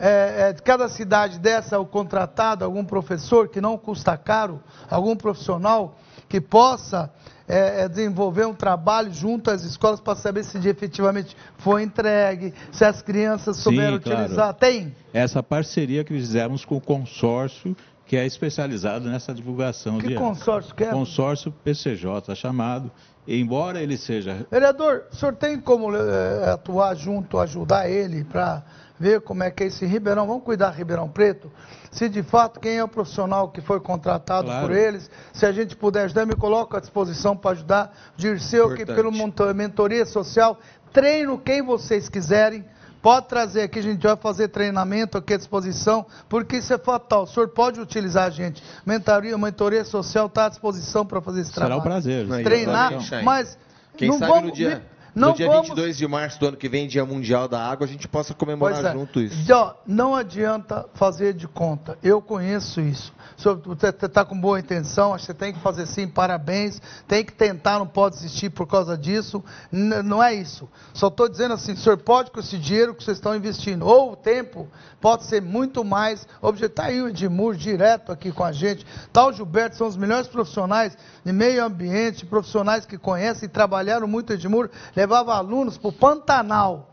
[0.00, 5.14] é, é, de cada cidade dessa, o contratado, algum professor que não custa caro, algum
[5.14, 5.94] profissional
[6.26, 7.12] que possa
[7.46, 12.84] é, é, desenvolver um trabalho junto às escolas para saber se efetivamente foi entregue, se
[12.84, 14.20] as crianças souberam Sim, claro.
[14.20, 14.54] utilizar.
[14.54, 14.94] Tem?
[15.12, 20.74] Essa parceria que fizemos com o consórcio, que é especializado nessa divulgação Que de consórcio
[20.74, 20.90] que é?
[20.90, 22.90] Consórcio PCJ chamado.
[23.28, 28.64] Embora ele seja Vereador, o senhor tem como eh, atuar junto, ajudar ele para
[29.00, 30.26] ver como é que é esse Ribeirão?
[30.26, 31.50] Vamos cuidar Ribeirão Preto?
[31.90, 34.66] Se de fato quem é o profissional que foi contratado Claro.
[34.68, 37.92] por eles, se a gente puder ajudar, me coloco à disposição para ajudar.
[38.16, 40.58] Dirceu, que pelo monto- mentoria social,
[40.92, 42.64] treino quem vocês quiserem.
[43.02, 47.22] Pode trazer aqui, a gente vai fazer treinamento aqui à disposição, porque isso é fatal.
[47.22, 48.62] O senhor pode utilizar a gente.
[48.84, 51.80] Mentoria, mentoria social está à disposição para fazer esse Será trabalho.
[51.80, 52.26] um prazer.
[52.44, 53.24] Treinar, Chain.
[53.24, 53.56] mas
[53.96, 54.82] Quem não sabe vamos, no dia- me,
[55.14, 55.68] não no dia vamos...
[55.68, 58.84] 22 de março do ano que vem, Dia Mundial da Água, a gente possa comemorar
[58.84, 58.92] é.
[58.92, 59.44] junto isso.
[59.86, 61.98] não adianta fazer de conta.
[62.02, 63.12] Eu conheço isso.
[63.36, 66.80] Você está com boa intenção, acho que você tem que fazer sim, parabéns.
[67.08, 69.42] Tem que tentar, não pode desistir por causa disso.
[69.72, 70.68] N não é isso.
[70.92, 74.12] Só estou dizendo assim, o senhor pode com esse dinheiro que vocês estão investindo, ou
[74.12, 74.68] o tempo
[75.00, 76.26] pode ser muito mais.
[76.60, 78.86] Está aí o Edmur direto aqui com a gente.
[79.12, 84.06] Tal tá Gilberto, são os melhores profissionais de meio ambiente, profissionais que conhecem e trabalharam
[84.06, 84.70] muito Edmur,
[85.00, 86.88] levava alunos para o Pantanal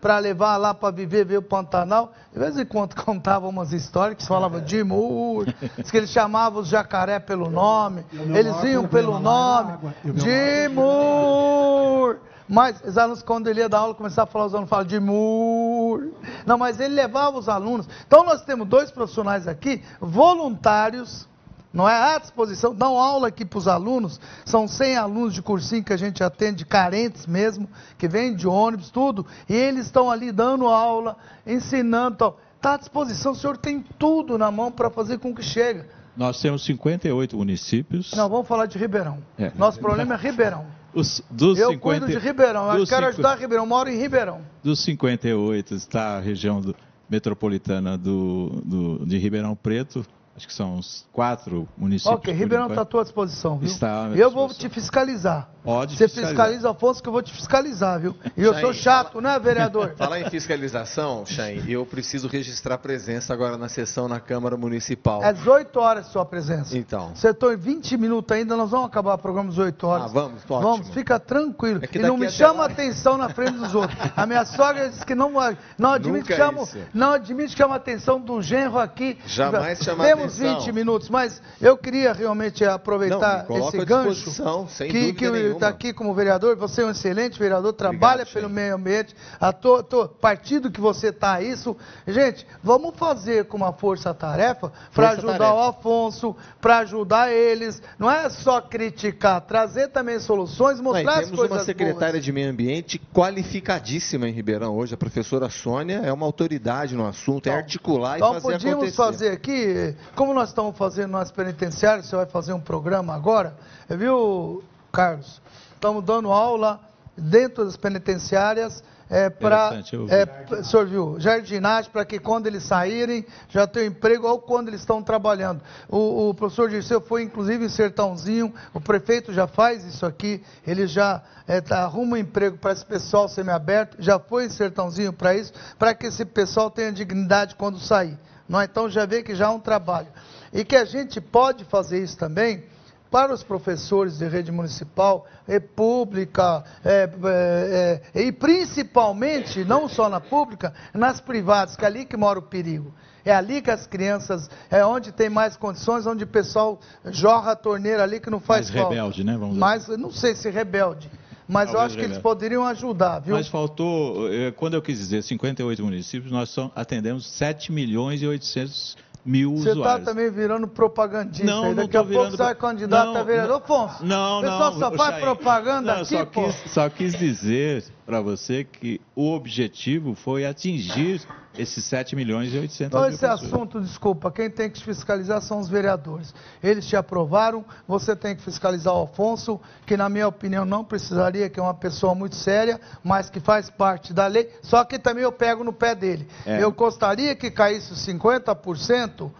[0.00, 2.12] para levar lá para viver, ver o Pantanal.
[2.32, 5.44] De vez em quando contava umas histórias que falava de Mur,
[5.76, 12.18] diz que eles chamavam os jacaré pelo nome, eles iam pelo nome, de Mur.
[12.48, 14.98] Mas os alunos, quando ele ia dar aula, começava a falar, os alunos falavam de
[14.98, 16.08] Mur.
[16.44, 17.86] Não, mas ele levava os alunos.
[18.06, 21.28] Então nós temos dois profissionais aqui, voluntários,
[21.72, 25.84] não é à disposição, dão aula aqui para os alunos, são 100 alunos de cursinho
[25.84, 30.32] que a gente atende, carentes mesmo, que vêm de ônibus, tudo, e eles estão ali
[30.32, 31.16] dando aula,
[31.46, 35.84] ensinando, está à disposição, o senhor tem tudo na mão para fazer com que chegue.
[36.16, 38.12] Nós temos 58 municípios.
[38.12, 39.18] Não, vamos falar de Ribeirão.
[39.38, 39.52] É.
[39.56, 40.66] Nosso problema é Ribeirão.
[40.92, 44.40] Os, dos eu 50, cuido de Ribeirão, eu quero ajudar Ribeirão, moro em Ribeirão.
[44.62, 46.74] Dos 58 está a região do,
[47.08, 50.04] metropolitana do, do, de Ribeirão Preto,
[50.36, 52.14] acho que são uns quatro municípios.
[52.14, 53.68] Ok, Ribeirão está à tua disposição, viu?
[53.68, 55.48] Está eu vou te fiscalizar.
[55.62, 58.16] Pode Você fiscaliza, Afonso, que eu vou te fiscalizar, viu?
[58.34, 59.94] E eu sou chato, né, vereador?
[59.98, 65.22] Falar em fiscalização, Chain, eu preciso registrar presença agora na sessão na Câmara Municipal.
[65.22, 66.76] É 18 horas sua presença.
[66.76, 67.14] Então.
[67.14, 70.06] Você está em 20 minutos ainda, nós vamos acabar o programa às 18 horas.
[70.06, 70.60] Ah, vamos, ótimo.
[70.60, 71.80] Vamos, fica tranquilo.
[71.82, 72.66] É e não me chama lá...
[72.66, 73.98] atenção na frente dos outros.
[74.16, 75.30] A minha sogra disse que não,
[75.78, 79.18] não admite que chama, não admite que chama a atenção do genro aqui.
[79.26, 80.60] Jamais chama Temos atenção.
[80.60, 85.92] 20 minutos, mas eu queria realmente aproveitar não, esse gancho sem que, que está aqui
[85.92, 90.08] como vereador você é um excelente vereador, trabalha Obrigado, pelo meio ambiente, a to, to,
[90.20, 91.76] partido que você está, isso.
[92.06, 95.54] Gente, vamos fazer com uma força-tarefa para ajudar tarefa.
[95.54, 97.82] o Afonso, para ajudar eles.
[97.98, 102.24] Não é só criticar, trazer também soluções, mostrar Não, as temos coisas uma secretária boas.
[102.24, 104.94] de meio ambiente qualificadíssima em Ribeirão hoje.
[104.94, 108.52] A professora Sônia é uma autoridade no assunto, é então, é articular então, e fazer
[108.52, 108.96] podíamos acontecer.
[108.96, 113.54] fazer aqui, como nós estamos fazendo nas penitenciárias, você vai fazer um programa agora,
[113.88, 114.62] viu,
[114.92, 115.40] Carlos?
[115.80, 116.78] estamos dando aula
[117.16, 123.66] dentro das penitenciárias é, para, é, senhor viu, jardinagem para que quando eles saírem já
[123.66, 125.60] tenham emprego ou quando eles estão trabalhando.
[125.88, 130.86] O, o professor Dirceu foi inclusive em Sertãozinho, o prefeito já faz isso aqui, ele
[130.86, 135.34] já é, tá, arruma um emprego para esse pessoal semiaberto, já foi em Sertãozinho para
[135.34, 138.16] isso, para que esse pessoal tenha dignidade quando sair.
[138.50, 140.08] Não, então já vê que já é um trabalho.
[140.52, 142.64] E que a gente pode fazer isso também
[143.08, 150.08] para os professores de rede municipal, é pública, é, é, é, e principalmente, não só
[150.08, 152.92] na pública, nas privadas, que é ali que mora o perigo.
[153.24, 157.56] É ali que as crianças, é onde tem mais condições, onde o pessoal jorra a
[157.56, 158.94] torneira ali que não faz mais falta.
[158.94, 159.36] rebelde, né?
[159.36, 161.08] Vamos mais, não sei se rebelde,
[161.50, 163.34] mas eu acho que eles poderiam ajudar, viu?
[163.34, 168.96] Mas faltou, eh, quando eu quis dizer 58 municípios, nós atendemos 7 milhões e 800
[169.24, 169.74] mil você tá usuários.
[169.74, 171.44] Você está também virando propagandista.
[171.44, 171.74] Não, aí.
[171.74, 173.56] Daqui não a pouco você vai candidato não, a vereador.
[173.56, 176.24] Afonso, não, o pessoal não, só faz propaganda não, aqui, só.
[176.26, 181.22] Quis, só quis dizer para você que o objetivo foi atingir
[181.56, 185.60] esses 7 milhões e 800 então, mil esse assunto, desculpa, quem tem que fiscalizar são
[185.60, 186.34] os vereadores.
[186.60, 191.48] Eles te aprovaram, você tem que fiscalizar o Afonso, que na minha opinião não precisaria,
[191.48, 195.22] que é uma pessoa muito séria, mas que faz parte da lei, só que também
[195.22, 196.26] eu pego no pé dele.
[196.44, 196.60] É.
[196.60, 199.30] Eu gostaria que caísse os 50%,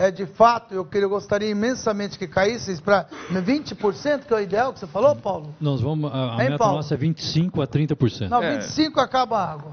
[0.00, 4.72] é, de fato, eu, eu gostaria imensamente que caísse para 20%, que é o ideal
[4.72, 5.54] que você falou, Paulo?
[5.60, 6.76] Nós vamos, a, a meta Paulo?
[6.76, 8.28] nossa é 25% a 30%.
[8.30, 8.60] Não, é.
[8.60, 9.70] 25% acaba a água.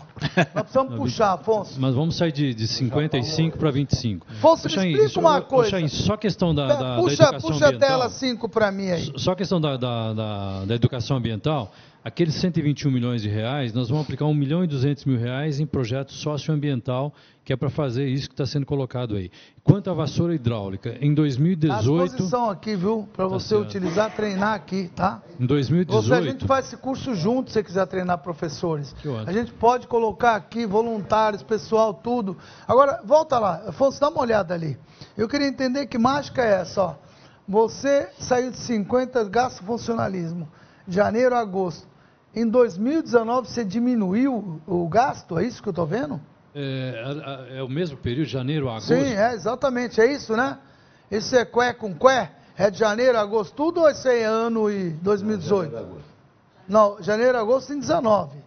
[0.54, 1.80] Nós precisamos Não, puxar, 20, Afonso.
[1.80, 4.22] Mas vamos sair de, de 55% para 25%.
[4.30, 5.70] Afonso, me explica isso, uma coisa.
[5.70, 7.72] Chain, só questão da, da, puxa, da educação puxa ambiental.
[7.72, 9.14] Puxa a tela 5 para mim aí.
[9.16, 11.72] Só questão da, da, da, da educação ambiental.
[12.04, 15.66] Aqueles 121 milhões de reais, nós vamos aplicar 1 milhão e 200 mil reais em
[15.66, 17.14] projeto socioambiental,
[17.44, 19.30] que é para fazer isso que está sendo colocado aí.
[19.64, 21.74] Quanto à vassoura hidráulica, em 2018...
[21.74, 23.64] A disposição aqui, viu, para tá você certo.
[23.64, 25.22] utilizar, treinar aqui, tá?
[25.40, 26.02] Em 2018...
[26.02, 28.96] Você, a gente faz esse curso junto, se você quiser treinar professores.
[29.26, 32.38] A gente pode colocar aqui voluntários, pessoal, tudo.
[32.68, 34.78] Agora, volta lá, Afonso, dá uma olhada ali.
[35.18, 36.96] Eu queria entender que mágica é essa, ó.
[37.48, 40.50] Você saiu de 50, gasta funcionalismo,
[40.88, 41.88] janeiro a agosto.
[42.36, 46.20] Em 2019 você diminuiu o gasto, é isso que eu estou vendo?
[46.54, 48.88] É, é, é, o mesmo período, janeiro a agosto?
[48.88, 50.58] Sim, é exatamente, é isso, né?
[51.10, 52.32] Isso é cué com cué?
[52.58, 55.88] É de janeiro a agosto tudo ou esse é ano e 2018?
[56.68, 58.38] Não, janeiro, agosto tem 19.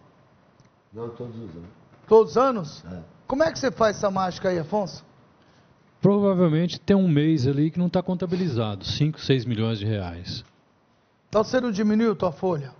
[0.93, 1.69] Não, todos os anos.
[2.07, 2.85] Todos os anos?
[2.85, 2.99] É.
[3.25, 5.05] Como é que você faz essa mágica aí, Afonso?
[6.01, 10.43] Provavelmente tem um mês ali que não está contabilizado, 5, 6 milhões de reais.
[11.31, 12.73] Então você não diminuiu tua folha?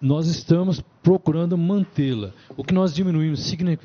[0.00, 2.30] Nós estamos procurando mantê-la.
[2.56, 3.40] O que nós diminuímos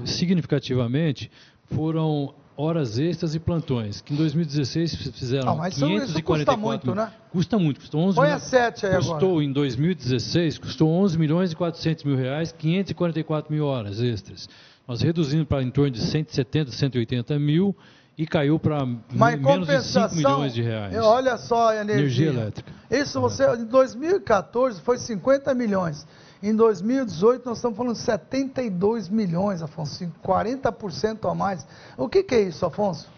[0.06, 1.31] significativamente
[1.65, 6.57] foram horas extras e plantões, que em 2016 fizeram Ah, mas isso- isso 544 custa
[6.57, 7.11] muito, mil- né?
[7.31, 8.44] Custa muito, custou 11 Põe a milhões.
[8.44, 9.44] sete aí custou agora.
[9.45, 14.48] em 2016, custou 11 milhões e 400 mil reais, 544 mil horas extras.
[14.88, 17.76] Nós reduzimos para em torno de 170, 180 mil
[18.18, 20.95] e caiu para menos de 5 compensação, milhões de reais.
[20.98, 21.95] olha só a energia.
[21.95, 22.72] Energia elétrica.
[22.90, 26.06] Isso você, em 2014 foi 50 milhões.
[26.41, 31.65] Em 2018 nós estamos falando de 72 milhões, Afonso, 40% a mais.
[31.98, 33.10] O que, que é isso, Afonso?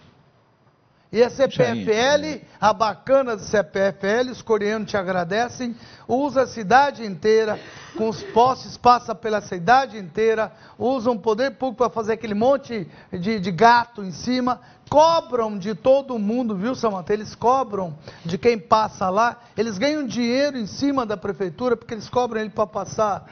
[1.12, 5.76] E a CPFL, a bacana do CPFL, os coreanos te agradecem,
[6.08, 7.58] usa a cidade inteira,
[7.96, 12.86] com os postes, passa pela cidade inteira, usam o poder público para fazer aquele monte
[13.14, 14.60] de, de gato em cima,
[14.90, 17.14] cobram de todo mundo, viu, Samanta?
[17.14, 22.10] Eles cobram de quem passa lá, eles ganham dinheiro em cima da prefeitura, porque eles
[22.10, 23.26] cobram ele para passar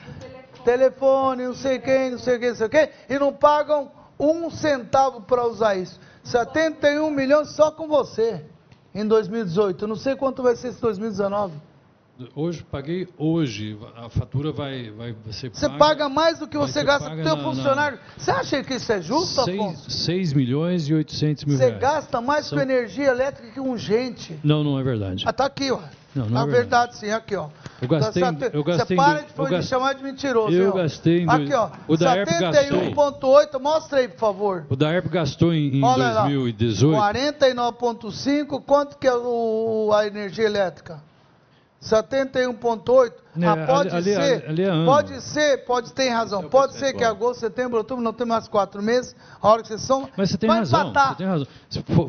[0.63, 5.21] telefone, não sei quem, não sei quem, não sei quem, e não pagam um centavo
[5.21, 5.99] para usar isso.
[6.23, 8.45] 71 milhões só com você
[8.95, 9.83] em 2018.
[9.83, 11.53] Eu não sei quanto vai ser esse 2019.
[12.35, 16.83] Hoje, paguei hoje, a fatura vai, vai ser Você paga, paga mais do que você
[16.83, 17.99] gasta com paga o na- funcionário.
[18.15, 19.89] Você acha que isso é justo, Afonso?
[19.89, 21.81] 6, milhões e 800 mil Você reais.
[21.81, 24.39] gasta mais São- com energia elétrica que um gente.
[24.43, 25.23] Não, não é verdade.
[25.27, 25.79] Ah, tá aqui, ó.
[26.13, 27.49] Não, não Na é verdade, sim, aqui, ó.
[27.81, 30.55] Eu gastei você- eu gastei Você para de, gastei- chamar de mentiroso.
[30.55, 30.73] Eu ó.
[30.75, 31.69] gastei em Aqui, ó.
[31.87, 32.51] o da ERP gastou.
[32.53, 33.59] 71,8.
[33.59, 34.65] Mostra aí, por favor.
[34.69, 36.21] O da ERP gastou em, em Olha lá.
[36.21, 36.95] 2018.
[36.95, 38.61] 49,5.
[38.61, 41.01] Quanto que é o, a energia elétrica?
[41.83, 43.13] 71,8.
[43.35, 44.45] Né, ah, pode ali- ali- ser.
[44.49, 44.85] ali é ano.
[44.85, 46.47] pode ser, pode ter razão.
[46.49, 49.15] Pode ser que agosto, setembro, outubro, não tem mais quatro meses.
[49.41, 50.07] A hora que vocês são.
[50.15, 51.09] Mas você tem vai razão, empatar.
[51.09, 51.47] você tem razão.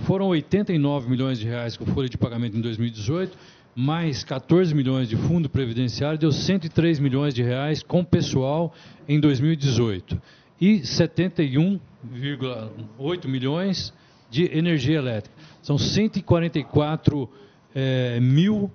[0.01, 3.37] Foram 89 milhões de reais com folha de pagamento em 2018,
[3.75, 8.73] mais 14 milhões de fundo previdenciário, deu 103 milhões de reais com pessoal
[9.09, 10.21] em 2018.
[10.61, 13.93] E 71,8 milhões
[14.31, 15.35] de energia elétrica.
[15.63, 17.29] São 144
[17.75, 18.71] eh, mil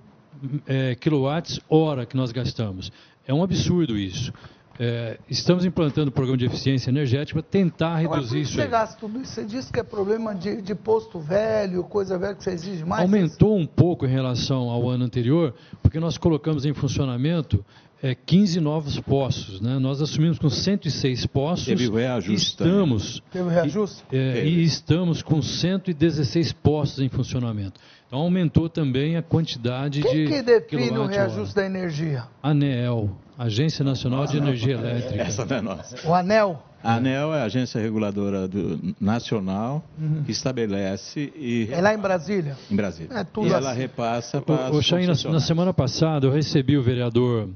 [0.66, 2.92] eh, quilowatts hora que nós gastamos.
[3.26, 4.32] É um absurdo isso.
[4.82, 8.98] Eh, estamos implantando o programa de eficiência energética para tentar reduzir que isso você gasta
[8.98, 9.32] tudo isso?
[9.32, 13.02] Você disse que é problema de, de posto velho, coisa velha que você exige mais.
[13.02, 17.62] Aumentou um pouco em relação ao ano anterior, porque nós colocamos em funcionamento
[18.02, 19.60] eh, 15 novos postos.
[19.60, 19.78] Né?
[19.78, 21.66] Nós assumimos com 106 postos.
[21.66, 24.02] Teve o reajuste Estamos, Teve reajuste?
[24.12, 27.80] eh, e estamos com 116 postos em funcionamento.
[28.06, 32.24] Então aumentou também a quantidade Quem de que define o reajuste da energia?
[32.42, 35.22] ANEEL, Agência Nacional de Energia Elétrica.
[35.22, 36.08] Essa não é nossa.
[36.08, 36.60] O ANEL?
[36.82, 40.22] A ANEL é a agência reguladora do- nacional Uhum.
[40.24, 42.56] que estabelece e É lá em Brasília?
[42.70, 43.18] em Brasília.
[43.18, 43.80] É tudo e ela assim.
[43.80, 47.50] repassa para O, o Chain, na, na semana passada, eu recebi o vereador.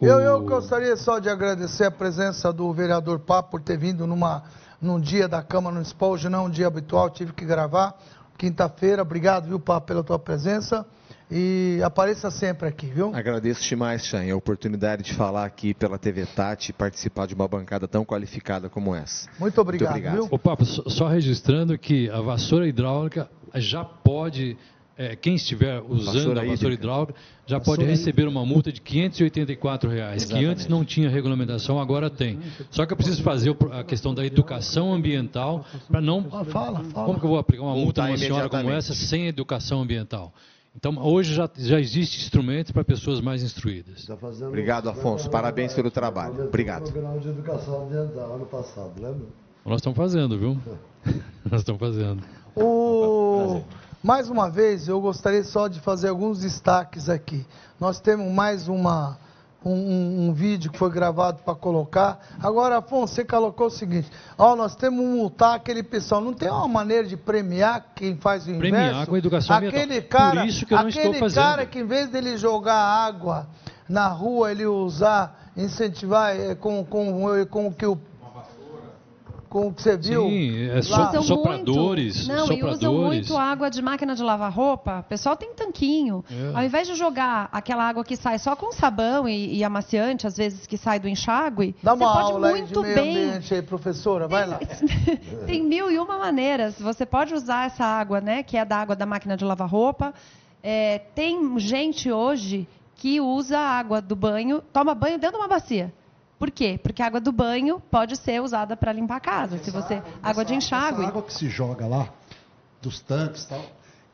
[0.00, 4.42] Eu, eu gostaria só de agradecer a presença do vereador Papo por ter vindo numa,
[4.80, 7.96] num dia da Câmara Municipal, hoje não é um dia habitual, tive que gravar.
[8.36, 10.84] Quinta-feira, obrigado, viu, Papo, pela tua presença.
[11.30, 13.14] E apareça sempre aqui, viu?
[13.14, 17.48] Agradeço demais, Chan, a oportunidade de falar aqui pela TV Tati e participar de uma
[17.48, 19.28] bancada tão qualificada como essa.
[19.38, 20.26] Muito obrigado, Muito obrigado.
[20.26, 20.28] viu?
[20.30, 24.56] Ô, Papo, só, só registrando que a vassoura hidráulica já pode,
[24.98, 26.74] é, quem estiver usando Vassoura a vassoura hídrica.
[26.74, 27.14] hidráulica,
[27.46, 30.50] já Vassoura pode receber uma multa de 584 reais, que Exatamente.
[30.50, 32.40] antes não tinha regulamentação, agora tem.
[32.70, 36.24] Só que eu preciso fazer o a questão da educação ambiental para não.
[36.24, 36.44] Fala,
[36.84, 37.06] fala.
[37.06, 40.32] Como que eu vou aplicar uma multa Multar numa senhora como essa sem educação ambiental?
[40.74, 44.06] Então, hoje já, já existe instrumentos para pessoas mais instruídas.
[44.46, 45.30] Obrigado, Afonso.
[45.30, 46.44] Parabéns pelo trabalho.
[46.44, 46.92] Obrigado.
[46.92, 49.26] programa de educação ambiental ano passado, lembra?
[49.64, 50.60] Nós estamos fazendo, viu?
[51.50, 52.22] Nós estamos fazendo.
[52.54, 53.62] O...
[54.06, 57.44] Mais uma vez, eu gostaria só de fazer alguns destaques aqui.
[57.80, 59.18] Nós temos mais uma,
[59.64, 62.20] um, um- um vídeo que foi gravado para colocar.
[62.40, 64.08] Agora, Afonso, você colocou o seguinte:
[64.38, 66.20] ó, nós temos que multar aquele pessoal.
[66.20, 68.60] Não tem uma maneira de premiar quem faz o inverso?
[68.76, 70.08] Premiar com educação aquele ambiental.
[70.08, 71.42] Cara, Por isso que eu não aquele estou fazendo.
[71.42, 73.48] cara que, em vez dele jogar água
[73.88, 77.98] na rua, ele usar, incentivar eh, com, com, com o que o.
[79.56, 80.28] Com o que você viu?
[80.28, 82.28] Sim, é so- Usam sopradores.
[82.28, 83.00] Não, e usam sopradores.
[83.28, 85.00] muito água de máquina de lavar roupa.
[85.00, 86.22] O pessoal tem tanquinho.
[86.30, 86.58] É.
[86.58, 90.36] Ao invés de jogar aquela água que sai só com sabão e, e amaciante, às
[90.36, 93.24] vezes que sai do enxágue, Dá uma você pode aula aí de muito meio bem.
[93.28, 94.28] ambiente aí, professora.
[94.28, 94.60] Vai lá.
[95.46, 96.78] Tem mil e uma maneiras.
[96.78, 98.42] Você pode usar essa água, né?
[98.42, 100.12] Que é da água da máquina de lavar roupa.
[100.62, 105.48] É, tem gente hoje que usa a água do banho, toma banho dentro de uma
[105.48, 105.92] bacia.
[106.38, 106.78] Por quê?
[106.82, 109.58] Porque a água do banho pode ser usada para limpar a casa.
[109.58, 111.00] Se você água de enxágue.
[111.00, 112.08] Essa água que se joga lá,
[112.82, 113.64] dos tanques e tal,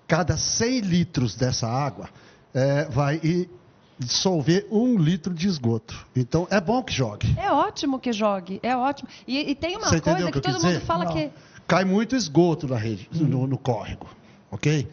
[0.07, 2.09] cada 100 litros dessa água
[2.55, 3.51] é, vai e
[3.99, 6.07] dissolver um litro de esgoto.
[6.15, 7.35] Então é bom que jogue.
[7.39, 9.09] É ótimo que jogue, é ótimo.
[9.27, 10.81] E, e tem uma Você coisa que, que todo mundo dizer?
[10.81, 11.13] fala Não.
[11.13, 11.31] que
[11.67, 14.07] Cai muito esgoto na rede, no, no córrego,
[14.51, 14.89] ok?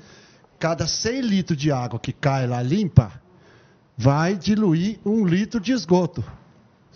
[0.57, 3.11] Cada 100 litros de água que cai lá limpa,
[3.97, 6.23] vai diluir um litro de esgoto.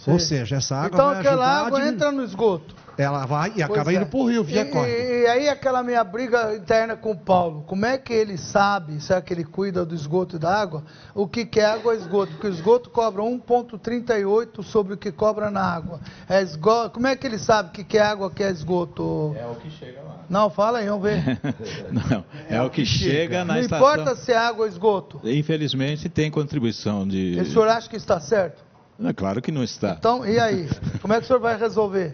[0.08, 2.76] Ou seja, essa água então vai aquela água entra no esgoto.
[2.98, 3.96] Ela vai e Pois acaba é.
[3.96, 4.96] indo para o rio, via e, córrego.
[4.96, 9.20] e aí aquela minha briga interna com o Paulo, como é que ele sabe, será
[9.20, 10.84] que ele cuida do esgoto e da água?
[11.16, 12.34] O que, que é água e esgoto?
[12.34, 16.00] Porque o esgoto cobra 1,38 sobre o que cobra na água.
[16.30, 16.90] É esgo...
[16.92, 19.36] Como é que ele sabe o que, que é água, o que é esgoto?
[19.40, 20.20] É o que chega lá.
[20.30, 21.40] Não, fala aí, vamos ver.
[21.92, 23.88] Não, é, o que chega na Não estação.
[23.88, 25.20] importa se é água ou esgoto.
[25.24, 27.40] Infelizmente tem contribuição de.
[27.42, 28.64] O senhor acha que está certo?
[29.00, 29.96] É claro que não está.
[29.98, 30.68] Então, e aí?
[31.02, 32.14] Como é que o senhor vai resolver?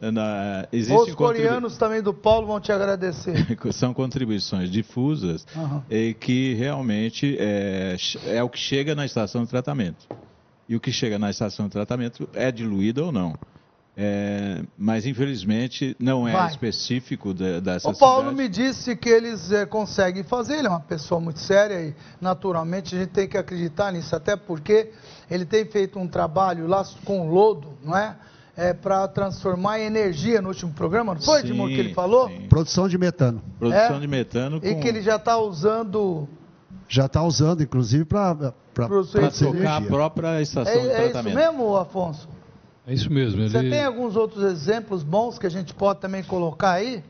[0.00, 3.34] Na- Os existem contribu- coreanos também do Paulo vão te agradecer.
[3.72, 5.84] são contribuições difusas Aham.
[5.88, 7.96] e que realmente é,
[8.26, 10.06] é o que chega na estação de tratamento.
[10.68, 13.34] E o que chega na estação de tratamento é diluído ou não.
[13.94, 16.48] É, mas infelizmente não é Vai.
[16.50, 18.36] específico da- dessa O Paulo cidade.
[18.38, 22.96] me disse que eles eh, conseguem fazer, ele é uma pessoa muito séria e naturalmente
[22.96, 24.90] a gente tem que acreditar nisso, até porque
[25.30, 28.16] ele tem feito um trabalho lá com lodo, não é?
[28.54, 32.30] É, para transformar em energia no último programa, não foi, Sim, Edmundo, que ele falou?
[32.50, 33.40] Produção de metano.
[33.58, 34.00] Produção É?
[34.00, 36.28] de metano E com- que ele já está usando.
[36.86, 41.34] Já está usando, inclusive, para tocar a própria estação É, de é isso tratamento.
[41.34, 42.28] mesmo, Afonso?
[42.86, 43.48] É isso mesmo.
[43.48, 47.02] Você ele- tem alguns outros exemplos bons que a gente pode também colocar aí?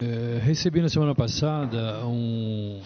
[0.00, 2.80] É, recebi na semana passada um,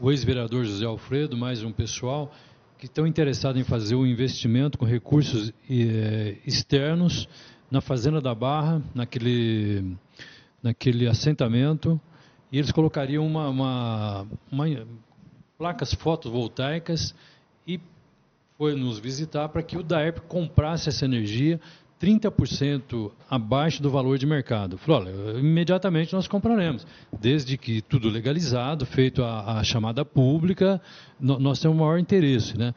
[0.00, 2.30] o ex-vereador José Alfredo, mais um pessoal,
[2.78, 7.28] que estão interessados em fazer um investimento com recursos eh, externos
[7.70, 9.96] na Fazenda da Barra, naquele,
[10.62, 12.00] naquele assentamento,
[12.52, 14.86] e eles colocariam uma, uma, uma-
[15.58, 17.14] placas fotovoltaicas
[17.66, 17.80] e
[18.58, 21.60] foi nos visitar para que o DAERP comprasse essa energia
[22.00, 24.76] 30% abaixo do valor de mercado.
[24.78, 26.86] Falou, olha, imediatamente nós compraremos,
[27.20, 30.80] desde que tudo legalizado, feito a, a chamada pública,
[31.18, 32.74] no- nós temos maior interesse, né?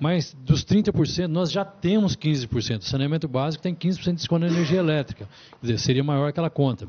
[0.00, 2.80] Mas dos 30%, nós já temos 15%.
[2.80, 5.28] O saneamento básico tem 15% de desconto na energia elétrica.
[5.60, 6.88] Quer dizer, seria maior aquela conta.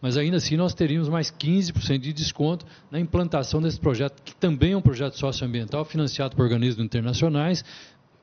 [0.00, 4.72] Mas ainda assim nós teríamos mais 15% de desconto na implantação desse projeto, que também
[4.72, 7.64] é um projeto socioambiental financiado por organismos internacionais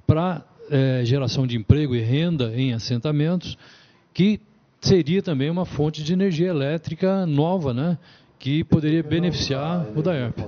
[0.08, 3.58] para eh, geração de emprego e renda em assentamentos,
[4.14, 4.40] que
[4.82, 7.98] seria também uma fonte de energia elétrica nova, né?
[8.40, 10.40] Que poderia beneficiar o DAERP.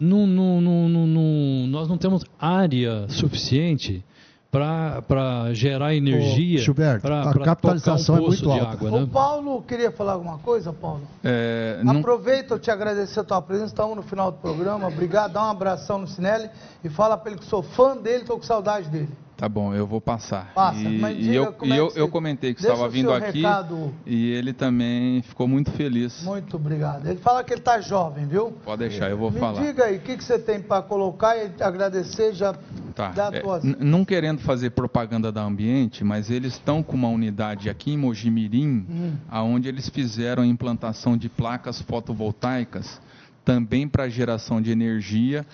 [0.00, 4.04] Não- não- não- não- nós não temos área suficiente
[4.50, 8.72] para gerar energia Gilberto, para a capitalização é tocar um poço muito de alta.
[8.86, 9.08] água, O né?
[9.12, 11.02] Paulo queria falar alguma coisa, Paulo?
[11.22, 14.88] É, não- Aproveita eu te agradecer a tua presença, estamos no final do programa.
[14.88, 16.48] Obrigado, dá um abração no Sinelli
[16.82, 19.10] e fala para ele que sou fã dele, estou com saudade dele.
[19.38, 20.52] Tá bom, eu vou passar.
[20.52, 22.88] Passa, e, mas e diga eu, como e é eu, que eu comentei que estava
[22.88, 23.94] vindo aqui recado.
[24.04, 26.24] e ele também ficou muito feliz.
[26.24, 27.06] Muito obrigado.
[27.06, 28.50] Ele fala que ele está jovem, viu?
[28.64, 29.62] Pode deixar, eu vou Me falar.
[29.64, 32.52] diga aí, o que, que você tem para colocar e agradecer já
[32.96, 33.10] Tá.
[33.12, 33.62] dá é, tuas...
[33.62, 37.96] n- não querendo fazer propaganda da Ambiente, mas eles estão com uma unidade aqui em
[37.96, 39.12] Mojimirim, Hum.
[39.30, 43.00] aonde eles fizeram a implantação de placas fotovoltaicas,
[43.44, 45.46] também para geração de energia,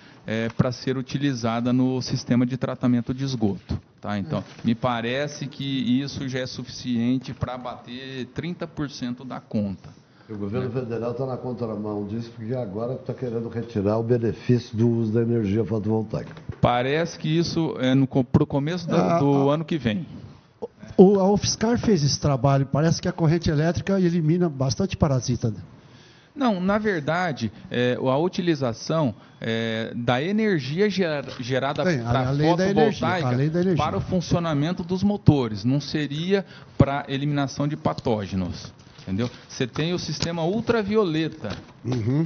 [0.56, 3.78] para ser utilizada no sistema de tratamento de esgoto.
[4.00, 4.18] Tá?
[4.18, 9.88] Então, me parece que isso já é suficiente para bater 30% da conta.
[10.28, 14.88] O governo federal está na contramão disso, porque agora está querendo retirar o benefício do
[14.88, 16.34] uso da energia fotovoltaica.
[16.62, 17.94] Parece que isso é
[18.24, 20.06] para o começo Ah, do ano que vem.
[20.96, 22.64] O, a UFSCar fez esse trabalho.
[22.66, 25.52] Parece que a corrente elétrica elimina bastante parasita.
[26.34, 32.50] Não, na verdade, é, a utilização é, da energia ger- gerada Sim, a- da energia,
[32.66, 33.84] fotovoltaica além da energia.
[33.84, 36.44] para o funcionamento dos motores, não seria
[36.76, 38.72] para eliminação de patógenos.
[39.02, 39.28] Entendeu?
[39.46, 41.50] Você tem o sistema ultravioleta,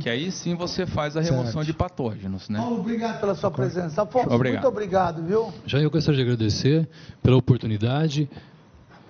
[0.00, 1.66] que aí sim você faz a remoção Certo.
[1.66, 2.48] de patógenos.
[2.48, 2.60] Né?
[2.60, 4.02] Paulo, obrigado pela sua presença.
[4.02, 4.62] Afonso, Obrigado.
[4.62, 5.52] muito obrigado, viu?
[5.66, 6.88] Já eu gostaria de agradecer
[7.20, 8.30] pela oportunidade.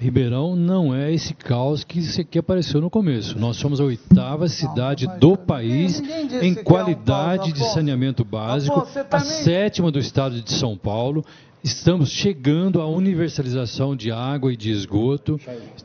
[0.01, 3.37] Ribeirão não é esse caos que, que apareceu no começo.
[3.37, 9.05] Nós somos a oitava cidade do país em é um qualidade de saneamento básico, você
[9.11, 11.25] a sétima do estado de São Paulo.
[11.65, 15.41] estamos chegando à universalização de água e de esgoto.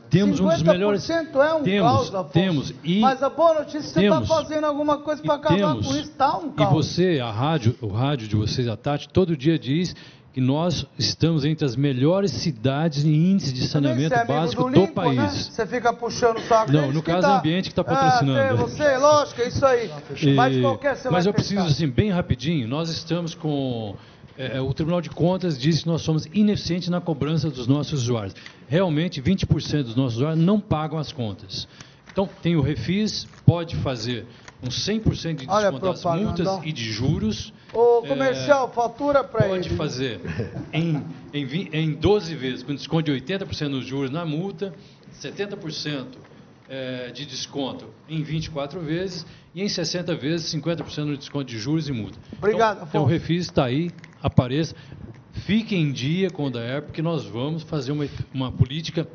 [0.08, 1.10] Temos um dos melhores.
[1.10, 5.20] é um temos, caos, temos e Mas a boa notícia você está fazendo alguma coisa
[5.22, 6.10] para acabar temos, com isso.
[6.10, 6.72] Está um E caos.
[6.72, 9.94] você, a rádio, o rádio de vocês, a Tati, todo dia diz
[10.34, 14.80] que nós estamos entre as melhores cidades em índice de saneamento é básico do do,
[14.80, 15.16] Lincoln, país.
[15.16, 15.28] Né?
[15.28, 18.56] Você fica puxando o saco Não, deles no caso é ambiente que está Ah, patrocinando.
[18.56, 19.88] você, lógico, é isso aí.
[20.34, 23.94] Mas de qualquer você mas eu preciso, assim, bem rapidinho, nós estamos com...
[24.36, 28.34] é, o Tribunal de Contas diz que nós somos ineficientes na cobrança dos nossos usuários.
[28.68, 31.68] Realmente, 20% dos nossos usuários não pagam as contas.
[32.10, 34.26] Então, tem o Refis, pode fazer
[34.60, 37.52] com 100% de desconto das multas e de juros.
[37.74, 39.64] Ô, É, comercial, fatura para ele.
[39.64, 40.20] Pode fazer
[40.72, 44.72] em, em, em 12 vezes, com desconto de 80% nos juros na multa,
[45.20, 46.06] 70%
[46.66, 51.88] eh, de desconto em 24 vezes e em 60 vezes 50% no desconto de juros
[51.88, 52.18] e multa.
[52.38, 53.06] Obrigado, então, então o.
[53.06, 53.90] Refis está aí,
[54.22, 54.74] apareça,
[55.32, 59.06] fique em dia com o DAER, porque nós vamos fazer uma, uma política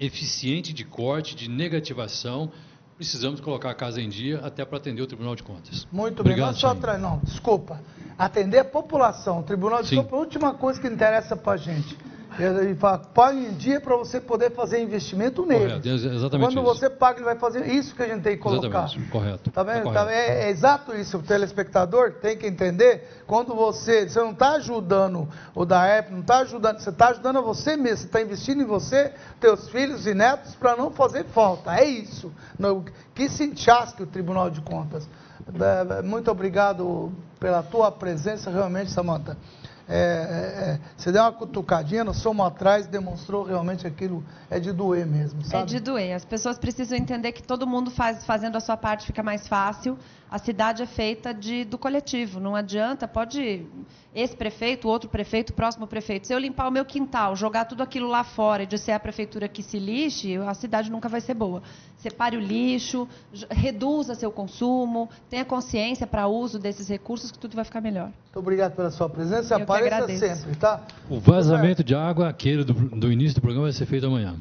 [0.00, 2.50] eficiente de corte, de negativação.
[2.98, 5.86] Precisamos colocar a casa em dia até para atender o Tribunal de Contas.
[5.92, 6.98] Muito bem, Obrigado, não só tra...
[6.98, 7.80] não, desculpa.
[8.18, 9.38] Atender a população.
[9.38, 9.96] O Tribunal de Sim.
[9.98, 11.96] Contas é a última coisa que interessa para a gente.
[12.38, 15.64] Ele fala, pague em dia para você poder fazer investimento nele.
[15.66, 16.74] Correto, ex- exatamente Quando isso.
[16.74, 18.66] você paga, ele vai fazer isso que a gente tem que colocar.
[18.84, 19.50] Exatamente, correto.
[19.50, 19.84] Tá vendo?
[19.84, 20.08] Tá- correto.
[20.10, 21.18] é, é exato isso.
[21.18, 23.22] O telespectador tem que entender.
[23.26, 27.38] Quando você, você não está ajudando o da Apple, não está ajudando, você está ajudando
[27.38, 27.98] a você mesmo.
[27.98, 31.74] Você está investindo em você, teus filhos e netos para não fazer falta.
[31.74, 32.32] É isso.
[32.58, 32.84] Não,
[33.14, 35.08] que se enchasque o Tribunal de Contas.
[35.60, 37.10] É, é, Muito obrigado
[37.40, 39.36] pela tua presença, realmente, Samanta.
[39.88, 44.70] É, é, é, você deu uma cutucadinha, nós fomos atrás, demonstrou realmente aquilo é de
[44.70, 45.62] doer mesmo, sabe?
[45.62, 46.14] É de doer.
[46.14, 49.98] As pessoas precisam entender que todo mundo faz, fazendo a sua parte fica mais fácil.
[50.30, 52.38] A cidade é feita de, do coletivo.
[52.38, 53.66] Não adianta, pode
[54.14, 56.26] esse prefeito, outro prefeito, próximo prefeito.
[56.26, 59.48] Se eu limpar o meu quintal, jogar tudo aquilo lá fora e disser a prefeitura
[59.48, 61.62] que se lixe, a cidade nunca vai ser boa.
[61.96, 63.08] Separe o lixo,
[63.50, 68.06] reduza seu consumo, tenha consciência para uso desses recursos que tudo vai ficar melhor.
[68.06, 69.54] Muito obrigado pela sua presença.
[69.54, 70.82] Eu Apareça sempre, tá?
[71.08, 74.36] O vazamento de água, aquele do, do início do programa, vai ser feito amanhã.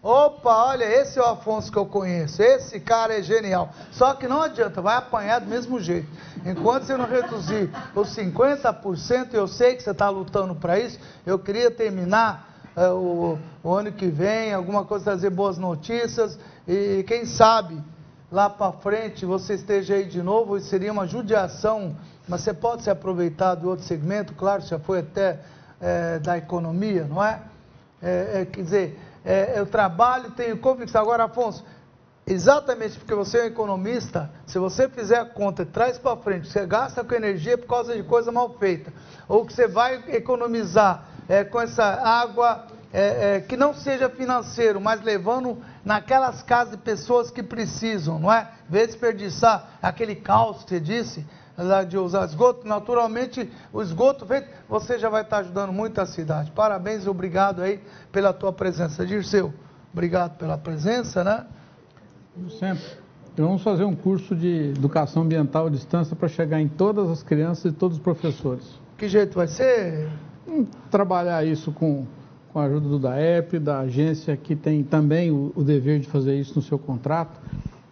[0.00, 2.40] Opa, olha, esse é o Afonso que eu conheço.
[2.40, 3.70] Esse cara é genial.
[3.90, 6.08] Só que não adianta, vai apanhar do mesmo jeito.
[6.46, 11.36] Enquanto você não reduzir os 50%, eu sei que você está lutando para isso, eu
[11.36, 17.24] queria terminar eh, o, o ano que vem, alguma coisa, trazer boas notícias e quem
[17.24, 17.82] sabe
[18.30, 21.96] lá para frente você esteja aí de novo seria uma judiação,
[22.28, 25.40] mas você pode se aproveitar do outro segmento, claro, já foi até
[25.80, 27.40] eh, da economia, não é?
[28.00, 31.02] É, é, quer dizer, é, eu trabalho, tenho convicção.
[31.02, 31.62] Agora, Afonso,
[32.26, 36.48] exatamente porque você é um economista, se você fizer a conta e traz para frente,
[36.48, 38.90] você gasta com energia por causa de coisa mal feita,
[39.28, 44.80] ou que você vai economizar é, com essa água é, é, que não seja financeiro,
[44.80, 48.50] mas levando naquelas casas de pessoas que precisam, não é?
[48.66, 51.26] De desperdiçar aquele caos que você disse,
[51.64, 56.06] lá de usar esgoto, naturalmente o esgoto feito, você já vai estar ajudando muito a
[56.06, 56.52] cidade.
[56.52, 57.80] Parabéns e obrigado aí
[58.12, 59.04] pela tua presença.
[59.04, 59.52] Dirceu,
[59.92, 61.46] obrigado pela presença, né?
[62.34, 62.84] Como sempre.
[63.36, 67.22] E Vamos fazer um curso de educação ambiental à distância para chegar em todas as
[67.22, 68.64] crianças e todos os professores.
[68.96, 70.08] Que jeito vai ser?
[70.90, 72.04] Trabalhar isso com,
[72.52, 76.36] com a ajuda do DAEP, da agência que tem também o, o dever de fazer
[76.36, 77.40] isso no seu contrato,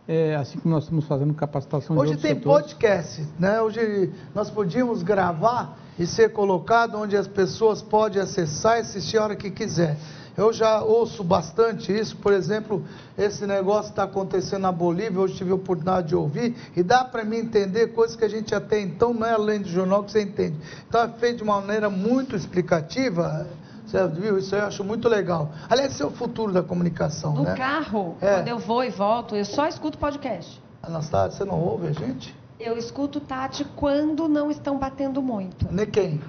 [0.09, 2.45] é, assim como nós estamos fazendo capacitação de Hoje tem setores.
[2.73, 3.61] podcast, né?
[3.61, 9.25] Hoje nós podíamos gravar e ser colocado onde as pessoas podem acessar e assistir a
[9.25, 9.97] hora que quiser.
[10.37, 12.85] Eu já ouço bastante isso, por exemplo,
[13.17, 17.25] esse negócio está acontecendo na Bolívia, hoje tive a oportunidade de ouvir, e dá para
[17.25, 20.21] mim entender coisas que a gente até então não é além do jornal que você
[20.21, 20.57] entende.
[20.87, 23.47] Então é feito de uma maneira muito explicativa,
[23.87, 24.39] você viu?
[24.39, 25.51] Isso eu acho muito legal.
[25.69, 27.55] Aliás, esse é o futuro da comunicação, No né?
[27.55, 28.35] carro, É.
[28.37, 30.61] quando eu vou e volto, eu só escuto podcast.
[30.83, 32.35] Anastácia, você não ouve a gente?
[32.59, 35.67] Eu escuto Tati quando não estão batendo muito.
[35.71, 36.21] Nem quem?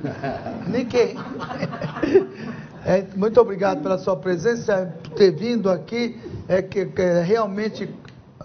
[0.68, 1.16] Nem quem?
[2.86, 7.94] É, muito obrigado pela sua presença, por ter vindo aqui, é que, que é realmente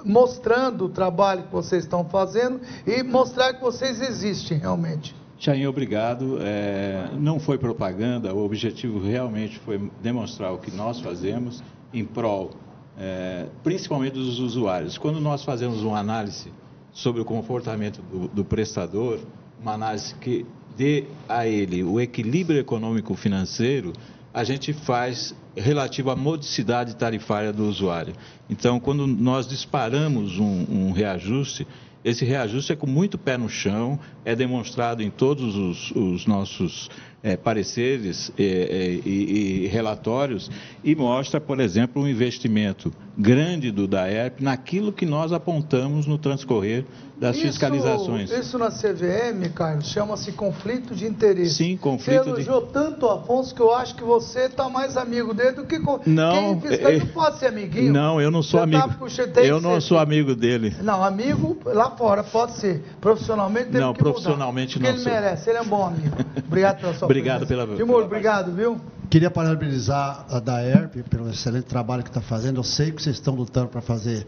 [0.05, 5.15] mostrando o trabalho que vocês estão fazendo e mostrar que vocês existem realmente.
[5.43, 6.39] Chain, obrigado.
[6.41, 11.61] É, não foi propaganda, o objetivo realmente foi demonstrar o que nós fazemos
[11.93, 12.53] em prol,
[12.97, 14.97] é, principalmente dos usuários.
[14.97, 16.53] Quando nós fazemos uma análise
[16.93, 19.19] sobre o comportamento do, do prestador,
[19.61, 20.47] uma análise que
[20.77, 23.93] dê a ele o equilíbrio econômico-financeiro,
[24.33, 28.15] a gente faz relativo à modicidade tarifária do usuário.
[28.49, 31.67] Então, quando nós disparamos um, um reajuste,
[32.05, 36.91] esse reajuste é com muito pé no chão, é demonstrado em todos os, os nossos
[37.23, 40.51] é, pareceres é, é, e, e, relatórios
[40.83, 46.85] e mostra, por exemplo, um investimento grande do DAERP naquilo que nós apontamos no transcorrer
[47.23, 48.31] das isso, fiscalizações.
[48.33, 51.55] Isso na CVM, Carlos, chama-se conflito de interesse.
[51.55, 52.73] Sim, conflito Você elogiou de...
[52.73, 56.01] tanto o Afonso que eu acho que você está mais amigo dele do que não,
[56.01, 56.91] quem fiscaliza.
[56.91, 57.07] É...
[57.07, 57.93] Não pode ser amiguinho.
[57.93, 59.07] Não, eu não sou Você amigo.
[59.33, 59.87] Tá, eu não ser...
[59.87, 60.75] sou amigo dele.
[60.83, 62.83] Não, amigo lá fora pode ser.
[63.01, 65.13] Profissionalmente deve Não, profissionalmente mudar, não ele sou.
[65.13, 66.17] merece, ele é um bom amigo.
[66.45, 67.65] Obrigado pela sua Obrigado presença.
[67.67, 68.81] pela Timur, obrigado, viu?
[69.09, 72.57] Queria parabenizar a DAERP pelo excelente trabalho que está fazendo.
[72.57, 74.27] Eu sei que vocês estão lutando para fazer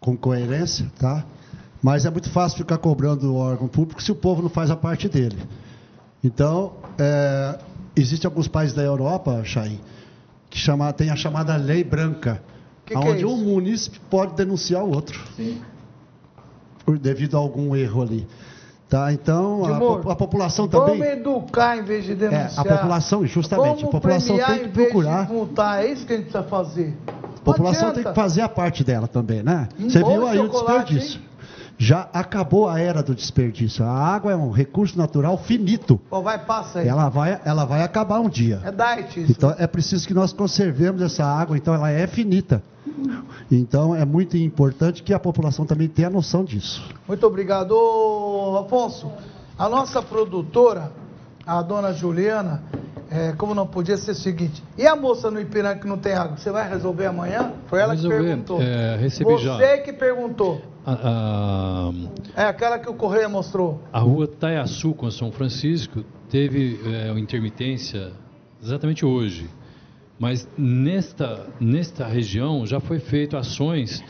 [0.00, 1.24] com coerência, tá?
[1.82, 4.76] Mas é muito fácil ficar cobrando o órgão público se o povo não faz a
[4.76, 5.38] parte dele.
[6.22, 7.58] Então, é,
[7.96, 9.80] existem alguns países da Europa, Chay,
[10.50, 12.42] que chama, tem a chamada lei branca,
[12.84, 15.18] que onde que é um munícipe pode denunciar o outro.
[15.36, 15.60] Sim.
[16.84, 18.26] Por, devido a algum erro ali.
[18.90, 20.98] Tá, então, a, a, população também.
[20.98, 22.66] Vamos educar em vez de denunciar.
[22.66, 23.66] É, a população, justamente.
[23.66, 25.26] Vamos a população tem que procurar.
[25.26, 26.98] De multar, é isso que a gente precisa fazer.
[27.06, 29.68] A população tem que fazer a parte dela também, né?
[29.78, 31.20] Você viu aí o desperdício.
[31.20, 31.29] Hein?
[31.80, 33.82] Já acabou a era do desperdício.
[33.82, 35.98] A água é um recurso natural finito.
[36.10, 36.86] Pô, vai, passa aí.
[36.86, 38.60] Ela vai, ela vai acabar um dia.
[38.62, 39.32] É diet isso.
[39.32, 42.62] Então é preciso que nós conservemos essa água, então ela é finita.
[43.50, 46.86] Então é muito importante que a população também tenha noção disso.
[47.08, 47.74] Muito obrigado,
[48.62, 49.10] Afonso.
[49.58, 50.92] A nossa produtora,
[51.46, 52.62] a dona Juliana,
[53.10, 56.12] é, como não podia ser o seguinte, e a moça no Ipiranga que não tem
[56.12, 57.52] água, você vai resolver amanhã?
[57.66, 58.62] Foi ela resolver, que perguntou.
[58.62, 59.78] É, recebi você já.
[59.78, 60.62] Que perguntou.
[60.86, 61.92] A, a,
[62.40, 63.82] é aquela que o Correia mostrou.
[63.92, 68.12] A rua Taiaçu com São Francisco teve é, intermitência
[68.62, 69.50] exatamente hoje.
[70.18, 74.04] Mas nesta, nesta região já foi feito ações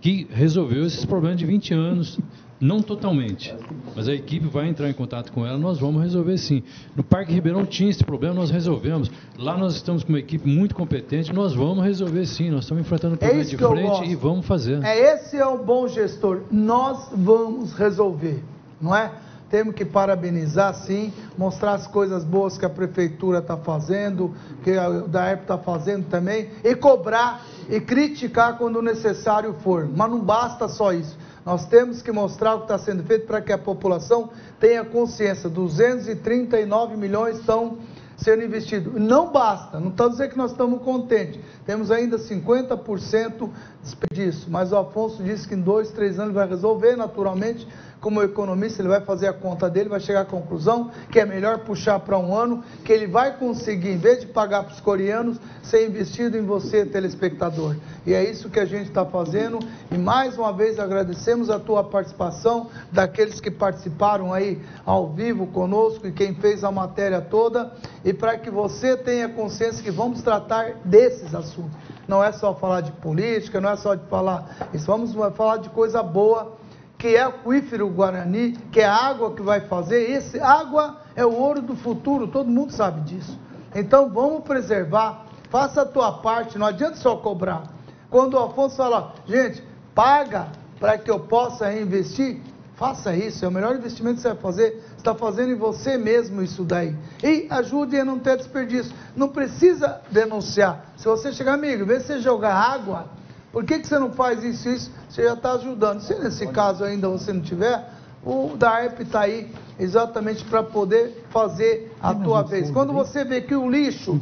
[0.00, 2.18] que resolveu esses problemas de 20 anos
[2.62, 3.52] não totalmente,
[3.96, 6.62] mas a equipe vai entrar em contato com ela, nós vamos resolver sim.
[6.94, 9.10] No Parque Ribeirão tinha esse problema, nós resolvemos.
[9.36, 12.50] Lá nós estamos com uma equipe muito competente, nós vamos resolver sim.
[12.50, 14.80] Nós estamos enfrentando o problema é de frente e vamos fazer.
[14.84, 16.42] É esse é o bom gestor.
[16.52, 18.40] Nós vamos resolver,
[18.80, 19.10] não é?
[19.50, 24.32] Temos que parabenizar, sim, mostrar as coisas boas que a prefeitura está fazendo,
[24.62, 29.90] que a DAERP está fazendo também, e cobrar e criticar quando necessário for.
[29.94, 31.18] Mas não basta só isso.
[31.44, 35.48] Nós temos que mostrar o que está sendo feito para que a população tenha consciência.
[35.48, 37.78] 239 milhões estão
[38.16, 38.94] sendo investidos.
[38.94, 41.40] Não basta, não está dizendo que nós estamos contentes.
[41.66, 43.50] Temos ainda 50%
[43.82, 47.66] desperdício, mas o Afonso disse que em dois, três anos vai resolver naturalmente
[48.02, 51.60] como economista, ele vai fazer a conta dele, vai chegar à conclusão que é melhor
[51.60, 55.38] puxar para um ano, que ele vai conseguir, em vez de pagar para os coreanos,
[55.62, 57.76] ser investido em você, telespectador.
[58.04, 59.60] E é isso que a gente está fazendo.
[59.88, 66.04] E mais uma vez agradecemos a tua participação, daqueles que participaram aí ao vivo conosco
[66.04, 67.72] e quem fez a matéria toda.
[68.04, 71.78] E para que você tenha consciência que vamos tratar desses assuntos.
[72.08, 75.70] Não é só falar de política, não é só de falar isso, vamos falar de
[75.70, 76.60] coisa boa
[77.02, 80.08] que é aquífero Guarani, que é a água que vai fazer.
[80.08, 83.36] Esse água é o ouro do futuro, todo mundo sabe disso.
[83.74, 87.64] Então vamos preservar, faça a tua parte, não adianta só cobrar.
[88.08, 90.46] Quando o Afonso fala, gente, paga
[90.78, 92.40] para que eu possa reinvestir,
[92.76, 94.70] faça isso, é o melhor investimento que você vai fazer.
[94.70, 96.96] Você está fazendo em você mesmo isso daí.
[97.20, 98.94] E ajude a não ter desperdício.
[99.16, 100.92] Não precisa denunciar.
[100.96, 103.08] Se você chegar, amigo, vê se jogar água
[103.52, 104.90] por que, que você não faz isso e isso?
[105.08, 106.00] Você já está ajudando.
[106.00, 107.86] Se nesse caso ainda você não tiver,
[108.24, 112.70] o DARP está aí exatamente para poder fazer a tua vez.
[112.70, 114.20] Quando você vê que o lixo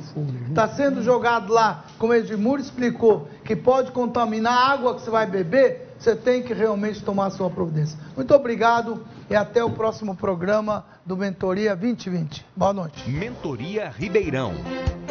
[0.48, 5.26] está sendo jogado lá, como Edmur explicou, que pode contaminar a água que você vai
[5.26, 7.98] beber, você tem que realmente tomar a sua providência.
[8.16, 12.46] Muito obrigado e até o próximo programa do Mentoria 2020.
[12.56, 13.08] Boa noite.
[13.10, 14.54] Mentoria Ribeirão.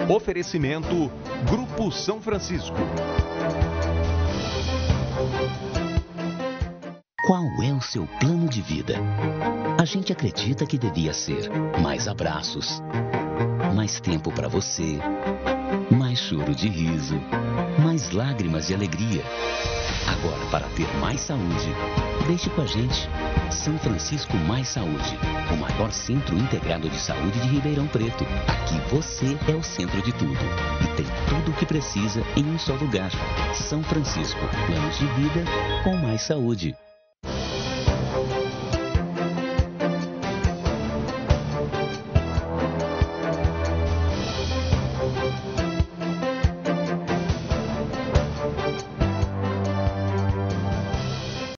[0.10, 1.12] Oferecimento
[1.48, 2.76] Grupo São Francisco.
[7.26, 8.96] Qual é o seu plano de vida?
[9.80, 11.50] A gente acredita que devia ser
[11.82, 12.82] mais abraços,
[13.76, 14.98] mais tempo para você,
[15.92, 17.22] mais choro de riso,
[17.84, 19.24] mais lágrimas de alegria.
[20.10, 21.70] Agora, para ter mais saúde,
[22.26, 23.08] deixe com a gente.
[23.52, 25.20] São Francisco Mais Saúde,
[25.54, 28.24] o maior centro integrado de saúde de Ribeirão Preto.
[28.48, 30.40] Aqui você é o centro de tudo
[30.84, 33.12] e tem tudo o que precisa em um só lugar.
[33.54, 35.44] São Francisco, planos de vida
[35.84, 36.76] com mais saúde.